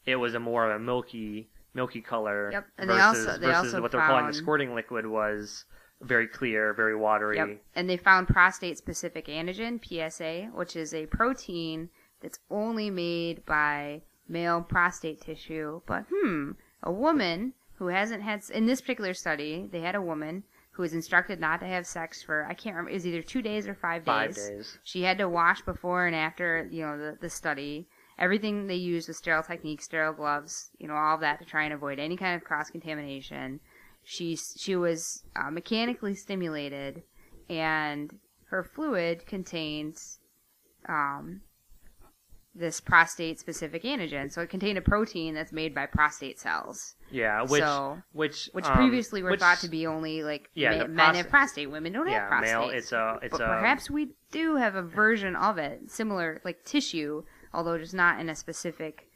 it 0.04 0.16
was 0.16 0.35
a 0.35 0.40
more 0.40 0.68
of 0.70 0.76
a 0.76 0.78
milky 0.82 1.50
milky 1.75 2.00
color. 2.00 2.50
Yep, 2.52 2.66
and 2.79 2.88
they 2.90 2.94
versus, 2.94 3.27
also- 3.27 3.38
they 3.40 3.46
versus 3.48 3.75
also 3.75 3.83
what 3.83 3.90
they're 3.92 4.00
calling 4.00 4.27
the 4.27 4.33
found- 4.33 4.37
squirting 4.37 4.75
liquid 4.75 5.06
was 5.06 5.66
very 6.00 6.27
clear, 6.27 6.73
very 6.73 6.96
watery. 6.96 7.37
Yep. 7.37 7.62
And 7.75 7.88
they 7.90 7.98
found 7.98 8.29
prostate 8.29 8.79
specific 8.79 9.27
antigen, 9.27 9.79
PSA, 9.85 10.46
which 10.54 10.75
is 10.75 10.94
a 10.94 11.04
protein 11.06 11.90
that's 12.21 12.38
only 12.50 12.88
made 12.90 13.44
by 13.44 14.02
male 14.27 14.62
prostate 14.62 15.21
tissue. 15.21 15.83
But 15.87 16.06
hmm, 16.10 16.52
a 16.83 16.90
woman 16.92 17.52
who 17.75 17.88
hasn't 17.88 18.23
had 18.23 18.42
in 18.50 18.64
this 18.64 18.81
particular 18.81 19.12
study, 19.12 19.68
they 19.71 19.81
had 19.81 19.94
a 19.94 20.00
woman 20.02 20.44
who 20.77 20.83
was 20.83 20.92
instructed 20.92 21.40
not 21.40 21.58
to 21.58 21.66
have 21.66 21.87
sex 21.87 22.22
for 22.22 22.44
I 22.44 22.52
can't 22.52 22.77
remember 22.77 22.90
it 22.90 22.94
was 22.94 23.06
either 23.06 23.22
2 23.22 23.40
days 23.40 23.66
or 23.66 23.74
5 23.74 24.04
days. 24.04 24.06
Five 24.06 24.35
days. 24.35 24.79
She 24.85 25.02
had 25.02 25.16
to 25.18 25.29
wash 25.29 25.62
before 25.62 26.06
and 26.06 26.14
after, 26.14 26.68
you 26.70 26.83
know, 26.83 26.98
the 26.98 27.18
the 27.18 27.31
study. 27.31 27.88
Everything 28.18 28.66
they 28.66 28.77
used 28.77 29.08
was 29.08 29.16
sterile 29.16 29.42
techniques, 29.42 29.85
sterile 29.85 30.12
gloves, 30.12 30.70
you 30.79 30.87
know, 30.87 30.94
all 30.94 31.14
of 31.14 31.20
that 31.20 31.38
to 31.38 31.44
try 31.46 31.64
and 31.64 31.72
avoid 31.72 31.98
any 31.98 32.16
kind 32.16 32.37
of 32.37 32.44
cross 32.44 32.68
contamination. 32.68 33.60
She 34.04 34.37
she 34.37 34.77
was 34.77 35.24
uh, 35.35 35.50
mechanically 35.50 36.14
stimulated, 36.14 37.02
and 37.48 38.18
her 38.50 38.62
fluid 38.62 39.27
contained 39.27 39.98
um, 40.88 41.40
this 42.59 42.81
prostate 42.81 43.38
specific 43.38 43.83
antigen. 43.83 44.33
So 44.33 44.40
it 44.40 44.48
contained 44.50 44.79
a 44.79 44.81
protein 44.81 45.35
that's 45.35 45.52
made 45.52 45.75
by 45.75 45.87
prostate 45.87 46.38
cells, 46.40 46.94
Yeah, 47.11 47.42
which 47.42 47.63
So- 47.63 47.98
which 48.13 48.48
which 48.52 48.65
um, 48.65 48.75
previously 48.75 49.23
were 49.23 49.31
which- 49.31 49.40
thought 49.40 49.59
to 49.59 49.69
be 49.69 49.87
only 49.87 50.23
like 50.23 50.48
Yeah, 50.54 50.85
ma- 50.85 50.87
men 50.88 51.15
have 51.17 51.29
prostate, 51.29 51.71
women 51.71 51.92
don't 51.92 52.09
yeah 52.09 52.21
have 52.21 52.29
prostate. 52.29 52.59
male. 52.59 52.71
It's 52.71 52.92
a 52.92 53.19
it's 53.23 53.33
but 53.37 53.42
a 53.44 53.46
perhaps 53.46 53.90
we 53.90 54.13
do 54.33 54.57
have 54.57 54.75
a 54.75 54.83
version 54.83 55.37
of 55.37 55.59
it, 55.59 55.90
similar 55.90 56.40
like 56.44 56.65
tissue, 56.65 57.23
although 57.52 57.79
just 57.79 57.94
not 57.94 58.19
in 58.21 58.29
a 58.31 58.35
specific, 58.35 59.09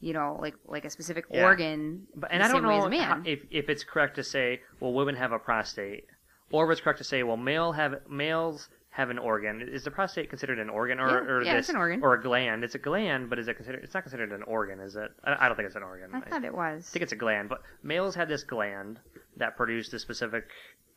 you 0.00 0.12
know, 0.12 0.36
like 0.40 0.54
like 0.66 0.84
a 0.84 0.90
specific 0.90 1.24
Yeah. 1.30 1.44
organ. 1.44 2.06
But, 2.16 2.32
and 2.32 2.42
I 2.42 2.48
don't 2.48 2.56
same 2.62 2.66
way 2.68 2.78
as 2.78 2.90
know 2.90 2.98
how- 3.00 3.22
if 3.24 3.44
if 3.50 3.68
it's 3.68 3.84
correct 3.84 4.16
to 4.16 4.24
say 4.24 4.60
well 4.80 4.92
women 4.92 5.14
have 5.16 5.30
a 5.32 5.38
prostate, 5.38 6.06
or 6.50 6.64
if 6.66 6.72
it's 6.72 6.80
correct 6.80 6.98
to 6.98 7.04
say 7.04 7.22
well 7.22 7.36
male 7.36 7.72
have 7.72 7.94
males 8.08 8.68
have 8.94 9.08
an 9.08 9.18
organ. 9.18 9.60
Is 9.62 9.84
the 9.84 9.90
prostate 9.90 10.28
considered 10.28 10.58
an 10.58 10.68
organ 10.68 11.00
or, 11.00 11.08
Yeah, 11.08 11.14
or 11.32 11.42
yeah, 11.42 11.54
this 11.54 11.60
it's 11.64 11.68
an 11.70 11.76
organ. 11.76 12.02
or 12.02 12.12
a 12.14 12.22
gland? 12.22 12.62
It's 12.62 12.74
a 12.74 12.78
gland, 12.78 13.30
but 13.30 13.38
is 13.38 13.48
it 13.48 13.54
considered? 13.54 13.82
It's 13.82 13.94
not 13.94 14.02
considered 14.02 14.32
an 14.32 14.42
organ, 14.42 14.80
is 14.80 14.96
it? 14.96 15.10
I, 15.24 15.46
I 15.46 15.48
don't 15.48 15.56
think 15.56 15.66
it's 15.66 15.76
an 15.76 15.82
organ. 15.82 16.10
I 16.14 16.20
thought 16.20 16.44
it 16.44 16.54
was. 16.54 16.88
I 16.88 16.92
think 16.92 17.02
it's 17.02 17.12
a 17.12 17.16
gland, 17.16 17.48
but 17.48 17.62
males 17.82 18.14
have 18.16 18.28
this 18.28 18.42
gland 18.44 18.98
that 19.38 19.56
produces 19.56 19.90
this 19.90 20.02
specific 20.02 20.44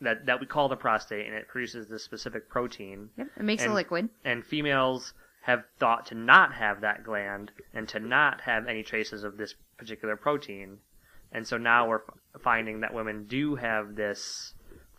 that 0.01 0.25
that 0.25 0.41
we 0.41 0.45
call 0.45 0.67
the 0.67 0.75
prostate, 0.75 1.25
and 1.25 1.33
it 1.35 1.47
produces 1.47 1.87
this 1.87 2.03
specific 2.03 2.49
protein. 2.49 3.09
Yep, 3.17 3.27
it 3.37 3.43
makes 3.43 3.63
and- 3.63 3.71
a 3.71 3.75
liquid. 3.75 4.09
And 4.25 4.45
females 4.45 5.13
have 5.43 5.63
thought 5.79 6.07
to 6.07 6.15
not 6.15 6.53
have 6.55 6.81
that 6.81 7.03
gland 7.03 7.51
and 7.73 7.87
to 7.87 7.99
not 7.99 8.41
have 8.41 8.67
any 8.67 8.83
traces 8.83 9.23
of 9.23 9.37
this 9.37 9.53
particular 9.77 10.17
protein. 10.17 10.79
And 11.31 11.47
so 11.47 11.57
now 11.57 11.87
we're 11.87 12.01
finding 12.43 12.79
that 12.81 12.93
women 12.95 13.25
do 13.27 13.55
have 13.55 13.95
this 13.95 14.54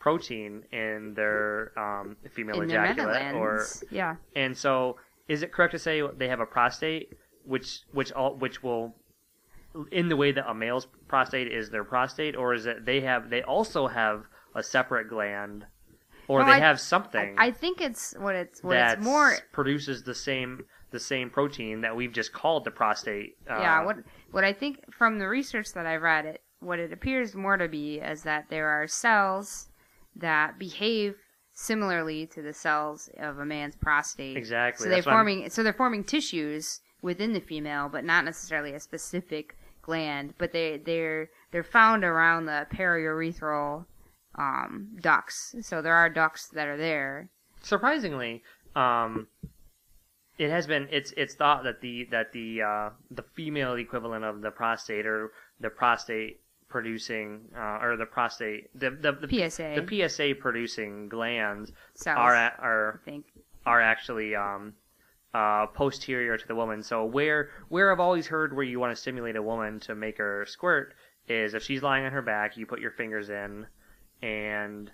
protein 0.06 0.62
in 0.70 1.14
their 1.14 1.76
um, 1.76 2.16
female 2.30 2.60
in 2.60 2.70
ejaculate, 2.70 3.34
or 3.34 3.66
yeah. 3.90 4.14
and 4.36 4.56
so 4.56 4.96
is 5.26 5.42
it 5.42 5.50
correct 5.50 5.72
to 5.72 5.80
say 5.80 6.00
they 6.16 6.28
have 6.28 6.38
a 6.38 6.46
prostate, 6.46 7.08
which 7.44 7.80
which 7.90 8.12
all 8.12 8.36
which 8.36 8.62
will 8.62 8.94
in 9.90 10.08
the 10.08 10.14
way 10.14 10.30
that 10.30 10.48
a 10.48 10.54
male's 10.54 10.86
prostate 11.08 11.50
is 11.50 11.70
their 11.70 11.82
prostate, 11.82 12.36
or 12.36 12.54
is 12.54 12.66
it 12.66 12.84
they 12.86 13.00
have 13.00 13.30
they 13.30 13.42
also 13.42 13.88
have 13.88 14.26
a 14.54 14.62
separate 14.62 15.08
gland, 15.08 15.66
or 16.28 16.38
No, 16.38 16.44
they 16.46 16.52
I- 16.52 16.60
have 16.60 16.78
something 16.78 17.34
I, 17.36 17.46
I 17.46 17.50
think 17.50 17.80
it's 17.80 18.14
what 18.16 18.36
it's 18.36 18.62
what 18.62 18.74
that 18.74 18.98
it's 18.98 19.04
more. 19.04 19.34
produces 19.50 20.04
the 20.04 20.14
same 20.14 20.66
the 20.92 21.00
same 21.00 21.30
protein 21.30 21.80
that 21.80 21.96
we've 21.96 22.12
just 22.12 22.32
called 22.32 22.64
the 22.64 22.70
prostate. 22.70 23.38
Uh, 23.50 23.58
yeah, 23.58 23.84
what 23.84 23.96
what 24.30 24.44
I 24.44 24.52
think 24.52 24.84
from 24.94 25.18
the 25.18 25.26
research 25.26 25.72
that 25.72 25.84
I've 25.84 26.02
read, 26.02 26.26
it 26.26 26.42
what 26.60 26.78
it 26.78 26.92
appears 26.92 27.34
more 27.34 27.56
to 27.56 27.66
be 27.66 27.98
is 27.98 28.22
that 28.22 28.50
there 28.50 28.68
are 28.68 28.86
cells 28.86 29.68
that 30.18 30.58
behave 30.58 31.14
similarly 31.52 32.26
to 32.26 32.42
the 32.42 32.52
cells 32.52 33.08
of 33.18 33.38
a 33.38 33.44
man's 33.44 33.76
prostate. 33.76 34.36
Exactly, 34.36 34.84
So 34.84 34.88
they're 34.88 34.98
that's 34.98 35.06
what 35.06 35.12
I'm- 35.12 35.18
forming 35.26 35.50
so 35.50 35.62
they're 35.62 35.72
forming 35.72 36.04
tissues 36.04 36.80
within 37.02 37.32
the 37.32 37.40
female, 37.40 37.88
but 37.88 38.04
not 38.04 38.24
necessarily 38.24 38.72
a 38.74 38.80
specific 38.80 39.56
gland. 39.82 40.34
But 40.38 40.52
they 40.52 40.78
they're 40.78 41.30
they're 41.52 41.64
found 41.64 42.04
around 42.04 42.46
the 42.46 42.66
periurethral 42.72 43.86
um, 44.38 44.96
ducts. 45.00 45.54
So 45.62 45.80
there 45.80 45.94
are 45.94 46.10
ducts 46.10 46.48
that 46.48 46.68
are 46.68 46.76
there. 46.76 47.30
surprisingly, 47.62 48.42
um, 48.74 49.28
it 50.38 50.50
has 50.50 50.66
been 50.66 50.88
it's 50.90 51.12
it's 51.16 51.34
thought 51.34 51.64
that 51.64 51.80
the 51.80 52.06
that 52.10 52.32
the 52.32 52.60
uh, 52.62 52.90
the 53.10 53.22
female 53.34 53.74
equivalent 53.74 54.24
of 54.24 54.42
the 54.42 54.50
prostate 54.50 55.06
or 55.06 55.32
the 55.60 55.70
prostate 55.70 56.40
producing 56.76 57.40
uh, 57.56 57.78
or 57.80 57.96
the 57.96 58.04
prostate 58.04 58.68
the 58.78 58.90
the, 58.90 59.12
the 59.12 59.48
PSA. 59.48 59.80
the 59.80 60.08
PSA 60.08 60.34
producing 60.38 61.08
glands 61.08 61.72
Cells, 61.94 62.18
are 62.18 62.34
are 62.34 63.00
I 63.02 63.10
think. 63.10 63.24
are 63.64 63.80
actually 63.80 64.36
um, 64.36 64.74
uh, 65.32 65.68
posterior 65.68 66.36
to 66.36 66.46
the 66.46 66.54
woman. 66.54 66.82
So 66.82 67.02
where 67.06 67.48
where 67.70 67.90
I've 67.90 67.98
always 67.98 68.26
heard 68.26 68.54
where 68.54 68.62
you 68.62 68.78
want 68.78 68.94
to 68.94 69.00
stimulate 69.00 69.36
a 69.36 69.42
woman 69.42 69.80
to 69.80 69.94
make 69.94 70.18
her 70.18 70.44
squirt 70.46 70.92
is 71.28 71.54
if 71.54 71.62
she's 71.62 71.82
lying 71.82 72.04
on 72.04 72.12
her 72.12 72.20
back, 72.20 72.58
you 72.58 72.66
put 72.66 72.80
your 72.80 72.90
fingers 72.90 73.30
in, 73.30 73.66
and 74.20 74.90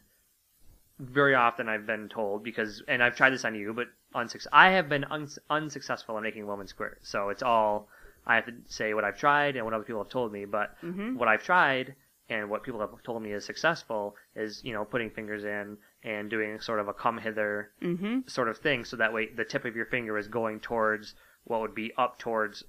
very 1.00 1.34
often 1.34 1.68
I've 1.68 1.84
been 1.84 2.08
told 2.08 2.44
because 2.44 2.80
and 2.86 3.02
I've 3.02 3.16
tried 3.16 3.30
this 3.30 3.44
on 3.44 3.56
you, 3.56 3.72
but 3.74 3.88
unsuccess. 4.14 4.48
I 4.52 4.70
have 4.70 4.88
been 4.88 5.02
uns- 5.10 5.40
unsuccessful 5.50 6.16
in 6.16 6.22
making 6.22 6.42
a 6.44 6.46
woman 6.46 6.68
squirt. 6.68 7.00
So 7.02 7.30
it's 7.30 7.42
all 7.42 7.88
I 8.26 8.36
have 8.36 8.46
to 8.46 8.54
say 8.66 8.94
what 8.94 9.04
I've 9.04 9.18
tried 9.18 9.56
and 9.56 9.64
what 9.64 9.74
other 9.74 9.84
people 9.84 10.02
have 10.02 10.10
told 10.10 10.32
me. 10.32 10.44
But 10.44 10.76
Mhm. 10.82 11.16
what 11.16 11.28
I've 11.28 11.42
tried 11.42 11.94
and 12.28 12.48
what 12.48 12.62
people 12.62 12.80
have 12.80 12.90
told 13.02 13.22
me 13.22 13.32
is 13.32 13.44
successful 13.44 14.16
is 14.36 14.62
you 14.64 14.72
know 14.72 14.84
putting 14.84 15.10
fingers 15.10 15.44
in 15.44 15.76
and 16.04 16.30
doing 16.30 16.60
sort 16.60 16.78
of 16.80 16.88
a 16.88 16.94
come 16.94 17.18
hither 17.18 17.72
Mm-hmm. 17.82 18.20
sort 18.28 18.48
of 18.48 18.58
thing 18.58 18.84
so 18.84 18.96
that 18.96 19.12
way 19.12 19.26
the 19.26 19.44
tip 19.44 19.64
of 19.64 19.74
your 19.76 19.86
finger 19.86 20.16
is 20.16 20.28
going 20.28 20.60
towards 20.60 21.14
what 21.44 21.60
would 21.60 21.74
be 21.74 21.92
up 21.98 22.18
towards 22.18 22.62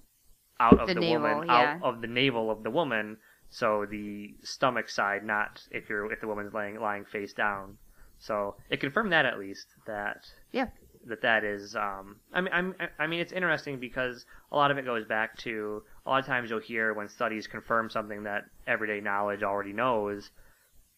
out 0.60 0.80
of 0.80 0.88
The 0.88 0.96
the, 0.96 1.00
navel, 1.02 1.22
woman 1.30 1.48
yeah. 1.48 1.76
out 1.80 1.84
of 1.84 2.02
the 2.02 2.08
navel 2.08 2.50
of 2.50 2.64
the 2.64 2.72
woman 2.72 3.18
so 3.50 3.86
the 3.86 4.36
stomach 4.44 4.90
side 4.90 5.24
not 5.24 5.68
if 5.72 5.88
you're 5.88 6.12
if 6.12 6.20
the 6.20 6.28
woman's 6.28 6.54
laying 6.54 6.80
lying 6.80 7.06
face 7.06 7.34
down 7.34 7.78
so 8.18 8.56
it 8.70 8.80
confirmed 8.80 9.12
that 9.12 9.26
at 9.26 9.38
least 9.40 9.68
that 9.86 10.26
Yeah. 10.52 10.68
That 11.08 11.22
that 11.22 11.44
is 11.44 11.76
um 11.76 12.18
I 12.34 12.42
mean 12.42 12.54
I'm, 12.54 12.76
I 13.00 13.08
mean 13.08 13.20
it's 13.20 13.32
interesting 13.34 13.80
because 13.80 14.26
a 14.52 14.56
lot 14.56 14.72
of 14.72 14.78
it 14.78 14.86
goes 14.86 15.06
back 15.06 15.38
to 15.40 15.84
a 16.06 16.10
lot 16.10 16.20
of 16.20 16.26
times 16.26 16.50
you'll 16.50 16.60
hear 16.60 16.94
when 16.94 17.10
studies 17.10 17.48
confirm 17.48 17.90
something 17.90 18.24
that 18.24 18.46
everyday 18.68 19.02
knowledge 19.02 19.44
already 19.44 19.74
knows 19.74 20.32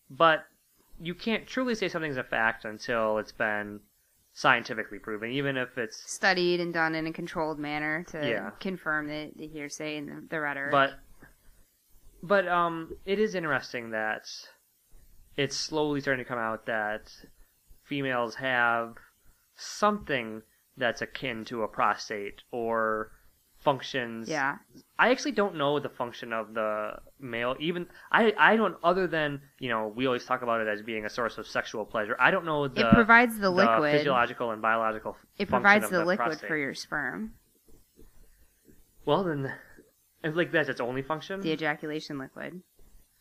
but 0.09 0.45
you 0.99 1.13
can't 1.15 1.45
truly 1.47 1.75
say 1.75 1.89
something's 1.89 2.17
a 2.17 2.23
fact 2.23 2.65
until 2.65 3.17
it's 3.17 3.31
been 3.31 3.79
scientifically 4.33 4.99
proven 4.99 5.31
even 5.31 5.57
if 5.57 5.77
it's 5.77 6.11
studied 6.11 6.59
and 6.59 6.73
done 6.73 6.93
in 6.93 7.07
a 7.07 7.11
controlled 7.13 7.57
manner 7.57 8.03
to 8.03 8.17
Yeah. 8.27 8.49
confirm 8.59 9.07
the, 9.07 9.31
the 9.35 9.47
hearsay 9.47 9.97
and 9.97 10.09
the, 10.09 10.27
the 10.29 10.39
rhetoric. 10.39 10.71
but 10.71 10.99
but 12.21 12.47
um 12.47 12.95
it 13.05 13.17
is 13.19 13.33
interesting 13.35 13.91
that 13.91 14.27
it's 15.37 15.55
slowly 15.55 15.99
starting 16.01 16.23
to 16.23 16.27
come 16.27 16.39
out 16.39 16.65
that 16.65 17.11
females 17.83 18.35
have 18.35 18.95
something 19.55 20.41
that's 20.77 21.01
akin 21.01 21.45
to 21.45 21.63
a 21.63 21.67
prostate 21.67 22.41
or 22.51 23.11
functions 23.59 24.29
yeah, 24.29 24.57
I 24.99 25.09
actually 25.09 25.31
don't 25.31 25.55
know 25.55 25.79
the 25.79 25.89
function 25.89 26.31
of 26.33 26.53
the 26.53 26.91
male. 27.19 27.55
Even 27.59 27.87
I, 28.11 28.33
I 28.37 28.55
don't. 28.57 28.75
Other 28.83 29.07
than 29.07 29.41
you 29.59 29.69
know, 29.69 29.91
we 29.95 30.05
always 30.05 30.23
talk 30.25 30.43
about 30.43 30.61
it 30.61 30.67
as 30.67 30.81
being 30.83 31.05
a 31.05 31.09
source 31.09 31.37
of 31.39 31.47
sexual 31.47 31.83
pleasure. 31.85 32.15
I 32.19 32.29
don't 32.29 32.45
know 32.45 32.67
the 32.67 32.87
it 32.89 32.93
provides 32.93 33.39
the 33.39 33.49
liquid. 33.49 33.91
physiological 33.93 34.51
and 34.51 34.61
biological. 34.61 35.17
it 35.39 35.49
function 35.49 35.61
provides 35.61 35.85
of 35.85 35.91
the, 35.91 36.05
liquid 36.05 36.27
prostate. 36.27 36.47
for 36.47 36.57
your 36.57 36.75
sperm, 36.75 37.33
Well, 39.05 39.23
then, 39.23 39.51
if 40.23 40.35
like 40.35 40.51
that's 40.51 40.69
its 40.69 40.81
only 40.81 41.01
function. 41.01 41.41
the 41.41 41.51
ejaculation 41.51 42.19
liquid. 42.19 42.61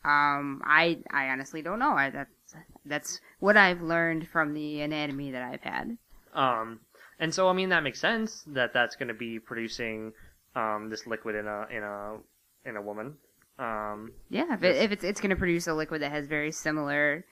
Um, 0.05 0.61
I 0.67 0.99
I 1.11 1.29
honestly 1.29 1.63
don't 1.63 1.79
know. 1.79 1.93
I, 1.93 2.11
that's 2.11 2.55
that's 2.85 3.21
what 3.39 3.57
I've 3.57 3.81
learned 3.81 4.29
from 4.29 4.53
the 4.53 4.83
anatomy 4.83 5.31
that 5.31 5.43
I've 5.43 5.63
had. 5.63 5.97
Um, 6.35 6.81
and 7.19 7.33
so 7.33 7.49
I 7.49 7.53
mean 7.53 7.69
that 7.71 7.83
makes 7.83 8.01
sense 8.01 8.43
that 8.49 8.73
that's 8.75 8.97
going 8.97 9.09
to 9.09 9.15
be 9.15 9.39
producing 9.39 10.13
um 10.57 10.89
this 10.91 11.07
liquid 11.07 11.35
in 11.37 11.47
a 11.47 11.67
in 11.71 11.83
a 11.83 12.17
in 12.65 12.77
a 12.77 12.83
woman. 12.83 13.15
Um, 13.59 14.13
Yeah, 14.31 14.55
if, 14.55 14.63
it, 14.65 14.77
if 14.77 14.93
it's 14.93 15.05
it's 15.05 15.21
going 15.21 15.31
to 15.31 15.37
produce 15.37 15.67
a 15.67 15.75
liquid 15.75 16.03
that 16.03 16.11
has 16.11 16.27
very 16.27 16.51
similar, 16.51 17.25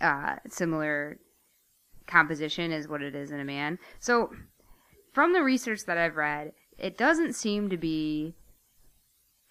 uh, 0.00 0.36
similar 0.48 1.18
composition 2.06 2.72
as 2.72 2.88
what 2.88 3.02
it 3.02 3.14
is 3.14 3.30
in 3.30 3.40
a 3.40 3.44
man. 3.44 3.78
So, 4.00 4.30
from 5.12 5.32
the 5.32 5.42
research 5.42 5.84
that 5.86 5.98
I've 5.98 6.16
read, 6.16 6.52
it 6.78 6.96
doesn't 6.96 7.34
seem 7.34 7.68
to 7.70 7.76
be. 7.76 8.34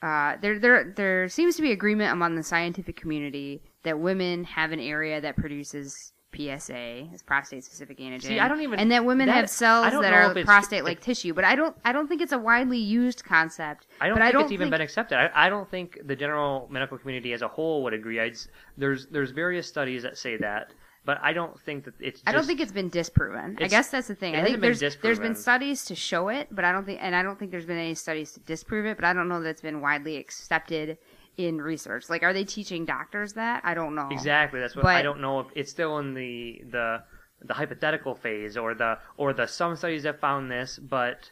Uh, 0.01 0.35
there, 0.41 0.59
there, 0.59 0.93
there 0.95 1.29
seems 1.29 1.55
to 1.55 1.61
be 1.61 1.71
agreement 1.71 2.11
among 2.11 2.35
the 2.35 2.43
scientific 2.43 2.95
community 2.95 3.63
that 3.83 3.99
women 3.99 4.43
have 4.43 4.71
an 4.71 4.79
area 4.79 5.19
that 5.21 5.35
produces 5.35 6.11
PSA, 6.35 7.09
is 7.13 7.21
prostate-specific 7.23 7.97
antigen. 7.99 8.23
See, 8.23 8.39
I 8.39 8.47
don't 8.47 8.61
even- 8.61 8.79
and 8.79 8.91
that 8.91 9.05
women 9.05 9.27
that- 9.27 9.35
have 9.35 9.49
cells 9.49 9.91
that 9.91 10.13
are 10.13 10.43
prostate-like 10.43 11.01
tissue. 11.01 11.33
But 11.33 11.45
I 11.45 11.55
don't, 11.55 11.75
I 11.85 11.91
don't 11.91 12.07
think 12.07 12.21
it's 12.21 12.31
a 12.31 12.37
widely 12.37 12.77
used 12.77 13.23
concept. 13.23 13.87
I 14.01 14.07
don't 14.07 14.17
think 14.17 14.25
I 14.27 14.31
don't 14.31 14.43
it's 14.43 14.51
even 14.51 14.69
been 14.69 14.81
accepted. 14.81 15.17
I, 15.17 15.29
I 15.47 15.49
don't 15.49 15.69
think 15.69 15.99
the 16.05 16.15
general 16.15 16.67
medical 16.69 16.97
community 16.97 17.33
as 17.33 17.41
a 17.41 17.47
whole 17.47 17.83
would 17.83 17.93
agree. 17.93 18.19
I'd, 18.19 18.37
there's 18.77 19.07
there's 19.07 19.31
various 19.31 19.67
studies 19.67 20.03
that 20.03 20.17
say 20.17 20.37
that, 20.37 20.71
but 21.05 21.19
I 21.21 21.33
don't 21.33 21.59
think 21.61 21.85
that 21.85 21.93
it's. 21.99 22.19
Just, 22.19 22.29
I 22.29 22.31
don't 22.31 22.45
think 22.45 22.59
it's 22.59 22.71
been 22.71 22.89
disproven. 22.89 23.57
I 23.61 23.67
guess 23.67 23.89
that's 23.89 24.07
the 24.07 24.15
thing. 24.15 24.33
I 24.33 24.37
think 24.37 24.47
hasn't 24.47 24.61
been 24.61 24.77
there's 24.79 24.97
there's 24.97 25.19
been 25.19 25.35
studies 25.35 25.85
to 25.85 25.95
show 25.95 26.29
it, 26.29 26.47
but 26.51 26.65
I 26.65 26.71
don't 26.71 26.85
think, 26.85 26.99
and 27.01 27.15
I 27.15 27.23
don't 27.23 27.37
think 27.37 27.51
there's 27.51 27.65
been 27.65 27.77
any 27.77 27.95
studies 27.95 28.31
to 28.33 28.39
disprove 28.41 28.85
it. 28.85 28.97
But 28.97 29.05
I 29.05 29.13
don't 29.13 29.27
know 29.27 29.41
that 29.41 29.49
it's 29.49 29.61
been 29.61 29.81
widely 29.81 30.17
accepted 30.17 30.97
in 31.37 31.61
research. 31.61 32.09
Like, 32.09 32.23
are 32.23 32.33
they 32.33 32.43
teaching 32.43 32.85
doctors 32.85 33.33
that? 33.33 33.61
I 33.63 33.73
don't 33.73 33.95
know. 33.95 34.07
exactly. 34.11 34.59
That's 34.59 34.75
what 34.75 34.85
I 34.85 35.01
don't 35.01 35.21
know 35.21 35.39
if 35.41 35.47
it's 35.55 35.71
still 35.71 35.97
in 35.99 36.13
the 36.13 36.61
the 36.69 37.03
the 37.41 37.53
hypothetical 37.53 38.15
phase 38.15 38.57
or 38.57 38.73
the 38.73 38.97
or 39.17 39.33
the 39.33 39.47
some 39.47 39.75
studies 39.75 40.03
have 40.03 40.19
found 40.19 40.49
this, 40.51 40.79
but 40.79 41.31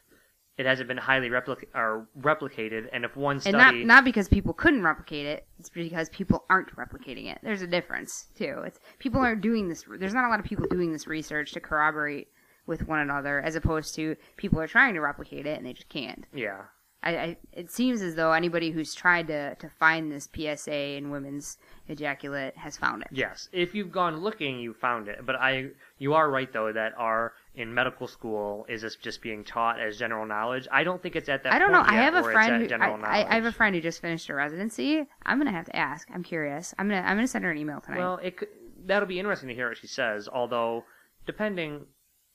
it 0.57 0.65
hasn't 0.67 0.87
been 0.87 0.97
highly 0.97 1.29
replic- 1.29 1.65
or 1.73 2.07
replicated. 2.19 2.87
And 2.93 3.05
if 3.05 3.15
one 3.15 3.37
And 3.37 3.41
study, 3.41 3.79
not 3.79 3.85
not 3.85 4.03
because 4.05 4.27
people 4.27 4.53
couldn't 4.53 4.83
replicate 4.83 5.25
it. 5.25 5.47
It's 5.59 5.69
because 5.69 6.09
people 6.09 6.45
aren't 6.49 6.75
replicating 6.75 7.31
it. 7.31 7.39
There's 7.41 7.61
a 7.61 7.67
difference 7.67 8.27
too. 8.35 8.61
It's 8.65 8.79
people 8.99 9.21
aren't 9.21 9.41
doing 9.41 9.69
this. 9.69 9.85
There's 9.99 10.13
not 10.13 10.25
a 10.25 10.29
lot 10.29 10.39
of 10.39 10.45
people 10.45 10.67
doing 10.69 10.91
this 10.91 11.07
research 11.07 11.53
to 11.53 11.59
corroborate 11.59 12.27
with 12.65 12.87
one 12.87 12.99
another, 12.99 13.41
as 13.41 13.55
opposed 13.55 13.95
to 13.95 14.15
people 14.37 14.59
are 14.59 14.67
trying 14.67 14.93
to 14.93 15.01
replicate 15.01 15.45
it 15.45 15.57
and 15.57 15.65
they 15.65 15.73
just 15.73 15.89
can't. 15.89 16.25
Yeah. 16.33 16.61
I, 17.03 17.11
I 17.11 17.37
it 17.51 17.69
seems 17.69 18.01
as 18.01 18.15
though 18.15 18.31
anybody 18.31 18.71
who's 18.71 18.93
tried 18.93 19.27
to 19.27 19.55
to 19.55 19.69
find 19.69 20.11
this 20.11 20.27
PSA 20.33 20.95
in 20.97 21.11
women's 21.11 21.57
ejaculate 21.87 22.57
has 22.57 22.77
found 22.77 23.01
it. 23.01 23.09
Yes, 23.11 23.49
if 23.51 23.75
you've 23.75 23.91
gone 23.91 24.17
looking, 24.17 24.59
you 24.59 24.73
found 24.73 25.07
it. 25.07 25.25
But 25.25 25.35
I, 25.35 25.69
you 25.97 26.13
are 26.13 26.29
right 26.29 26.51
though 26.51 26.71
that 26.71 26.93
our 26.97 27.33
in 27.55 27.73
medical 27.73 28.07
school 28.07 28.65
is 28.69 28.81
this 28.81 28.95
just 28.95 29.21
being 29.21 29.43
taught 29.43 29.79
as 29.79 29.97
general 29.97 30.25
knowledge? 30.25 30.67
I 30.71 30.83
don't 30.83 31.01
think 31.01 31.15
it's 31.15 31.29
at 31.29 31.43
that. 31.43 31.53
I 31.53 31.59
don't 31.59 31.71
know. 31.71 31.83
I 31.85 31.95
have 31.95 32.15
a 32.15 32.23
friend 32.23 32.71
who 32.71 32.75
I, 32.75 33.23
I, 33.23 33.31
I 33.31 33.35
have 33.35 33.45
a 33.45 33.51
friend 33.51 33.75
who 33.75 33.81
just 33.81 34.01
finished 34.01 34.29
a 34.29 34.33
residency. 34.33 35.05
I'm 35.25 35.37
gonna 35.37 35.51
have 35.51 35.65
to 35.65 35.75
ask. 35.75 36.07
I'm 36.13 36.23
curious. 36.23 36.73
I'm 36.79 36.87
gonna 36.87 37.01
I'm 37.01 37.17
gonna 37.17 37.27
send 37.27 37.43
her 37.43 37.51
an 37.51 37.57
email 37.57 37.81
tonight. 37.81 37.99
Well, 37.99 38.19
it 38.23 38.37
that'll 38.85 39.07
be 39.07 39.19
interesting 39.19 39.49
to 39.49 39.55
hear 39.55 39.69
what 39.69 39.77
she 39.77 39.87
says. 39.87 40.27
Although, 40.27 40.85
depending, 41.25 41.85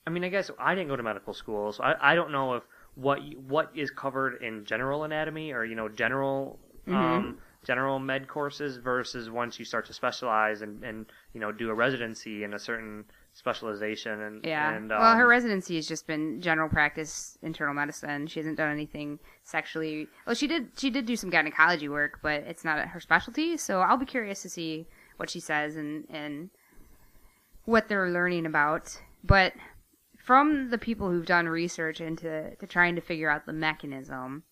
I 0.05 0.09
mean, 0.09 0.23
I 0.23 0.29
guess 0.29 0.51
I 0.59 0.75
didn't 0.75 0.89
go 0.89 0.95
to 0.95 1.03
medical 1.03 1.33
school, 1.33 1.71
so 1.73 1.83
I, 1.83 2.11
I 2.11 2.15
don't 2.15 2.31
know 2.31 2.53
if 2.55 2.63
what 2.99 3.19
what 3.47 3.71
is 3.75 3.89
covered 3.91 4.41
in 4.41 4.65
general 4.65 5.03
anatomy 5.03 5.51
or 5.51 5.63
you 5.63 5.75
know 5.75 5.87
general 5.87 6.59
Mm-hmm. 6.87 6.95
um, 6.95 7.37
general 7.65 7.99
med 7.99 8.27
courses 8.27 8.77
versus 8.77 9.29
once 9.29 9.59
you 9.59 9.65
start 9.65 9.85
to 9.85 9.93
specialize 9.93 10.61
and 10.61 10.83
and 10.83 11.05
you 11.33 11.39
know 11.39 11.51
do 11.51 11.69
a 11.69 11.73
residency 11.73 12.43
in 12.43 12.53
a 12.53 12.59
certain 12.59 13.03
specialization 13.33 14.21
and 14.21 14.45
yeah. 14.45 14.73
and 14.73 14.89
well, 14.89 15.15
her 15.15 15.23
um, 15.23 15.29
residency 15.29 15.75
has 15.75 15.87
just 15.87 16.07
been 16.07 16.41
general 16.41 16.67
practice, 16.69 17.37
internal 17.43 17.73
medicine. 17.73 18.27
She 18.27 18.39
hasn't 18.39 18.57
done 18.57 18.71
anything 18.71 19.19
sexually. 19.43 20.07
Well, 20.25 20.35
she 20.35 20.47
did. 20.47 20.69
She 20.77 20.89
did 20.89 21.05
do 21.05 21.15
some 21.15 21.29
gynecology 21.29 21.89
work, 21.89 22.19
but 22.23 22.43
it's 22.43 22.65
not 22.65 22.79
her 22.87 22.99
specialty. 22.99 23.57
So 23.57 23.81
I'll 23.81 23.97
be 23.97 24.05
curious 24.05 24.41
to 24.43 24.49
see 24.49 24.87
what 25.17 25.29
she 25.29 25.39
says 25.39 25.75
and 25.75 26.05
and 26.09 26.49
what 27.65 27.87
they're 27.87 28.09
learning 28.09 28.45
about. 28.45 28.99
But 29.23 29.53
from 30.29 30.69
the 30.69 30.77
people 30.77 31.09
who've 31.09 31.25
done 31.25 31.49
research 31.49 31.99
into 31.99 32.55
to 32.55 32.67
trying 32.67 32.93
to 32.93 33.01
figure 33.01 33.31
out 33.31 33.47
the 33.47 33.51
mechanism, 33.51 34.43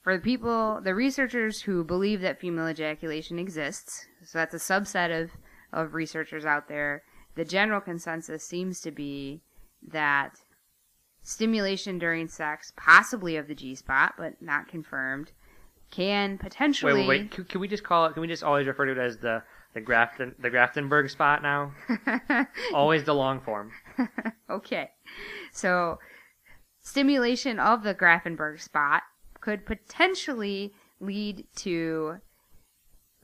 for 0.00 0.16
the 0.16 0.22
people, 0.22 0.80
the 0.80 0.94
researchers 0.94 1.62
who 1.62 1.82
believe 1.82 2.20
that 2.20 2.38
female 2.38 2.68
ejaculation 2.68 3.36
exists, 3.36 4.06
so 4.24 4.38
that's 4.38 4.54
a 4.54 4.58
subset 4.58 5.24
of, 5.24 5.32
of 5.72 5.94
researchers 5.94 6.44
out 6.44 6.68
there, 6.68 7.02
the 7.34 7.44
general 7.44 7.80
consensus 7.80 8.44
seems 8.44 8.80
to 8.82 8.92
be 8.92 9.40
that 9.88 10.36
stimulation 11.20 11.98
during 11.98 12.28
sex, 12.28 12.72
possibly 12.76 13.36
of 13.36 13.48
the 13.48 13.56
G 13.56 13.74
spot, 13.74 14.14
but 14.16 14.40
not 14.40 14.68
confirmed, 14.68 15.32
can 15.90 16.38
potentially. 16.38 16.92
wait 16.92 17.08
wait 17.08 17.20
wait 17.22 17.30
can, 17.32 17.44
can 17.44 17.60
we 17.60 17.66
just 17.66 17.82
call 17.82 18.06
it 18.06 18.12
can 18.12 18.22
we 18.22 18.28
just 18.28 18.44
always 18.44 18.68
refer 18.68 18.86
to 18.86 18.92
it 18.92 18.98
as 18.98 19.18
the 19.18 19.42
the 19.74 19.80
Grafton 19.80 20.34
the 20.38 20.48
Graftenberg 20.48 21.10
spot 21.10 21.42
now 21.42 21.72
always 22.72 23.02
the 23.02 23.14
long 23.14 23.40
form 23.40 23.72
okay. 24.50 24.90
So, 25.52 25.98
stimulation 26.82 27.58
of 27.58 27.82
the 27.82 27.94
Grafenberg 27.94 28.60
spot 28.60 29.02
could 29.40 29.66
potentially 29.66 30.72
lead 31.00 31.46
to 31.56 32.18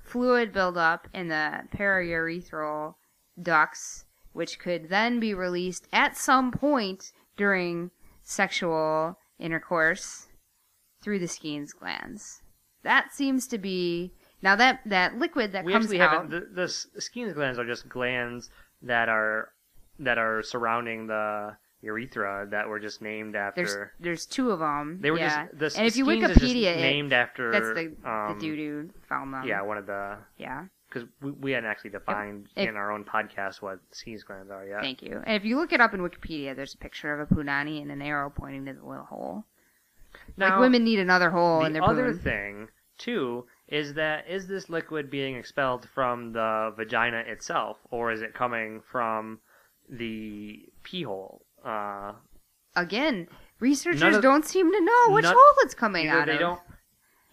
fluid 0.02 0.52
buildup 0.52 1.08
in 1.12 1.28
the 1.28 1.62
paraurethral 1.74 2.94
ducts, 3.40 4.04
which 4.32 4.58
could 4.58 4.88
then 4.88 5.20
be 5.20 5.34
released 5.34 5.88
at 5.92 6.16
some 6.16 6.50
point 6.50 7.12
during 7.36 7.90
sexual 8.22 9.18
intercourse 9.38 10.28
through 11.02 11.18
the 11.18 11.28
Skene's 11.28 11.72
glands. 11.72 12.42
That 12.82 13.12
seems 13.12 13.46
to 13.48 13.58
be 13.58 14.12
now 14.42 14.56
that 14.56 14.80
that 14.86 15.18
liquid 15.18 15.52
that 15.52 15.64
we 15.64 15.72
comes 15.72 15.86
actually 15.86 16.00
out. 16.00 16.10
haven't. 16.10 16.54
The, 16.54 16.62
the 16.94 17.00
Skene's 17.00 17.34
glands 17.34 17.58
are 17.58 17.66
just 17.66 17.88
glands 17.88 18.48
that 18.82 19.08
are 19.08 19.50
that 19.98 20.18
are 20.18 20.42
surrounding 20.42 21.06
the 21.06 21.56
urethra 21.82 22.46
that 22.50 22.68
were 22.68 22.80
just 22.80 23.00
named 23.02 23.36
after. 23.36 23.62
There's 23.64 23.76
there's 24.00 24.26
two 24.26 24.50
of 24.50 24.58
them. 24.60 24.98
they 25.00 25.10
were 25.10 25.18
yeah. 25.18 25.46
just 25.46 25.58
the 25.76 25.80
and 25.80 25.86
if 25.86 25.96
you 25.96 26.04
Skene's 26.04 26.22
is 26.30 26.36
just 26.36 26.40
Wikipedia 26.54 26.76
it, 26.76 26.80
named 26.80 27.12
after. 27.12 27.52
that's 27.52 27.68
the 27.68 27.92
um, 28.10 28.34
the 28.34 28.40
dude 28.40 28.58
who 28.58 28.90
found 29.08 29.32
them. 29.32 29.44
Yeah, 29.46 29.62
one 29.62 29.78
of 29.78 29.86
the 29.86 30.16
Yeah. 30.38 30.64
because 30.88 31.08
we, 31.20 31.30
we 31.32 31.52
hadn't 31.52 31.68
actually 31.70 31.90
defined 31.90 32.48
If- 32.56 32.68
in 32.68 32.76
our 32.76 32.90
own 32.92 33.04
podcast 33.04 33.62
what 33.62 33.78
Skene's 33.92 34.24
glands 34.24 34.50
are 34.50 34.66
yet. 34.66 34.80
Thank 34.80 35.02
you. 35.02 35.22
And 35.24 35.36
if 35.36 35.44
you 35.44 35.56
look 35.58 35.72
it 35.72 35.80
up 35.80 35.94
in 35.94 36.00
Wikipedia, 36.00 36.56
there's 36.56 36.74
a 36.74 36.78
picture 36.78 37.12
of 37.18 37.30
a 37.30 37.34
punani 37.34 37.80
and 37.82 37.90
an 37.92 38.02
arrow 38.02 38.30
pointing 38.30 38.64
to 38.66 38.72
the 38.72 38.84
little 38.84 39.04
hole. 39.04 39.44
like 40.36 40.50
Now, 40.50 40.60
women 40.60 40.82
need 40.84 40.98
another 40.98 41.30
hole 41.30 41.64
in 41.64 41.72
the 41.72 41.80
their 41.80 41.88
other 41.88 42.10
poon. 42.12 42.18
thing 42.20 42.68
too 42.98 43.44
is 43.68 43.94
that 43.94 44.26
is 44.28 44.46
this 44.48 44.70
liquid 44.70 45.10
being 45.10 45.36
expelled 45.36 45.86
from 45.94 46.32
the 46.32 46.72
vagina 46.76 47.18
itself, 47.26 47.76
or 47.90 48.10
is 48.12 48.22
it 48.22 48.32
coming 48.32 48.80
from 48.90 49.40
the 49.90 50.64
pee 50.82 51.02
hole? 51.02 51.42
Uh, 51.64 52.12
Again, 52.74 53.28
researchers 53.58 54.16
of- 54.16 54.22
don't 54.22 54.44
seem 54.44 54.70
to 54.70 54.80
know 54.80 55.14
which 55.14 55.22
none- 55.24 55.34
hole 55.34 55.54
it's 55.60 55.74
coming 55.74 56.08
either 56.08 56.20
out 56.20 56.26
they 56.26 56.34
of. 56.34 56.40
don't. 56.40 56.60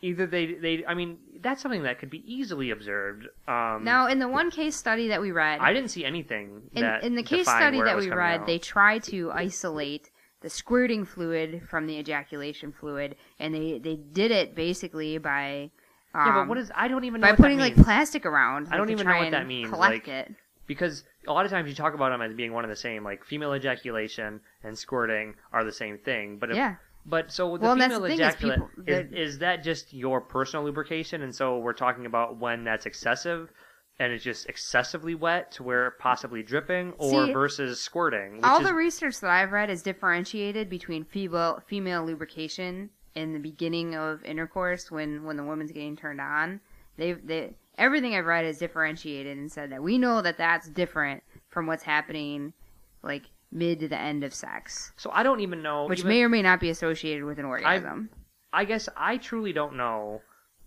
Either 0.02 0.26
they 0.26 0.54
they 0.56 0.86
I 0.86 0.94
mean 0.94 1.18
that's 1.42 1.62
something 1.62 1.84
that 1.84 2.00
could 2.00 2.10
be 2.10 2.24
easily 2.32 2.72
observed. 2.72 3.28
Um, 3.48 3.84
Now, 3.84 4.08
in 4.08 4.20
the 4.20 4.28
one 4.28 4.52
case 4.52 4.76
study 4.76 5.08
that 5.10 5.22
we 5.22 5.32
read, 5.32 5.60
I 5.62 5.74
didn't 5.74 5.90
see 5.92 6.04
anything 6.06 6.70
in, 6.74 6.82
that 6.84 7.04
in 7.04 7.16
the 7.16 7.24
case 7.24 7.46
defined 7.46 7.62
study 7.62 7.78
where 7.78 7.86
it 7.86 7.90
that 7.90 7.96
was 7.96 8.06
we 8.06 8.10
coming 8.10 8.24
read, 8.26 8.42
out. 8.42 8.48
they 8.48 8.60
try 8.60 9.00
to 9.00 9.32
isolate 9.32 10.10
the 10.42 10.50
squirting 10.50 11.06
fluid 11.06 11.62
from 11.70 11.88
the 11.88 11.98
ejaculation 11.98 12.74
fluid, 12.74 13.16
and 13.40 13.54
they, 13.56 13.80
they 13.80 13.96
did 13.96 14.30
it 14.32 14.56
basically 14.56 15.18
by 15.18 15.72
um, 16.14 16.28
yeah, 16.28 16.34
but 16.34 16.48
what 16.50 16.58
is 16.58 16.70
I 16.76 16.88
don't 16.90 17.06
even 17.06 17.22
know 17.22 17.28
by 17.28 17.32
what 17.32 17.38
putting 17.40 17.58
that 17.58 17.64
like 17.64 17.76
means. 17.78 17.86
plastic 17.86 18.26
around. 18.26 18.68
I 18.72 18.78
don't 18.78 18.88
to 18.88 18.94
even 18.94 19.06
try 19.06 19.14
know 19.14 19.20
what 19.20 19.26
and 19.28 19.34
that 19.36 19.48
means, 19.48 19.70
Collect 19.70 19.94
like- 19.94 20.08
it. 20.10 20.36
because 20.68 21.04
a 21.28 21.34
lot 21.34 21.46
of 21.46 21.52
times 21.52 21.70
you 21.70 21.76
talk 21.76 21.94
about 21.94 22.10
them 22.10 22.22
as 22.22 22.34
being 22.34 22.54
one 22.54 22.64
and 22.64 22.72
the 22.72 22.76
same. 22.78 23.04
Like 23.04 23.24
female 23.24 23.54
ejaculation 23.54 24.42
and 24.64 24.78
squirting 24.78 25.36
are 25.52 25.64
the 25.64 25.72
same 25.72 25.98
thing, 25.98 26.38
but 26.40 26.52
if, 26.52 26.56
Yeah. 26.58 26.76
But 27.06 27.32
so 27.34 27.58
the 27.58 27.64
Well, 27.64 27.76
female 27.76 28.00
the 28.00 28.08
thing 28.08 28.20
is 28.22 28.36
people- 28.36 28.70
is, 28.88 29.12
is 29.12 29.40
that 29.40 29.62
just 29.62 29.94
your 29.94 30.22
personal 30.22 30.64
lubrication, 30.66 31.22
and 31.22 31.36
so 31.36 31.58
we're 31.60 31.74
talking 31.74 32.06
about 32.06 32.38
when 32.38 32.64
that's 32.64 32.86
excessive, 32.86 33.52
and 34.00 34.14
it's 34.14 34.24
just 34.24 34.48
excessively 34.48 35.14
wet 35.14 35.52
to 35.54 35.64
where 35.64 35.92
possibly 36.00 36.44
dripping, 36.44 36.94
or 36.98 37.26
See, 37.26 37.34
versus 37.34 37.82
squirting. 37.82 38.38
Which 38.38 38.46
All 38.46 38.60
is, 38.62 38.68
the 38.68 38.74
research 38.74 39.20
that 39.20 39.30
I've 39.30 39.52
read 39.52 39.70
is 39.70 39.82
differentiated 39.84 40.70
between 40.70 41.04
female 41.04 41.62
female 41.68 42.06
lubrication 42.06 42.90
in 43.16 43.34
the 43.34 43.40
beginning 43.40 43.96
of 43.96 44.24
intercourse 44.24 44.90
when 44.90 45.24
when 45.26 45.36
the 45.36 45.44
woman's 45.44 45.72
getting 45.74 45.98
turned 45.98 46.22
on. 46.22 46.62
They've 46.96 47.20
they 47.28 47.54
everything 47.78 48.16
I've 48.16 48.26
read 48.26 48.46
is 48.46 48.58
differentiated 48.58 49.38
and 49.38 49.52
said 49.52 49.72
that 49.72 49.82
we 49.84 49.98
know 49.98 50.22
that 50.22 50.38
that's 50.38 50.70
different 50.70 51.24
from 51.50 51.66
what's 51.68 51.84
happening 51.84 52.54
like 53.02 53.24
mid 53.52 53.80
to 53.82 53.88
the 53.88 54.00
end 54.00 54.24
of 54.24 54.34
sex, 54.34 54.92
so 54.98 55.12
I 55.14 55.24
don't 55.24 55.40
even 55.42 55.62
know. 55.62 55.86
which 55.88 56.00
even- 56.00 56.10
may 56.10 56.24
or 56.24 56.30
may 56.30 56.42
not 56.42 56.60
be 56.60 56.70
associated 56.70 57.24
with 57.26 57.38
an 57.40 57.46
orgasm. 57.46 58.10
I 58.52 58.66
guess 58.66 58.88
I 58.96 59.18
truly 59.18 59.54
don't 59.54 59.76
know 59.76 60.22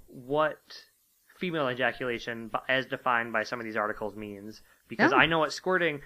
what 0.07 0.59
female 1.39 1.69
ejaculation, 1.69 2.49
b- 2.49 2.59
as 2.69 2.87
defined 2.87 3.33
by 3.33 3.43
some 3.43 3.59
of 3.61 3.65
these 3.65 3.77
articles, 3.77 4.17
means 4.17 4.63
because 4.89 5.11
No. 5.13 5.19
I 5.19 5.27
know 5.27 5.39
what 5.39 5.53
squirting. 5.53 6.01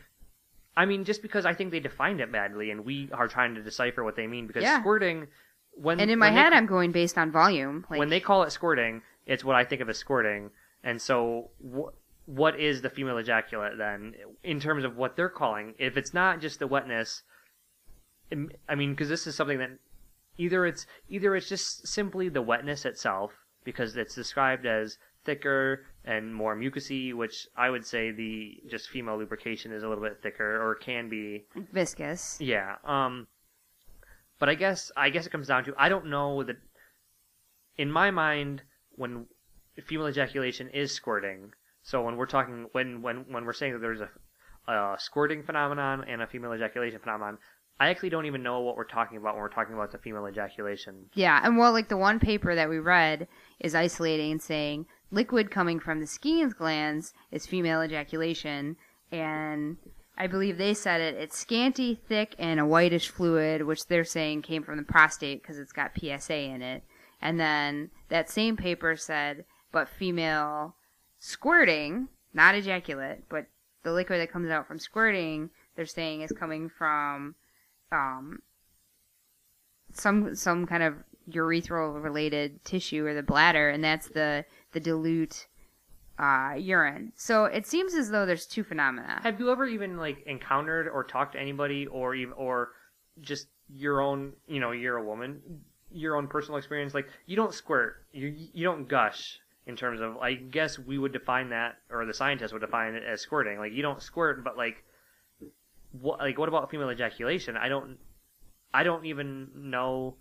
I 0.77 0.87
mean, 0.87 1.05
just 1.05 1.21
because 1.23 1.45
I 1.47 1.53
think 1.55 1.71
they 1.71 1.81
defined 1.81 2.21
it 2.21 2.31
badly, 2.33 2.71
and 2.71 2.85
we 2.85 3.11
are 3.13 3.29
trying 3.29 3.55
to 3.57 3.63
decipher 3.63 4.03
what 4.05 4.17
they 4.17 4.27
mean. 4.27 4.47
Because 4.47 4.63
Yeah. 4.63 4.81
squirting, 4.81 5.29
when 5.73 6.01
and 6.01 6.11
in 6.11 6.19
my 6.19 6.27
when 6.29 6.35
they 6.35 6.41
head, 6.41 6.53
I'm 6.53 6.67
going 6.67 6.93
based 6.93 7.19
on 7.19 7.31
volume. 7.31 7.85
Like 7.91 7.99
when 7.99 8.09
they 8.09 8.21
call 8.21 8.43
it 8.45 8.51
squirting, 8.51 9.03
it's 9.27 9.45
what 9.45 9.57
I 9.57 9.65
think 9.65 9.81
of 9.83 9.89
as 9.89 9.99
squirting. 9.99 10.51
And 10.83 11.01
so, 11.01 11.51
wh- 11.61 11.93
what 12.29 12.59
is 12.59 12.83
the 12.83 12.91
female 12.91 13.19
ejaculate 13.19 13.77
then, 13.77 14.15
in 14.43 14.61
terms 14.61 14.85
of 14.85 14.97
what 14.97 15.17
they're 15.17 15.29
calling? 15.29 15.75
If 15.79 15.97
it's 15.97 16.15
not 16.15 16.41
just 16.41 16.59
the 16.59 16.67
wetness, 16.67 17.23
I 18.69 18.75
mean, 18.75 18.93
because 18.93 19.09
this 19.09 19.27
is 19.27 19.35
something 19.35 19.59
that 19.59 19.71
either 20.39 20.65
it's 20.65 20.87
either 21.09 21.35
it's 21.37 21.49
just 21.49 21.87
simply 21.87 22.29
the 22.29 22.43
wetness 22.43 22.85
itself, 22.85 23.33
because 23.65 23.97
it's 23.97 24.15
described 24.15 24.67
as 24.67 24.99
thicker 25.25 25.85
and 26.05 26.35
more 26.35 26.57
mucousy, 26.57 27.13
which 27.13 27.47
I 27.57 27.69
would 27.69 27.85
say 27.85 28.11
the 28.11 28.59
just 28.71 28.89
female 28.89 29.19
lubrication 29.19 29.73
is 29.73 29.83
a 29.83 29.89
little 29.89 30.03
bit 30.03 30.23
thicker 30.23 30.63
or 30.63 30.75
can 30.77 31.09
be. 31.09 31.45
viscous. 31.73 32.39
Yeah. 32.41 32.77
Um. 32.85 33.27
But 34.39 34.49
I 34.49 34.55
guess 34.55 34.91
I 34.97 35.11
guess 35.11 35.27
it 35.27 35.31
comes 35.31 35.49
down 35.49 35.65
to 35.65 35.75
I 35.77 35.89
don't 35.89 36.07
know 36.07 36.43
that. 36.45 36.57
In 37.77 37.91
my 37.91 38.11
mind, 38.11 38.63
when 38.97 39.27
female 39.81 40.09
ejaculation 40.09 40.69
is 40.71 40.93
squirting, 40.93 41.53
so 41.83 42.03
when 42.03 42.17
we're 42.17 42.27
talking 42.27 42.67
when 42.73 43.03
when 43.03 43.25
when 43.29 43.45
we're 43.45 43.53
saying 43.53 43.73
that 43.75 43.81
there's 43.81 44.01
a, 44.01 44.11
a 44.71 44.97
squirting 44.99 45.43
phenomenon 45.43 46.05
and 46.09 46.23
a 46.23 46.27
female 46.27 46.53
ejaculation 46.53 46.99
phenomenon, 47.01 47.39
I 47.79 47.89
actually 47.89 48.11
don't 48.11 48.27
even 48.27 48.43
know 48.43 48.61
what 48.61 48.77
we're 48.77 48.85
talking 48.85 49.17
about 49.17 49.35
when 49.35 49.43
we're 49.43 49.49
talking 49.49 49.75
about 49.75 49.93
the 49.93 49.99
female 49.99 50.27
ejaculation. 50.27 51.07
Yeah, 51.15 51.41
and 51.43 51.57
well, 51.57 51.73
like 51.73 51.89
the 51.89 51.97
one 51.97 52.21
paper 52.21 52.55
that 52.55 52.69
we 52.69 52.79
read 52.79 53.27
is 53.59 53.75
isolating 53.75 54.33
and 54.33 54.43
saying 54.43 54.87
liquid 55.11 55.51
coming 55.51 55.81
from 55.81 56.01
the 56.01 56.07
Skene's 56.07 56.55
glands 56.55 57.13
is 57.31 57.47
female 57.47 57.83
ejaculation, 57.83 58.77
and 59.11 59.79
I 60.21 60.27
believe 60.27 60.59
they 60.59 60.75
said 60.75 61.01
it. 61.01 61.15
It's 61.15 61.39
scanty, 61.39 61.95
thick, 61.95 62.35
and 62.39 62.61
a 62.61 62.67
whitish 62.67 63.09
fluid, 63.09 63.63
which 63.63 63.87
they're 63.87 64.05
saying 64.05 64.43
came 64.43 64.63
from 64.63 64.77
the 64.77 64.83
prostate 64.83 65.41
because 65.41 65.59
it's 65.59 65.73
got 65.73 65.99
PSA 65.99 66.37
in 66.37 66.61
it. 66.61 66.85
And 67.23 67.41
then 67.41 67.91
that 68.11 68.29
same 68.29 68.59
paper 68.59 68.97
said, 68.97 69.47
but 69.73 69.89
female 69.89 70.75
squirting, 71.19 72.09
not 72.35 72.55
ejaculate, 72.55 73.29
but 73.29 73.47
the 73.83 73.93
liquid 73.93 74.21
that 74.21 74.31
comes 74.33 74.51
out 74.51 74.67
from 74.67 74.79
squirting, 74.79 75.51
they're 75.77 75.87
saying 75.87 76.23
is 76.23 76.33
coming 76.33 76.69
from 76.69 77.35
um, 77.93 78.41
some 79.93 80.35
some 80.35 80.67
kind 80.67 80.83
of 80.83 80.95
urethral 81.31 82.03
related 82.03 82.65
tissue 82.65 83.07
or 83.07 83.15
the 83.15 83.23
bladder, 83.23 83.71
and 83.71 83.83
that's 83.83 84.09
the 84.09 84.45
the 84.73 84.81
dilute 84.81 85.47
uh, 86.19 86.55
urine. 86.57 87.13
So 87.17 87.47
it 87.47 87.67
seems 87.67 87.95
as 87.95 88.11
though 88.11 88.27
there's 88.27 88.47
two 88.47 88.65
phenomena. 88.65 89.21
Have 89.23 89.41
you 89.41 89.51
ever 89.51 89.67
even 89.67 89.97
like 89.97 90.23
encountered 90.27 90.89
or 90.89 91.05
talked 91.05 91.33
to 91.33 91.41
anybody, 91.41 91.87
or 91.87 92.15
even 92.15 92.35
or 92.35 92.71
just 93.21 93.49
your 93.69 94.01
own? 94.01 94.33
You 94.47 94.61
know, 94.61 94.73
you're 94.73 94.97
a 94.97 95.05
woman. 95.05 95.41
Your 95.93 96.15
own 96.15 96.29
personal 96.29 96.57
experience, 96.57 96.95
like 96.95 97.09
you 97.27 97.35
don't 97.35 97.53
squirt, 97.53 98.05
you 98.13 98.33
you 98.53 98.65
don't 98.65 98.89
gush. 98.89 99.41
In 99.71 99.77
terms 99.77 100.01
of, 100.01 100.17
I 100.17 100.35
guess 100.35 100.81
we 100.81 100.99
would 100.99 101.13
define 101.13 101.51
that, 101.51 101.77
or 101.91 102.05
the 102.05 102.13
scientists 102.13 102.53
would 102.53 102.61
define 102.61 102.95
it 102.95 103.05
as 103.05 103.21
squirting. 103.21 103.57
Like 103.57 103.73
you 103.73 103.83
don't 103.83 104.03
squirt, 104.03 104.43
but 104.43 104.57
like, 104.57 104.83
what 105.93 106.19
like 106.19 106.37
what 106.37 106.49
about 106.49 106.73
female 106.73 106.91
ejaculation? 106.91 107.57
I 107.57 107.69
don't, 107.69 107.99
I 108.75 108.83
don't 108.83 109.07
even 109.07 109.49
know. 109.55 110.17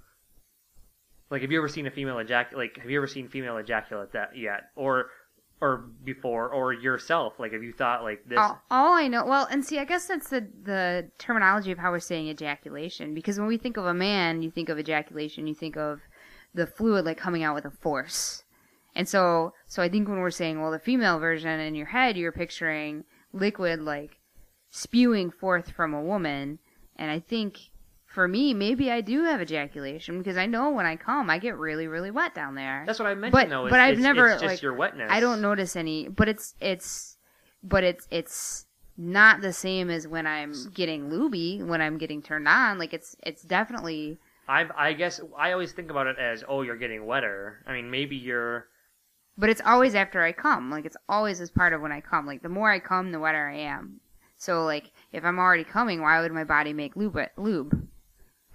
Like, 1.32 1.42
have 1.42 1.52
you 1.52 1.58
ever 1.58 1.68
seen 1.68 1.88
a 1.88 1.92
female 1.92 2.18
ejac? 2.18 2.54
Like, 2.54 2.78
have 2.78 2.92
you 2.92 3.00
ever 3.00 3.08
seen 3.08 3.28
female 3.28 3.58
ejaculate 3.58 4.14
that 4.14 4.38
yet, 4.38 4.70
or 4.76 5.08
or 5.60 5.86
before, 6.04 6.50
or 6.50 6.72
yourself? 6.72 7.40
Like, 7.40 7.54
have 7.54 7.64
you 7.64 7.74
thought 7.74 8.04
like 8.04 8.24
this? 8.30 8.38
All, 8.38 8.62
all 8.70 8.94
I 8.94 9.08
know, 9.08 9.26
well, 9.26 9.48
and 9.50 9.66
see, 9.66 9.80
I 9.80 9.86
guess 9.86 10.06
that's 10.06 10.30
the 10.30 10.48
the 10.62 11.10
terminology 11.18 11.72
of 11.72 11.80
how 11.80 11.90
we're 11.90 12.00
saying 12.00 12.28
ejaculation. 12.28 13.16
Because 13.16 13.40
when 13.40 13.48
we 13.48 13.58
think 13.58 13.78
of 13.78 13.86
a 13.88 13.96
man, 13.96 14.44
you 14.44 14.52
think 14.52 14.70
of 14.70 14.78
ejaculation, 14.78 15.48
you 15.48 15.56
think 15.56 15.76
of 15.76 16.02
the 16.54 16.68
fluid 16.68 17.06
like 17.06 17.18
coming 17.18 17.42
out 17.42 17.56
with 17.56 17.66
a 17.66 17.72
force. 17.72 18.44
And 19.00 19.08
so, 19.08 19.54
so 19.66 19.82
I 19.82 19.88
think 19.88 20.10
when 20.10 20.20
we're 20.20 20.30
saying, 20.30 20.60
well, 20.60 20.72
the 20.72 20.78
female 20.78 21.20
version 21.20 21.58
in 21.62 21.74
your 21.74 21.86
head, 21.86 22.18
you're 22.18 22.34
picturing 22.34 23.06
liquid 23.32 23.82
like 23.82 24.20
spewing 24.72 25.32
forth 25.32 25.72
from 25.72 25.94
a 25.94 26.02
woman. 26.02 26.60
And 26.98 27.10
I 27.10 27.22
think 27.22 27.60
for 28.06 28.28
me, 28.28 28.54
maybe 28.54 28.92
I 28.92 29.00
do 29.00 29.24
have 29.24 29.42
ejaculation 29.42 30.18
because 30.18 30.36
I 30.36 30.48
know 30.48 30.72
when 30.72 30.86
I 30.86 30.98
come, 30.98 31.30
I 31.30 31.38
get 31.38 31.58
really, 31.58 31.88
really 31.88 32.12
wet 32.12 32.36
down 32.36 32.56
there. 32.56 32.84
That's 32.86 33.00
what 33.00 33.08
I 33.08 33.16
mentioned 33.16 33.32
but 33.32 33.48
though. 33.48 33.68
is 33.68 33.70
but 33.72 33.80
I've 33.80 33.94
it's- 33.94 34.04
never 34.04 34.32
it's 34.32 34.42
just 34.42 34.52
like 34.52 34.62
your 34.62 34.74
wetness. 34.74 35.08
I 35.10 35.22
don't 35.22 35.40
notice 35.40 35.78
any, 35.78 36.10
but 36.10 36.28
it's 36.28 36.56
it's 36.60 37.16
but 37.64 37.86
it's 37.86 38.06
it's 38.12 38.66
not 38.98 39.40
the 39.40 39.54
same 39.54 39.90
as 39.90 40.10
when 40.10 40.28
I'm 40.28 40.54
getting 40.74 41.10
looby 41.10 41.64
when 41.64 41.82
I'm 41.82 41.98
getting 41.98 42.22
turned 42.22 42.50
on. 42.50 42.78
Like 42.78 42.94
it's 42.94 43.16
it's 43.26 43.44
definitely 43.44 44.18
I 44.50 44.66
I 44.76 44.92
guess 44.92 45.22
I 45.38 45.54
always 45.54 45.72
think 45.72 45.90
about 45.90 46.08
it 46.08 46.20
as 46.20 46.44
oh 46.50 46.64
you're 46.64 46.76
getting 46.76 47.06
wetter. 47.06 47.64
I 47.66 47.72
mean 47.72 47.90
maybe 47.90 48.18
you're 48.18 48.68
but 49.40 49.50
it's 49.50 49.62
always 49.66 49.96
after 49.96 50.22
I 50.22 50.32
come. 50.34 50.70
Like 50.70 50.86
it's 50.86 50.98
always 51.08 51.42
as 51.42 51.50
part 51.50 51.74
of 51.74 51.82
when 51.82 51.92
I 51.92 52.02
come. 52.02 52.28
Like 52.28 52.44
the 52.44 52.50
more 52.50 52.70
I 52.72 52.80
come, 52.80 53.12
the 53.12 53.20
wetter 53.20 53.48
I 53.48 53.56
am. 53.58 54.02
So 54.38 54.64
like 54.66 54.92
if 55.12 55.24
I'm 55.26 55.40
already 55.40 55.64
coming, 55.64 56.02
why 56.02 56.22
would 56.22 56.32
my 56.32 56.44
body 56.44 56.74
make 56.74 56.96
lube 56.96 57.18
lube? 57.38 57.88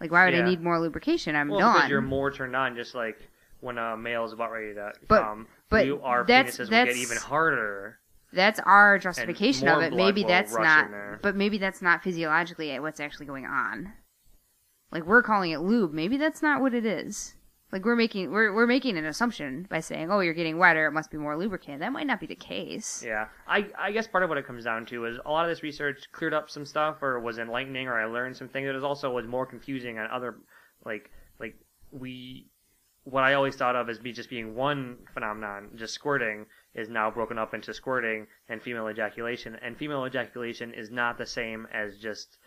Like 0.00 0.12
why 0.12 0.26
would 0.26 0.34
Yeah. 0.34 0.40
I 0.44 0.48
need 0.48 0.60
more 0.62 0.78
lubrication? 0.78 1.34
I'm 1.34 1.48
well 1.48 1.58
done. 1.60 1.74
because 1.74 1.90
you're 1.90 2.00
more 2.02 2.30
turned 2.30 2.54
on 2.54 2.76
just 2.76 2.94
like 2.94 3.18
when 3.60 3.78
a 3.78 3.96
male 3.96 4.24
is 4.24 4.32
about 4.32 4.52
ready 4.52 4.74
to 4.74 4.92
But- 5.08 5.22
come. 5.22 5.46
but 5.70 5.86
you, 5.86 6.00
our 6.02 6.24
that's- 6.24 6.56
penises 6.56 6.58
will 6.60 6.66
that's- 6.70 6.94
get 6.96 7.02
even 7.02 7.16
harder. 7.16 7.98
That's 8.32 8.58
our 8.60 8.98
justification 8.98 9.68
of 9.68 9.80
it. 9.82 9.92
Maybe 9.94 10.24
that's 10.24 10.52
not, 10.54 10.90
but 11.22 11.36
maybe 11.36 11.56
that's 11.56 11.80
not 11.80 12.02
physiologically 12.02 12.76
what's 12.80 12.98
actually 13.00 13.26
going 13.26 13.46
on. 13.46 13.92
Like 14.90 15.04
we're 15.06 15.22
calling 15.22 15.52
it 15.52 15.58
lube. 15.60 15.92
Maybe 15.92 16.16
that's 16.16 16.42
not 16.42 16.60
what 16.60 16.74
it 16.74 16.84
is. 16.84 17.34
Like 17.72 17.84
we're 17.84 17.96
making 17.96 18.30
we're 18.30 18.52
we're 18.52 18.66
making 18.66 18.96
an 18.98 19.04
assumption 19.04 19.66
by 19.68 19.80
saying, 19.80 20.10
"Oh, 20.10 20.20
you're 20.20 20.34
getting 20.34 20.58
wetter. 20.58 20.86
It 20.86 20.92
must 20.92 21.10
be 21.10 21.18
more 21.18 21.36
lubricant." 21.36 21.80
That 21.80 21.92
might 21.92 22.06
not 22.06 22.20
be 22.20 22.26
the 22.26 22.36
case. 22.36 23.02
Yeah, 23.04 23.26
I 23.48 23.66
I 23.76 23.90
guess 23.90 24.06
part 24.06 24.22
of 24.22 24.28
what 24.28 24.38
it 24.38 24.46
comes 24.46 24.64
down 24.64 24.86
to 24.86 25.06
is 25.06 25.18
a 25.24 25.30
lot 25.30 25.44
of 25.44 25.50
this 25.50 25.62
research 25.62 26.04
cleared 26.12 26.34
up 26.34 26.50
some 26.50 26.64
stuff 26.64 27.02
or 27.02 27.18
was 27.18 27.38
enlightening 27.38 27.88
or 27.88 27.98
I 27.98 28.04
learned 28.04 28.36
some 28.36 28.48
things. 28.48 28.68
It 28.68 28.84
also 28.84 29.10
was 29.10 29.26
more 29.26 29.46
confusing 29.46 29.98
on 29.98 30.08
other 30.10 30.36
like 30.84 31.10
like 31.40 31.56
we 31.90 32.46
what 33.04 33.22
I 33.22 33.34
always 33.34 33.54
thought 33.54 33.76
of 33.76 33.88
as 33.88 33.98
be 33.98 34.12
just 34.12 34.30
being 34.30 34.54
one 34.54 34.96
phenomenon, 35.12 35.70
just 35.76 35.94
squirting, 35.94 36.46
is 36.74 36.88
now 36.88 37.10
broken 37.10 37.38
up 37.38 37.52
into 37.54 37.74
squirting 37.74 38.26
and 38.48 38.62
female 38.62 38.88
ejaculation. 38.88 39.56
And 39.62 39.76
female 39.76 40.06
ejaculation 40.06 40.72
is 40.72 40.90
not 40.90 41.18
the 41.18 41.26
same 41.26 41.68
as 41.72 41.98
just 41.98 42.38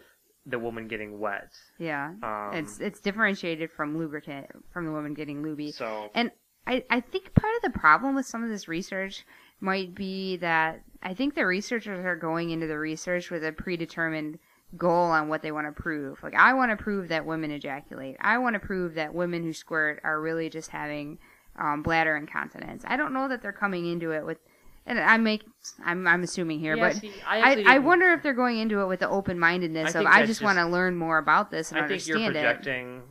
the 0.48 0.58
woman 0.58 0.88
getting 0.88 1.20
wet. 1.20 1.52
Yeah, 1.78 2.14
Um, 2.24 2.52
it's 2.54 2.80
it's 2.80 3.00
differentiated 3.00 3.70
from 3.70 3.98
lubricant 3.98 4.48
from 4.72 4.86
the 4.86 4.92
woman 4.92 5.14
getting 5.14 5.44
lubie. 5.44 5.74
So 5.74 6.10
And 6.16 6.32
I, 6.66 6.84
I 6.90 7.00
think 7.00 7.34
part 7.34 7.54
of 7.58 7.72
the 7.72 7.80
problem 7.80 8.16
with 8.16 8.26
some 8.26 8.44
of 8.44 8.50
this 8.50 8.68
research 8.68 9.26
might 9.60 9.96
be 9.96 10.38
that 10.38 10.82
I 11.02 11.14
think 11.14 11.36
the 11.36 11.46
researchers 11.46 12.06
are 12.06 12.16
going 12.16 12.50
into 12.50 12.68
the 12.68 12.78
research 12.78 13.30
with 13.32 13.44
a 13.44 13.52
predetermined 13.52 14.40
goal 14.76 15.06
on 15.12 15.30
what 15.30 15.42
they 15.42 15.52
want 15.52 15.68
to 15.68 15.82
prove. 15.82 16.22
Like, 16.22 16.36
I 16.36 16.54
want 16.54 16.72
to 16.72 16.82
prove 16.84 17.08
that 17.08 17.26
women 17.26 17.52
ejaculate. 17.52 18.18
I 18.20 18.38
want 18.38 18.56
to 18.56 18.60
prove 18.60 18.96
that 18.96 19.14
women 19.14 19.44
who 19.44 19.54
squirt 19.54 20.02
are 20.04 20.20
really 20.20 20.50
just 20.50 20.72
having 20.72 21.20
um, 21.58 21.84
bladder 21.84 22.18
incontinence. 22.18 22.84
I 22.86 22.98
don't 22.98 23.14
know 23.14 23.28
that 23.30 23.42
they're 23.42 23.54
coming 23.54 23.86
into 23.86 24.12
it 24.12 24.26
with. 24.26 24.40
And 24.88 24.98
I 25.00 25.18
make, 25.18 25.44
I'm, 25.86 26.08
I'm 26.08 26.24
assuming 26.24 26.60
here, 26.60 26.76
Yeah, 26.76 26.88
but 26.88 26.96
see, 26.96 27.12
I 27.28 27.56
I, 27.56 27.76
I, 27.76 27.80
wonder 27.80 28.14
if 28.14 28.24
they're 28.24 28.34
going 28.34 28.58
into 28.58 28.80
it 28.80 28.88
with 28.88 29.02
the 29.02 29.10
open 29.10 29.38
mindedness 29.38 29.96
I 29.96 30.00
of 30.00 30.06
I 30.08 30.26
just, 30.26 30.42
want 30.42 30.58
to 30.58 30.66
learn 30.66 30.96
more 30.96 31.18
about 31.18 31.52
this 31.52 31.72
and 31.72 31.82
I 31.82 31.88
think 31.88 32.08
you're 32.08 32.18
understand 32.18 32.66
it. 32.70 33.04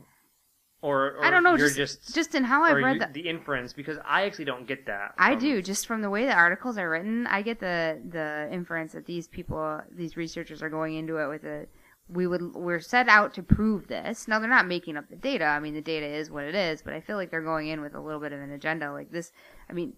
or, 0.80 1.16
or 1.16 1.24
I 1.24 1.30
don't 1.30 1.42
know, 1.42 1.50
You're 1.56 1.68
just- 1.68 2.02
just 2.02 2.14
just 2.14 2.34
in 2.34 2.44
how 2.44 2.64
I've 2.64 2.76
read 2.76 2.94
you- 2.94 3.00
the- 3.00 3.12
the 3.22 3.28
inference 3.28 3.74
because 3.74 3.98
I 4.06 4.24
actually 4.24 4.46
don't 4.46 4.66
get 4.66 4.86
that. 4.86 5.14
I 5.18 5.32
from- 5.32 5.40
do 5.40 5.62
just 5.62 5.86
from 5.86 6.00
the 6.00 6.10
way 6.10 6.24
the 6.24 6.32
articles 6.34 6.78
are 6.78 6.88
written. 6.88 7.26
I 7.26 7.42
get 7.42 7.60
the 7.60 8.00
the 8.08 8.48
inference 8.50 8.92
that 8.92 9.04
these 9.06 9.28
people, 9.28 9.82
these 9.90 10.16
researchers, 10.16 10.62
are 10.62 10.70
going 10.70 10.94
into 10.94 11.18
it 11.18 11.28
with 11.28 11.44
a 11.44 11.66
we 12.08 12.26
would 12.26 12.54
we're 12.54 12.78
set 12.80 13.08
out 13.08 13.34
to 13.34 13.42
prove 13.42 13.88
this. 13.88 14.28
Now 14.28 14.38
they're 14.38 14.48
not 14.48 14.66
making 14.66 14.96
up 14.96 15.08
the 15.08 15.16
data. 15.16 15.44
I 15.44 15.58
mean, 15.58 15.74
the 15.74 15.80
data 15.82 16.06
is 16.06 16.30
what 16.30 16.44
it 16.44 16.54
is, 16.54 16.82
but 16.82 16.94
I 16.94 17.00
feel 17.00 17.16
like 17.16 17.30
they're 17.30 17.42
going 17.42 17.66
in 17.68 17.80
with 17.80 17.94
a 17.94 18.00
little 18.00 18.20
bit 18.20 18.32
of 18.32 18.40
an 18.40 18.52
agenda 18.52 18.92
like 18.92 19.10
this. 19.10 19.32
I 19.68 19.72
mean, 19.72 19.94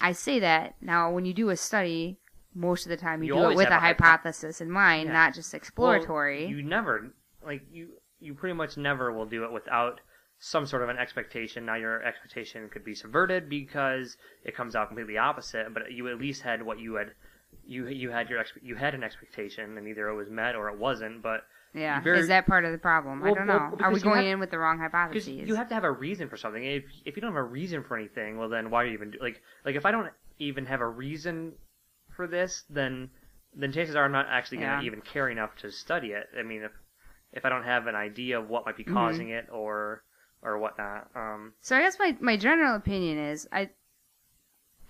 I 0.00 0.12
say 0.12 0.38
that 0.40 0.74
now 0.80 1.10
when 1.10 1.24
you 1.24 1.32
do 1.34 1.50
a 1.50 1.56
study, 1.56 2.18
most 2.54 2.84
of 2.86 2.90
the 2.90 2.96
time 2.96 3.22
you, 3.22 3.28
You 3.28 3.34
do 3.34 3.38
it 3.38 3.42
always 3.42 3.56
with 3.56 3.68
have 3.68 3.78
a 3.78 3.80
hypo- 3.80 4.04
hypothesis 4.04 4.60
in 4.60 4.70
mind, 4.70 5.06
Yeah. 5.08 5.12
not 5.14 5.34
just 5.34 5.52
Well, 5.52 5.58
exploratory. 5.58 6.46
you 6.46 6.62
never 6.62 7.14
like 7.44 7.62
you 7.70 7.94
you 8.20 8.34
pretty 8.34 8.54
much 8.54 8.76
never 8.76 9.12
will 9.12 9.26
do 9.26 9.44
it 9.44 9.52
without 9.52 10.00
some 10.38 10.66
sort 10.66 10.82
of 10.82 10.88
an 10.88 10.96
expectation. 10.98 11.64
Now 11.66 11.74
your 11.76 12.02
expectation 12.02 12.68
could 12.68 12.84
be 12.84 12.94
subverted 12.94 13.48
because 13.48 14.16
it 14.44 14.54
comes 14.54 14.74
out 14.76 14.88
completely 14.88 15.18
opposite, 15.18 15.72
but 15.74 15.90
you 15.92 16.08
at 16.08 16.18
least 16.18 16.42
had 16.42 16.62
what 16.62 16.78
you 16.78 16.94
had 16.94 17.12
you 17.64 17.86
you 17.88 18.10
had 18.10 18.28
your 18.30 18.42
expe- 18.42 18.62
you 18.62 18.74
had 18.76 18.94
an 18.94 19.04
expectation 19.04 19.76
and 19.78 19.86
either 19.88 20.08
it 20.08 20.14
was 20.16 20.28
met 20.30 20.54
or 20.56 20.68
it 20.68 20.78
wasn't, 20.78 21.22
but 21.22 21.46
yeah, 21.74 22.00
very- 22.00 22.20
is 22.20 22.28
that 22.28 22.46
part 22.46 22.64
of 22.64 22.72
the 22.72 22.78
problem? 22.78 23.22
I 23.22 23.34
don't 23.34 23.46
well, 23.46 23.70
know. 23.70 23.76
are 23.80 23.92
we 23.92 24.00
going 24.00 24.24
have- 24.24 24.32
in 24.34 24.38
with 24.40 24.50
the 24.50 24.58
wrong 24.58 24.78
hypotheses? 24.78 25.26
you 25.48 25.54
have 25.56 25.68
to 25.68 25.74
have 25.74 25.84
a 25.84 25.90
reason 25.90 26.28
for 26.28 26.36
something. 26.36 26.64
If 26.64 26.84
if 27.04 27.16
you 27.16 27.20
don't 27.22 27.32
have 27.32 27.40
a 27.40 27.42
reason 27.42 27.82
for 27.84 27.96
anything, 27.96 28.38
well 28.38 28.48
then 28.48 28.70
why 28.70 28.82
are 28.82 28.86
you 28.86 28.92
even 28.94 29.10
do, 29.10 29.18
like 29.20 29.42
like 29.64 29.74
if 29.74 29.84
I 29.84 29.90
don't 29.90 30.10
even 30.38 30.66
have 30.66 30.80
a 30.80 30.88
reason 30.88 31.54
for 32.16 32.26
this, 32.26 32.62
then 32.70 33.10
then 33.56 33.72
chances 33.72 33.94
are 33.96 34.04
I'm 34.04 34.12
not 34.12 34.26
actually 34.28 34.58
going 34.58 34.70
to 34.78 34.82
Yeah. 34.82 34.86
even 34.86 35.00
care 35.00 35.28
enough 35.28 35.54
to 35.56 35.70
study 35.70 36.12
it. 36.12 36.28
I 36.38 36.42
mean, 36.42 36.62
if 36.62 36.72
if 37.32 37.44
I 37.44 37.48
don't 37.48 37.64
have 37.64 37.86
an 37.88 37.94
idea 37.96 38.38
of 38.38 38.48
what 38.48 38.64
might 38.66 38.76
be 38.76 38.84
Mhm. 38.84 38.92
causing 38.92 39.28
it 39.30 39.48
or 39.50 40.02
or 40.42 40.58
whatnot, 40.58 41.10
um, 41.16 41.54
So 41.62 41.74
I 41.76 41.80
guess 41.80 41.98
my, 41.98 42.16
my 42.20 42.36
general 42.36 42.76
opinion 42.76 43.18
is 43.18 43.48
I 43.50 43.70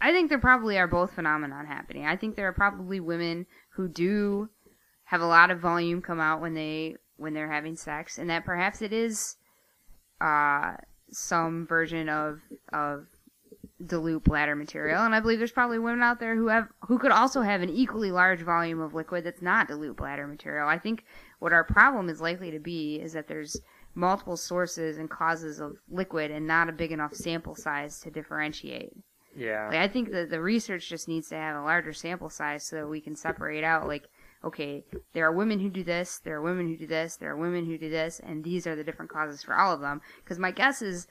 I 0.00 0.12
think 0.12 0.28
there 0.28 0.38
probably 0.38 0.76
are 0.78 0.88
both 0.88 1.12
phenomenon 1.14 1.66
happening. 1.66 2.04
I 2.04 2.16
think 2.16 2.36
there 2.36 2.48
are 2.48 2.52
probably 2.52 3.00
women 3.00 3.46
who 3.70 3.88
do 3.88 4.50
have 5.04 5.20
a 5.20 5.26
lot 5.26 5.50
of 5.50 5.60
volume 5.60 6.02
come 6.02 6.20
out 6.20 6.40
when 6.40 6.54
they 6.54 6.96
when 7.16 7.34
they're 7.34 7.50
having 7.52 7.76
sex, 7.76 8.18
and 8.18 8.28
that 8.30 8.44
perhaps 8.44 8.82
it 8.82 8.92
is 8.92 9.36
uh, 10.20 10.74
some 11.10 11.66
version 11.66 12.08
of 12.08 12.40
of 12.72 13.06
dilute 13.84 14.24
bladder 14.24 14.56
material. 14.56 15.04
And 15.04 15.14
I 15.14 15.20
believe 15.20 15.38
there's 15.38 15.52
probably 15.52 15.78
women 15.78 16.02
out 16.02 16.20
there 16.20 16.36
who 16.36 16.48
have 16.48 16.68
who 16.82 16.98
could 16.98 17.12
also 17.12 17.42
have 17.42 17.60
an 17.62 17.70
equally 17.70 18.10
large 18.10 18.40
volume 18.40 18.80
of 18.80 18.94
liquid 18.94 19.24
that's 19.24 19.42
not 19.42 19.68
dilute 19.68 19.96
bladder 19.96 20.26
material. 20.26 20.68
I 20.68 20.78
think 20.78 21.04
what 21.38 21.52
our 21.52 21.64
problem 21.64 22.08
is 22.08 22.20
likely 22.20 22.50
to 22.50 22.58
be 22.58 22.96
is 22.96 23.12
that 23.12 23.28
there's 23.28 23.60
multiple 23.94 24.36
sources 24.36 24.98
and 24.98 25.08
causes 25.08 25.60
of 25.60 25.76
liquid 25.88 26.30
and 26.30 26.46
not 26.46 26.68
a 26.68 26.72
big 26.72 26.90
enough 26.92 27.14
sample 27.14 27.54
size 27.54 28.00
to 28.00 28.10
differentiate. 28.10 28.92
yeah, 29.36 29.68
Like 29.68 29.78
I 29.78 29.88
think 29.88 30.10
that 30.10 30.30
the 30.30 30.40
research 30.40 30.88
just 30.88 31.06
needs 31.06 31.28
to 31.28 31.36
have 31.36 31.56
a 31.56 31.62
larger 31.62 31.92
sample 31.92 32.30
size 32.30 32.66
so 32.66 32.76
that 32.76 32.88
we 32.88 33.00
can 33.00 33.14
separate 33.14 33.62
out 33.62 33.86
like 33.86 34.08
okay, 34.44 34.84
there 35.12 35.26
are 35.26 35.32
women 35.32 35.58
who 35.58 35.70
do 35.70 35.82
this, 35.82 36.20
there 36.22 36.36
are 36.36 36.42
women 36.42 36.68
who 36.68 36.76
do 36.76 36.86
this, 36.86 37.16
there 37.16 37.30
are 37.30 37.36
women 37.36 37.64
who 37.64 37.78
do 37.78 37.88
this, 37.88 38.20
and 38.20 38.44
these 38.44 38.66
are 38.66 38.76
the 38.76 38.84
different 38.84 39.10
causes 39.10 39.42
for 39.42 39.54
all 39.54 39.72
of 39.72 39.80
them. 39.80 40.00
Because 40.22 40.38
my 40.38 40.50
guess 40.50 40.82
is 40.82 41.06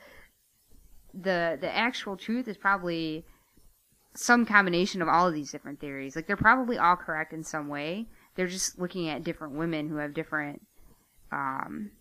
the 1.14 1.58
the 1.60 1.76
actual 1.76 2.18
truth 2.18 2.48
is 2.48 2.58
probably 2.58 3.26
some 4.16 4.46
combination 4.46 5.02
of 5.02 5.08
all 5.08 5.28
of 5.28 5.34
these 5.34 5.52
different 5.52 5.80
theories. 5.80 6.16
Like 6.16 6.28
they're 6.28 6.38
probably 6.38 6.78
all 6.78 6.96
correct 6.96 7.34
in 7.34 7.44
some 7.44 7.68
way. 7.68 8.08
They're 8.36 8.48
just 8.48 8.80
looking 8.80 9.10
at 9.10 9.24
different 9.24 9.54
women 9.56 9.90
who 9.90 9.98
have 9.98 10.14
different 10.14 10.62
um, 11.32 11.92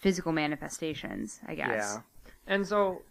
physical 0.00 0.32
manifestations. 0.32 1.40
I 1.46 1.54
guess. 1.54 1.68
yeah. 1.68 2.00
And 2.46 2.66
so 2.66 3.02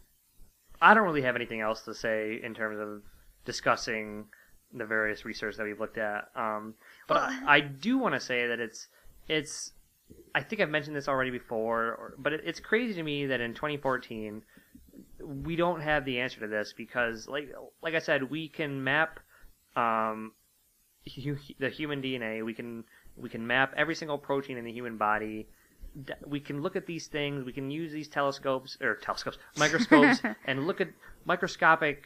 I 0.81 0.93
don't 0.93 1.05
really 1.05 1.21
have 1.21 1.35
anything 1.35 1.61
else 1.61 1.81
to 1.83 1.93
say 1.93 2.39
in 2.41 2.53
terms 2.53 2.79
of 2.79 3.03
discussing 3.45 4.25
the 4.73 4.85
various 4.85 5.25
research 5.25 5.55
that 5.57 5.63
we've 5.63 5.79
looked 5.79 5.97
at. 5.97 6.29
Um, 6.35 6.73
but 7.07 7.15
Well- 7.15 7.39
I, 7.47 7.57
I 7.57 7.59
do 7.61 7.97
want 7.97 8.15
to 8.15 8.19
say 8.19 8.47
that 8.47 8.59
it's 8.59 8.87
it's. 9.27 9.71
I 10.33 10.41
think 10.41 10.61
I've 10.61 10.69
mentioned 10.69 10.95
this 10.95 11.07
already 11.09 11.31
before, 11.31 11.83
or, 11.83 12.13
but 12.17 12.31
it, 12.31 12.41
it's 12.45 12.59
crazy 12.61 12.93
to 12.93 13.03
me 13.03 13.25
that 13.25 13.41
in 13.41 13.53
2014 13.53 14.41
we 15.21 15.55
don't 15.57 15.81
have 15.81 16.05
the 16.05 16.19
answer 16.19 16.39
to 16.39 16.47
this 16.47 16.73
because, 16.77 17.27
like 17.27 17.53
like 17.81 17.93
I 17.93 17.99
said, 17.99 18.29
we 18.29 18.47
can 18.47 18.83
map 18.83 19.19
um, 19.75 20.31
hu- 21.15 21.35
the 21.59 21.69
human 21.69 22.01
DNA. 22.01 22.43
We 22.45 22.53
can 22.53 22.83
we 23.17 23.29
can 23.29 23.45
map 23.45 23.73
every 23.75 23.95
single 23.95 24.17
protein 24.17 24.57
in 24.57 24.63
the 24.63 24.71
human 24.71 24.97
body. 24.97 25.47
We 26.25 26.39
can 26.39 26.61
look 26.61 26.75
at 26.75 26.85
these 26.85 27.07
things. 27.07 27.43
We 27.43 27.51
can 27.51 27.69
use 27.71 27.91
these 27.91 28.07
telescopes 28.07 28.77
or 28.81 28.95
telescopes, 28.95 29.37
microscopes, 29.57 30.21
and 30.45 30.67
look 30.67 30.79
at 30.79 30.89
microscopic. 31.25 32.03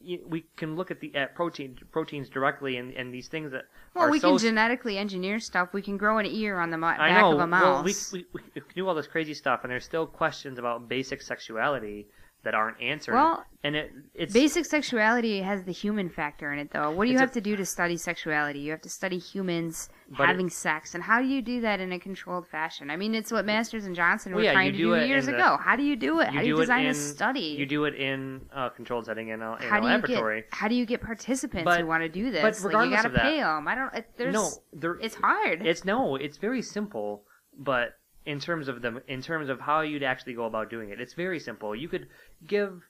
Y- 0.00 0.20
We 0.26 0.46
can 0.56 0.76
look 0.76 0.90
at 0.90 1.00
the 1.00 1.14
at 1.14 1.34
protein 1.34 1.76
proteins 1.92 2.28
directly, 2.28 2.76
and, 2.76 2.92
and 2.94 3.12
these 3.12 3.28
things 3.28 3.52
that 3.52 3.64
Well, 3.94 4.10
we 4.10 4.18
so 4.20 4.30
can 4.30 4.38
genetically 4.38 4.98
engineer 4.98 5.38
stuff. 5.40 5.72
We 5.72 5.82
can 5.82 5.96
grow 5.96 6.18
an 6.18 6.26
ear 6.26 6.58
on 6.58 6.70
the 6.70 6.78
mo- 6.78 6.96
back 6.96 7.20
know. 7.22 7.32
of 7.32 7.40
a 7.40 7.46
mouse. 7.46 7.62
Well, 7.62 7.82
we, 8.12 8.20
we, 8.34 8.40
we 8.54 8.60
can 8.60 8.74
do 8.74 8.86
all 8.88 8.94
this 8.94 9.06
crazy 9.06 9.34
stuff, 9.34 9.60
and 9.62 9.70
there's 9.70 9.84
still 9.84 10.06
questions 10.06 10.58
about 10.58 10.88
basic 10.88 11.22
sexuality 11.22 12.06
that 12.46 12.54
aren't 12.54 12.80
answered. 12.80 13.12
Well, 13.14 13.44
and 13.64 13.74
it 13.74 13.90
it's 14.14 14.32
Basic 14.32 14.64
sexuality 14.64 15.42
has 15.42 15.64
the 15.64 15.72
human 15.72 16.08
factor 16.08 16.52
in 16.52 16.60
it, 16.60 16.70
though. 16.70 16.90
What 16.92 17.04
do 17.04 17.10
you 17.10 17.14
It's 17.16 17.20
a- 17.20 17.24
have 17.24 17.32
to 17.32 17.40
do 17.40 17.56
to 17.56 17.66
study 17.66 17.96
sexuality? 17.96 18.60
You 18.60 18.70
have 18.70 18.80
to 18.82 18.88
study 18.88 19.18
humans 19.18 19.88
But 20.08 20.22
it- 20.22 20.26
having 20.28 20.48
sex, 20.48 20.94
and 20.94 21.02
how 21.02 21.20
do 21.20 21.26
you 21.26 21.42
do 21.42 21.60
that 21.62 21.80
in 21.80 21.90
a 21.92 21.98
controlled 21.98 22.46
fashion? 22.46 22.88
I 22.90 22.96
mean, 22.96 23.14
it's 23.16 23.32
what 23.32 23.44
Masters 23.44 23.84
and 23.84 23.96
Johnson 23.96 24.32
Well, 24.32 24.38
were 24.38 24.44
yeah, 24.44 24.52
trying 24.52 24.70
to 24.72 24.78
do 24.78 24.94
do, 24.96 25.04
years 25.04 25.26
in 25.26 25.34
the- 25.34 25.40
ago. 25.40 25.56
How 25.60 25.74
do 25.74 25.82
you 25.82 25.96
do 25.96 26.20
it? 26.20 26.28
how 26.28 26.40
do 26.42 26.46
you 26.46 26.54
do 26.54 26.60
design 26.60 26.84
in, 26.84 26.90
a 26.92 26.94
study? 26.94 27.56
You 27.58 27.66
do 27.66 27.84
it 27.84 27.94
in 27.96 28.42
a 28.54 28.70
controlled 28.70 29.06
setting 29.06 29.28
in 29.28 29.42
a, 29.42 29.56
in 29.56 29.62
how 29.68 29.80
a 29.80 29.82
laboratory. 29.82 30.42
get 30.42 30.54
how 30.54 30.68
do 30.68 30.76
you 30.76 30.86
get 30.86 31.00
participants 31.00 31.64
But- 31.64 31.80
who 31.80 31.86
want 31.86 32.02
to 32.04 32.08
do 32.08 32.30
this? 32.30 32.42
but 32.42 32.54
regardless 32.64 32.74
like, 32.74 32.84
you 32.90 32.96
gotta 32.96 33.08
of 33.08 33.14
that- 33.14 33.22
pay 33.22 33.40
them. 33.40 33.66
I 33.68 33.74
don't. 33.74 33.94
It, 33.94 34.06
there's 34.16 34.32
no, 34.34 34.50
there, 34.72 34.94
it's 35.00 35.16
hard. 35.16 35.66
It's 35.66 35.84
no, 35.84 36.14
it's 36.14 36.36
very 36.38 36.62
simple, 36.62 37.24
but 37.58 37.96
in 38.26 38.40
terms 38.40 38.68
of 38.68 38.82
the 38.82 39.02
in 39.08 39.22
terms 39.22 39.48
of 39.48 39.60
how 39.60 39.80
you'd 39.80 40.02
actually 40.02 40.34
go 40.34 40.44
about 40.44 40.68
doing 40.70 40.90
it, 40.90 41.00
it's 41.00 41.14
very 41.14 41.38
simple. 41.40 41.74
You 41.74 41.88
could 41.88 42.08
give 42.46 42.82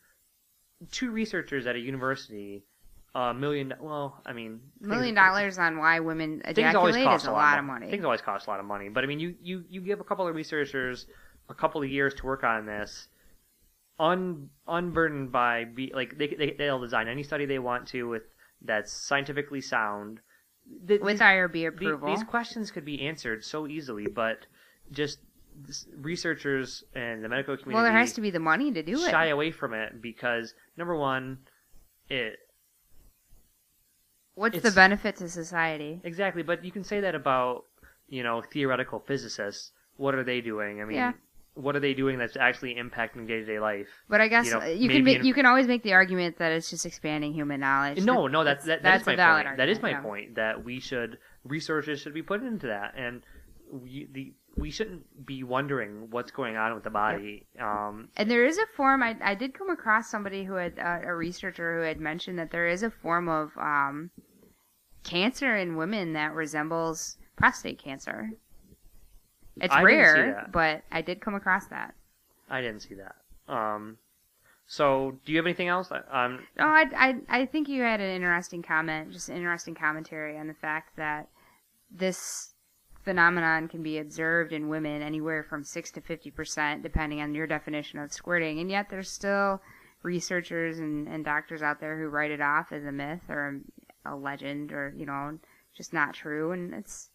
two 0.91 1.11
researchers 1.11 1.67
at 1.67 1.77
a 1.77 1.79
university 1.79 2.65
a 3.15 3.33
million. 3.33 3.73
Well, 3.81 4.21
I 4.27 4.33
mean, 4.33 4.61
million 4.81 5.15
things- 5.15 5.17
dollars 5.17 5.59
on 5.59 5.79
why 5.79 6.01
women 6.01 6.43
ejaculate 6.45 7.05
cost 7.05 7.25
is 7.25 7.29
a 7.29 7.33
lot, 7.33 7.39
lot 7.39 7.59
of 7.59 7.65
mo- 7.65 7.73
money. 7.75 7.91
Things 7.91 8.05
always 8.05 8.21
cost 8.21 8.47
a 8.47 8.51
lot 8.51 8.61
of 8.61 8.67
money, 8.67 8.89
but 8.89 9.05
I 9.05 9.07
mean, 9.07 9.21
you 9.21 9.35
you 9.41 9.65
you 9.69 9.81
give 9.81 10.01
a 10.01 10.05
couple 10.05 10.27
of 10.29 10.35
researchers 10.35 11.07
a 11.49 11.55
couple 11.55 11.83
of 11.83 11.89
years 11.89 12.13
to 12.15 12.27
work 12.27 12.43
on 12.45 12.67
this, 12.67 13.09
un 13.99 14.51
unburdened 14.67 15.33
by 15.33 15.65
be 15.65 15.93
like 15.95 16.19
they, 16.19 16.29
they 16.29 16.51
they'll 16.59 16.81
design 16.81 17.09
any 17.09 17.23
study 17.23 17.47
they 17.47 17.59
want 17.59 17.87
to 17.89 18.09
with 18.09 18.23
that's 18.63 18.93
scientifically 18.93 19.61
sound. 19.61 20.21
Th- 20.89 21.01
With 21.01 21.15
these- 21.15 21.21
IRB 21.21 21.53
the- 21.53 21.67
approval. 21.67 22.09
these 22.09 22.25
questions 22.25 22.71
could 22.71 22.85
be 22.85 23.01
answered 23.07 23.45
so 23.45 23.67
easily, 23.67 24.07
but 24.09 24.47
just 24.91 25.21
researchers 25.97 26.85
and 26.95 27.25
the 27.25 27.29
medical 27.29 27.57
community 27.57 27.75
well, 27.75 27.85
there 27.85 27.99
has 27.99 28.13
to 28.15 28.21
be 28.21 28.31
the 28.31 28.41
money 28.41 28.73
to 28.73 28.83
do 28.83 29.03
it. 29.03 29.11
shy 29.11 29.27
away 29.27 29.51
from 29.51 29.75
it 29.75 30.01
because 30.01 30.55
number 30.77 30.97
one, 30.97 31.39
it 32.09 32.39
What's 34.35 34.61
the 34.61 34.71
benefit 34.71 35.17
to 35.17 35.29
society? 35.31 36.01
Exactly, 36.05 36.43
but 36.43 36.63
you 36.63 36.71
can 36.71 36.85
say 36.85 37.01
that 37.01 37.15
about 37.15 37.65
you 38.09 38.23
know 38.23 38.43
theoretical 38.43 39.01
physicists. 39.01 39.73
What 39.97 40.15
are 40.15 40.25
they 40.25 40.43
doing? 40.43 40.83
I 40.83 40.85
mean, 40.85 40.99
Yeah. 40.99 41.13
what 41.55 41.75
are 41.75 41.81
they 41.81 41.95
doing 41.95 42.19
that's 42.19 42.37
actually 42.37 42.75
impacting 42.75 43.27
day 43.27 43.41
to 43.41 43.47
day 43.47 43.59
life? 43.59 43.89
But 44.11 44.21
I 44.21 44.29
guess 44.29 44.45
You 44.47 44.53
know, 44.53 44.67
you 44.67 44.91
can 44.91 45.05
make, 45.05 45.19
in- 45.21 45.25
you 45.25 45.33
can 45.33 45.47
always 45.47 45.67
make 45.67 45.83
the 45.83 45.95
argument 45.95 46.37
that 46.37 46.53
it's 46.53 46.69
just 46.69 46.85
expanding 46.85 47.33
human 47.33 47.61
knowledge. 47.61 48.05
No, 48.05 48.27
no, 48.27 48.45
that's 48.45 48.67
that, 48.67 48.83
that's 48.83 49.07
that's 49.07 49.17
my 49.17 49.43
point. 49.43 49.57
That 49.57 49.71
is 49.71 49.81
my 49.81 49.91
yeah. 49.93 50.01
point. 50.03 50.35
That 50.35 50.63
we 50.63 50.81
should 50.81 51.17
resources 51.43 52.01
should 52.01 52.13
be 52.13 52.23
put 52.23 52.43
into 52.43 52.67
that, 52.67 52.93
and 52.95 53.23
we 53.73 54.07
the 54.13 54.35
we 54.57 54.71
shouldn't 54.71 55.27
be 55.27 55.45
wondering 55.45 56.09
what's 56.11 56.31
going 56.31 56.57
on 56.57 56.75
with 56.75 56.83
the 56.83 56.91
body. 56.91 57.47
Um, 57.61 58.09
And 58.17 58.31
there 58.31 58.47
is 58.47 58.59
a 58.59 58.67
form. 58.75 59.03
I 59.03 59.17
I 59.21 59.35
did 59.35 59.55
come 59.55 59.71
across 59.71 60.11
somebody 60.11 60.45
who 60.45 60.55
had 60.55 60.79
uh, 60.79 61.01
a 61.05 61.15
researcher 61.15 61.79
who 61.79 61.83
had 61.83 62.01
mentioned 62.01 62.39
that 62.39 62.51
there 62.51 62.67
is 62.67 62.83
a 62.83 62.91
form 62.91 63.29
of 63.29 63.57
um, 63.59 64.11
cancer 65.05 65.57
in 65.57 65.77
women 65.77 66.15
that 66.15 66.35
resembles 66.35 67.19
prostate 67.37 67.79
cancer. 67.79 68.31
It's 69.61 69.75
I 69.75 69.83
rare, 69.83 70.49
but 70.53 70.83
I 70.91 71.03
did 71.03 71.21
come 71.21 71.35
across 71.35 71.67
that. 71.69 71.95
I 72.51 72.61
didn't 72.61 72.81
see 72.81 72.95
that. 72.95 73.17
Um, 73.49 73.99
so 74.67 75.19
do 75.25 75.33
you 75.33 75.39
have 75.39 75.47
anything 75.47 75.69
else? 75.69 75.91
Um, 75.91 76.47
No, 76.59 76.67
I, 76.67 76.85
I, 76.97 77.17
I 77.29 77.47
think 77.47 77.69
you 77.69 77.83
had 77.83 78.01
an 78.01 78.11
interesting 78.11 78.63
comment, 78.63 79.13
just 79.13 79.29
an 79.29 79.37
interesting 79.37 79.75
commentary 79.75 80.37
on 80.37 80.47
the 80.47 80.55
fact 80.55 80.97
that 80.97 81.29
this 81.91 82.55
phenomenon 83.07 83.69
can 83.69 83.85
be 83.85 83.99
observed 83.99 84.53
in 84.53 84.69
women 84.69 85.01
anywhere 85.01 85.45
from 85.45 85.63
6 85.63 85.93
to 85.93 86.01
50%, 86.01 86.83
depending 86.83 87.23
on 87.23 87.35
your 87.35 87.47
definition 87.47 88.01
of 88.01 88.13
squirting. 88.13 88.59
And 88.59 88.69
yet 88.69 88.91
there's 88.91 89.09
still 89.09 89.63
researchers 90.03 90.81
and, 90.81 91.07
and 91.07 91.25
doctors 91.25 91.63
out 91.63 91.81
there 91.81 91.97
who 91.97 92.09
write 92.09 92.33
it 92.33 92.41
off 92.41 92.73
as 92.73 92.85
a 92.85 92.91
myth 92.91 93.23
or 93.29 93.61
a, 94.05 94.17
legend 94.17 94.73
or, 94.73 94.93
you 94.97 95.07
know, 95.07 95.39
just 95.75 95.93
not 95.93 96.15
true. 96.15 96.51
And 96.51 96.75
it's, 96.75 97.11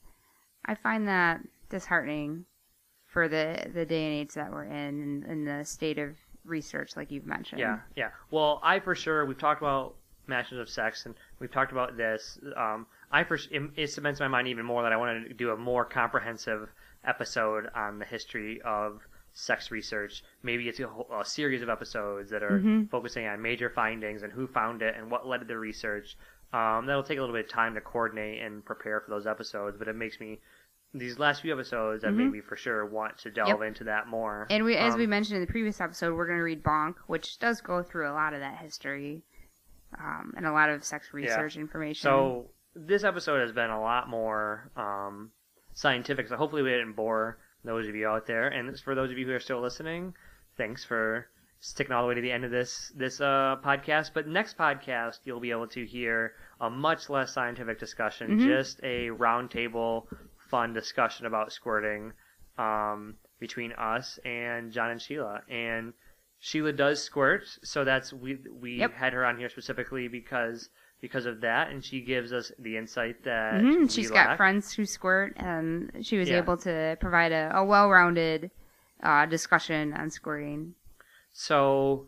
I 0.66 0.76
find 0.76 1.10
that 1.10 1.42
disheartening 1.70 2.46
for 3.06 3.28
the, 3.28 3.70
the 3.74 3.86
day 3.86 4.06
and 4.06 4.14
age 4.14 4.34
that 4.36 4.50
we're 4.50 4.64
in 4.64 4.72
and, 4.72 5.24
and 5.26 5.46
the 5.46 5.66
state 5.66 6.00
of 6.00 6.16
research, 6.46 6.96
like 6.96 7.12
you've 7.12 7.26
mentioned. 7.26 7.60
Yeah, 7.60 7.80
yeah. 7.98 8.10
Well, 8.32 8.62
I 8.64 8.80
for 8.80 8.96
sure 8.96 9.26
we've 9.26 9.38
talked 9.38 9.62
about 9.62 9.96
Masters 10.28 10.60
of 10.60 10.70
Sex, 10.70 11.06
and 11.06 11.16
we've 11.40 11.52
talked 11.52 11.74
about 11.74 11.98
this. 11.98 12.40
Um, 12.56 12.88
I 13.12 13.24
for 13.24 13.36
it, 13.36 13.72
it 13.76 13.88
cements 13.88 14.20
my 14.20 14.28
mind 14.28 14.48
even 14.48 14.66
more 14.66 14.84
that 14.84 14.94
I 14.94 14.98
want 14.98 15.28
to 15.28 15.34
do 15.34 15.52
a 15.52 15.58
more 15.58 15.86
comprehensive 15.86 16.70
episode 17.06 17.70
on 17.76 18.00
the 18.00 18.06
history 18.06 18.62
of 18.64 19.02
sex 19.34 19.72
research. 19.72 20.24
Maybe 20.44 20.68
it's 20.70 20.80
a, 20.80 20.88
whole, 20.88 21.08
a 21.20 21.26
series 21.26 21.62
of 21.62 21.70
episodes 21.70 22.30
that 22.32 22.44
are 22.44 22.60
Mhm. 22.60 22.90
focusing 22.90 23.26
on 23.28 23.42
major 23.42 23.70
findings 23.70 24.24
and 24.24 24.32
who 24.32 24.48
found 24.48 24.82
it 24.82 24.96
and 24.96 25.10
what 25.10 25.26
led 25.28 25.40
to 25.40 25.46
the 25.46 25.58
research. 25.58 26.18
Um, 26.54 26.86
that'll 26.86 27.04
take 27.04 27.18
a 27.18 27.22
little 27.22 27.36
bit 27.36 27.46
of 27.46 27.52
time 27.52 27.76
to 27.76 27.82
coordinate 27.82 28.42
and 28.42 28.64
prepare 28.66 29.00
for 29.00 29.10
those 29.10 29.26
episodes, 29.26 29.78
but 29.78 29.88
it 29.88 29.96
makes 29.96 30.20
me 30.20 30.40
these 30.94 31.18
last 31.18 31.42
few 31.42 31.54
episodes 31.54 32.02
that 32.04 32.12
Mhm. 32.12 32.18
made 32.18 32.32
me 32.32 32.42
for 32.42 32.58
sure 32.58 32.86
want 32.86 33.18
to 33.20 33.32
delve 33.32 33.62
into 33.62 33.86
that 33.86 34.08
more. 34.08 34.48
And 34.50 34.66
we, 34.66 34.76
as 34.76 34.94
Um, 34.96 35.00
we 35.00 35.08
mentioned 35.08 35.38
in 35.38 35.46
the 35.46 35.52
previous 35.52 35.80
episode, 35.80 36.14
we're 36.16 36.26
going 36.28 36.40
to 36.40 36.44
read 36.44 36.62
Bonk, 36.62 36.98
which 37.08 37.40
does 37.40 37.62
go 37.62 37.82
through 37.82 38.10
a 38.10 38.12
lot 38.12 38.34
of 38.34 38.42
that 38.42 38.58
history 38.58 39.24
um, 39.98 40.34
and 40.36 40.46
a 40.46 40.52
lot 40.52 40.70
of 40.70 40.84
sex 40.84 41.14
research 41.14 41.56
information. 41.56 42.02
So 42.02 42.52
this 42.76 43.04
episode 43.04 43.40
has 43.42 43.52
been 43.52 43.70
a 43.70 43.82
lot 43.82 44.10
more 44.10 44.72
um, 44.76 45.32
scientific. 45.74 46.28
So 46.28 46.38
hopefully 46.38 46.62
we 46.62 46.70
didn't 46.70 46.94
bore 46.94 47.38
those 47.64 47.88
of 47.88 47.96
you 47.96 48.08
out 48.08 48.26
there. 48.28 48.48
And 48.48 48.78
for 48.80 48.96
those 48.96 49.12
of 49.12 49.18
you 49.18 49.26
who 49.26 49.34
are 49.34 49.40
still 49.40 49.62
listening, 49.62 50.14
thanks 50.58 50.84
for 50.84 51.28
sticking 51.60 51.94
all 51.94 52.02
the 52.02 52.08
way 52.10 52.16
to 52.16 52.22
the 52.22 52.32
end 52.32 52.44
of 52.44 52.52
this 52.52 52.92
this 52.96 53.22
uh, 53.22 53.56
podcast. 53.64 54.12
But 54.14 54.28
next 54.28 54.58
podcast 54.58 55.20
you'll 55.26 55.40
be 55.40 55.52
able 55.52 55.68
to 55.68 55.86
hear 55.86 56.34
a 56.60 56.70
much 56.70 57.10
less 57.10 57.34
scientific 57.34 57.80
discussion, 57.80 58.40
Mhm. 58.40 58.46
just 58.48 58.80
a 58.84 59.10
roundtable, 59.10 60.08
fun 60.50 60.74
discussion 60.74 61.26
about 61.26 61.52
squirting 61.52 62.14
um, 62.58 63.16
between 63.40 63.72
us 63.74 64.20
and 64.26 64.72
John 64.72 64.92
and 64.92 65.02
Sheila. 65.02 65.42
And 65.50 65.94
Sheila 66.40 66.74
does 66.74 67.02
squirt, 67.04 67.44
so 67.64 67.84
that's 67.84 68.12
we 68.12 68.40
we 68.52 68.78
Yep. 68.78 68.94
had 68.94 69.14
her 69.14 69.24
on 69.26 69.38
here 69.38 69.50
specifically 69.50 70.08
because 70.08 70.70
because 71.02 71.26
of 71.26 71.42
that, 71.42 71.70
and 71.72 71.84
she 71.84 72.02
gives 72.02 72.32
us 72.32 72.52
the 72.60 72.78
insight 72.78 73.24
that 73.24 73.62
Mhm, 73.62 73.82
we 73.82 73.88
she's 73.90 74.12
got 74.12 74.38
friends 74.38 74.72
who 74.74 74.86
squirt, 74.86 75.34
and 75.38 75.92
she 76.06 76.18
was 76.18 76.30
Yeah. 76.30 76.38
able 76.38 76.58
to 76.58 76.96
provide 77.02 77.32
a, 77.32 77.52
a 77.56 77.64
well-rounded 77.66 78.52
uh, 79.04 79.26
discussion 79.26 79.94
on 79.94 80.10
squirting. 80.12 80.76
So 81.34 82.08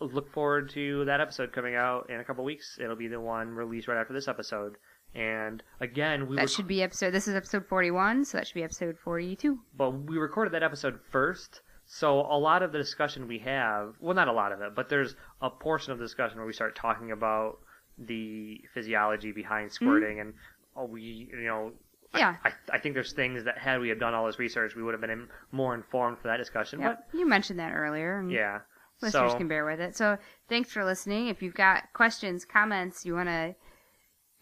look 0.00 0.32
forward 0.32 0.70
to 0.70 1.04
that 1.04 1.20
episode 1.20 1.52
coming 1.52 1.74
out 1.74 2.08
in 2.08 2.20
a 2.20 2.24
couple 2.24 2.44
weeks. 2.44 2.78
It'll 2.80 2.96
be 2.96 3.08
the 3.08 3.20
one 3.20 3.48
released 3.50 3.88
right 3.88 3.98
after 4.00 4.14
this 4.14 4.28
episode. 4.28 4.76
And 5.14 5.62
again, 5.80 6.28
we 6.28 6.36
that 6.36 6.42
rec- 6.42 6.48
should 6.50 6.68
be 6.68 6.82
episode. 6.82 7.10
This 7.10 7.26
is 7.26 7.34
episode 7.34 7.66
forty-one, 7.66 8.24
so 8.24 8.38
that 8.38 8.46
should 8.46 8.54
be 8.54 8.62
episode 8.62 8.96
forty-two. 8.98 9.58
but 9.76 9.90
we 9.90 10.16
recorded 10.18 10.52
that 10.54 10.62
episode 10.62 11.00
first. 11.10 11.60
So 11.84 12.20
a 12.20 12.38
lot 12.38 12.62
of 12.62 12.70
the 12.70 12.78
discussion 12.78 13.26
we 13.26 13.40
have, 13.40 13.96
well, 13.98 14.14
not 14.14 14.28
a 14.28 14.32
lot 14.32 14.52
of 14.52 14.60
it, 14.60 14.76
but 14.76 14.88
there's 14.88 15.16
a 15.42 15.50
portion 15.50 15.92
of 15.92 15.98
the 15.98 16.04
discussion 16.04 16.38
where 16.38 16.46
we 16.46 16.52
start 16.52 16.76
talking 16.76 17.10
about 17.10 17.58
the 17.98 18.60
physiology 18.74 19.32
behind 19.32 19.70
squirting, 19.72 20.20
and 20.20 20.34
oh, 20.76 20.84
we, 20.84 21.28
you 21.30 21.46
know, 21.46 21.72
I- 22.14 22.18
Yeah. 22.18 22.36
I, 22.44 22.52
I, 22.72 22.78
think 22.78 22.94
there's 22.94 23.12
things 23.12 23.44
that 23.44 23.58
had 23.58 23.80
we 23.80 23.88
have 23.88 24.00
done 24.00 24.14
all 24.14 24.26
this 24.26 24.38
research, 24.38 24.74
we 24.74 24.82
would 24.82 24.94
have 24.94 25.00
been 25.00 25.10
in, 25.10 25.28
more 25.52 25.74
informed 25.74 26.18
for 26.18 26.28
that 26.28 26.38
discussion. 26.38 26.80
Yep. 26.80 27.10
You 27.14 27.26
mentioned 27.26 27.58
that 27.60 27.72
earlier. 27.72 28.18
And 28.18 28.30
yeah, 28.30 28.60
Listeners 29.00 29.32
so 29.32 29.38
can 29.38 29.48
bear 29.48 29.64
with 29.64 29.80
it. 29.80 29.96
So 29.96 30.18
thanks 30.48 30.72
for 30.72 30.84
listening. 30.84 31.28
If 31.28 31.42
you've 31.42 31.54
got 31.54 31.92
questions, 31.92 32.44
comments, 32.44 33.06
you 33.06 33.14
want 33.14 33.28
to 33.28 33.54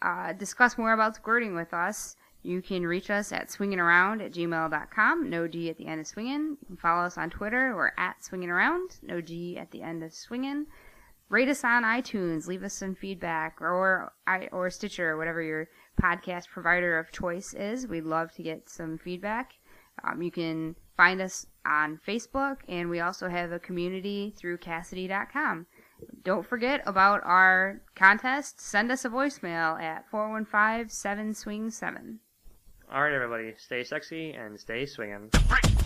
uh, 0.02 0.32
discuss 0.32 0.78
more 0.78 0.92
about 0.92 1.16
squirting 1.16 1.54
with 1.54 1.74
us, 1.74 2.16
you 2.42 2.62
can 2.62 2.86
reach 2.86 3.10
us 3.10 3.32
at 3.32 3.48
swingingaround 3.48 4.24
at 4.24 4.32
gmail.com. 4.32 5.28
No 5.28 5.48
G 5.48 5.70
at 5.70 5.76
the 5.76 5.86
end 5.86 6.00
of 6.00 6.06
swinging. 6.06 6.56
You 6.60 6.66
can 6.66 6.76
follow 6.76 7.04
us 7.04 7.18
on 7.18 7.30
Twitter. 7.30 7.74
We're 7.74 7.92
at 7.98 8.24
swinging 8.24 8.50
around. 8.50 8.98
No 9.02 9.20
G 9.20 9.58
at 9.58 9.70
the 9.70 9.82
end 9.82 10.02
of 10.02 10.12
swinging. 10.14 10.66
Rate 11.30 11.48
us 11.48 11.62
on 11.62 11.82
iTunes, 11.82 12.46
leave 12.46 12.62
us 12.62 12.72
some 12.72 12.94
feedback, 12.94 13.60
or 13.60 14.12
I 14.26 14.48
or 14.50 14.70
Stitcher, 14.70 15.16
whatever 15.16 15.42
your 15.42 15.68
podcast 16.00 16.48
provider 16.48 16.98
of 16.98 17.12
choice 17.12 17.52
is. 17.52 17.86
We'd 17.86 18.04
love 18.04 18.32
to 18.32 18.42
get 18.42 18.70
some 18.70 18.96
feedback. 18.96 19.52
Um, 20.04 20.22
you 20.22 20.30
can 20.30 20.74
find 20.96 21.20
us 21.20 21.46
on 21.66 22.00
Facebook, 22.06 22.58
and 22.68 22.88
we 22.88 23.00
also 23.00 23.28
have 23.28 23.52
a 23.52 23.58
community 23.58 24.34
through 24.38 24.58
Kasidie.com. 24.58 25.66
Don't 26.22 26.46
forget 26.46 26.82
about 26.86 27.20
our 27.24 27.82
contest. 27.94 28.60
Send 28.60 28.90
us 28.90 29.04
a 29.04 29.10
voicemail 29.10 29.80
at 29.80 30.08
415 30.10 30.88
7 30.88 31.34
Swing 31.34 31.70
7. 31.70 32.20
All 32.90 33.02
right, 33.02 33.12
everybody, 33.12 33.52
stay 33.58 33.84
sexy 33.84 34.32
and 34.32 34.58
stay 34.58 34.86
swinging. 34.86 35.28
Freak, 35.48 35.66
freak. 35.66 35.77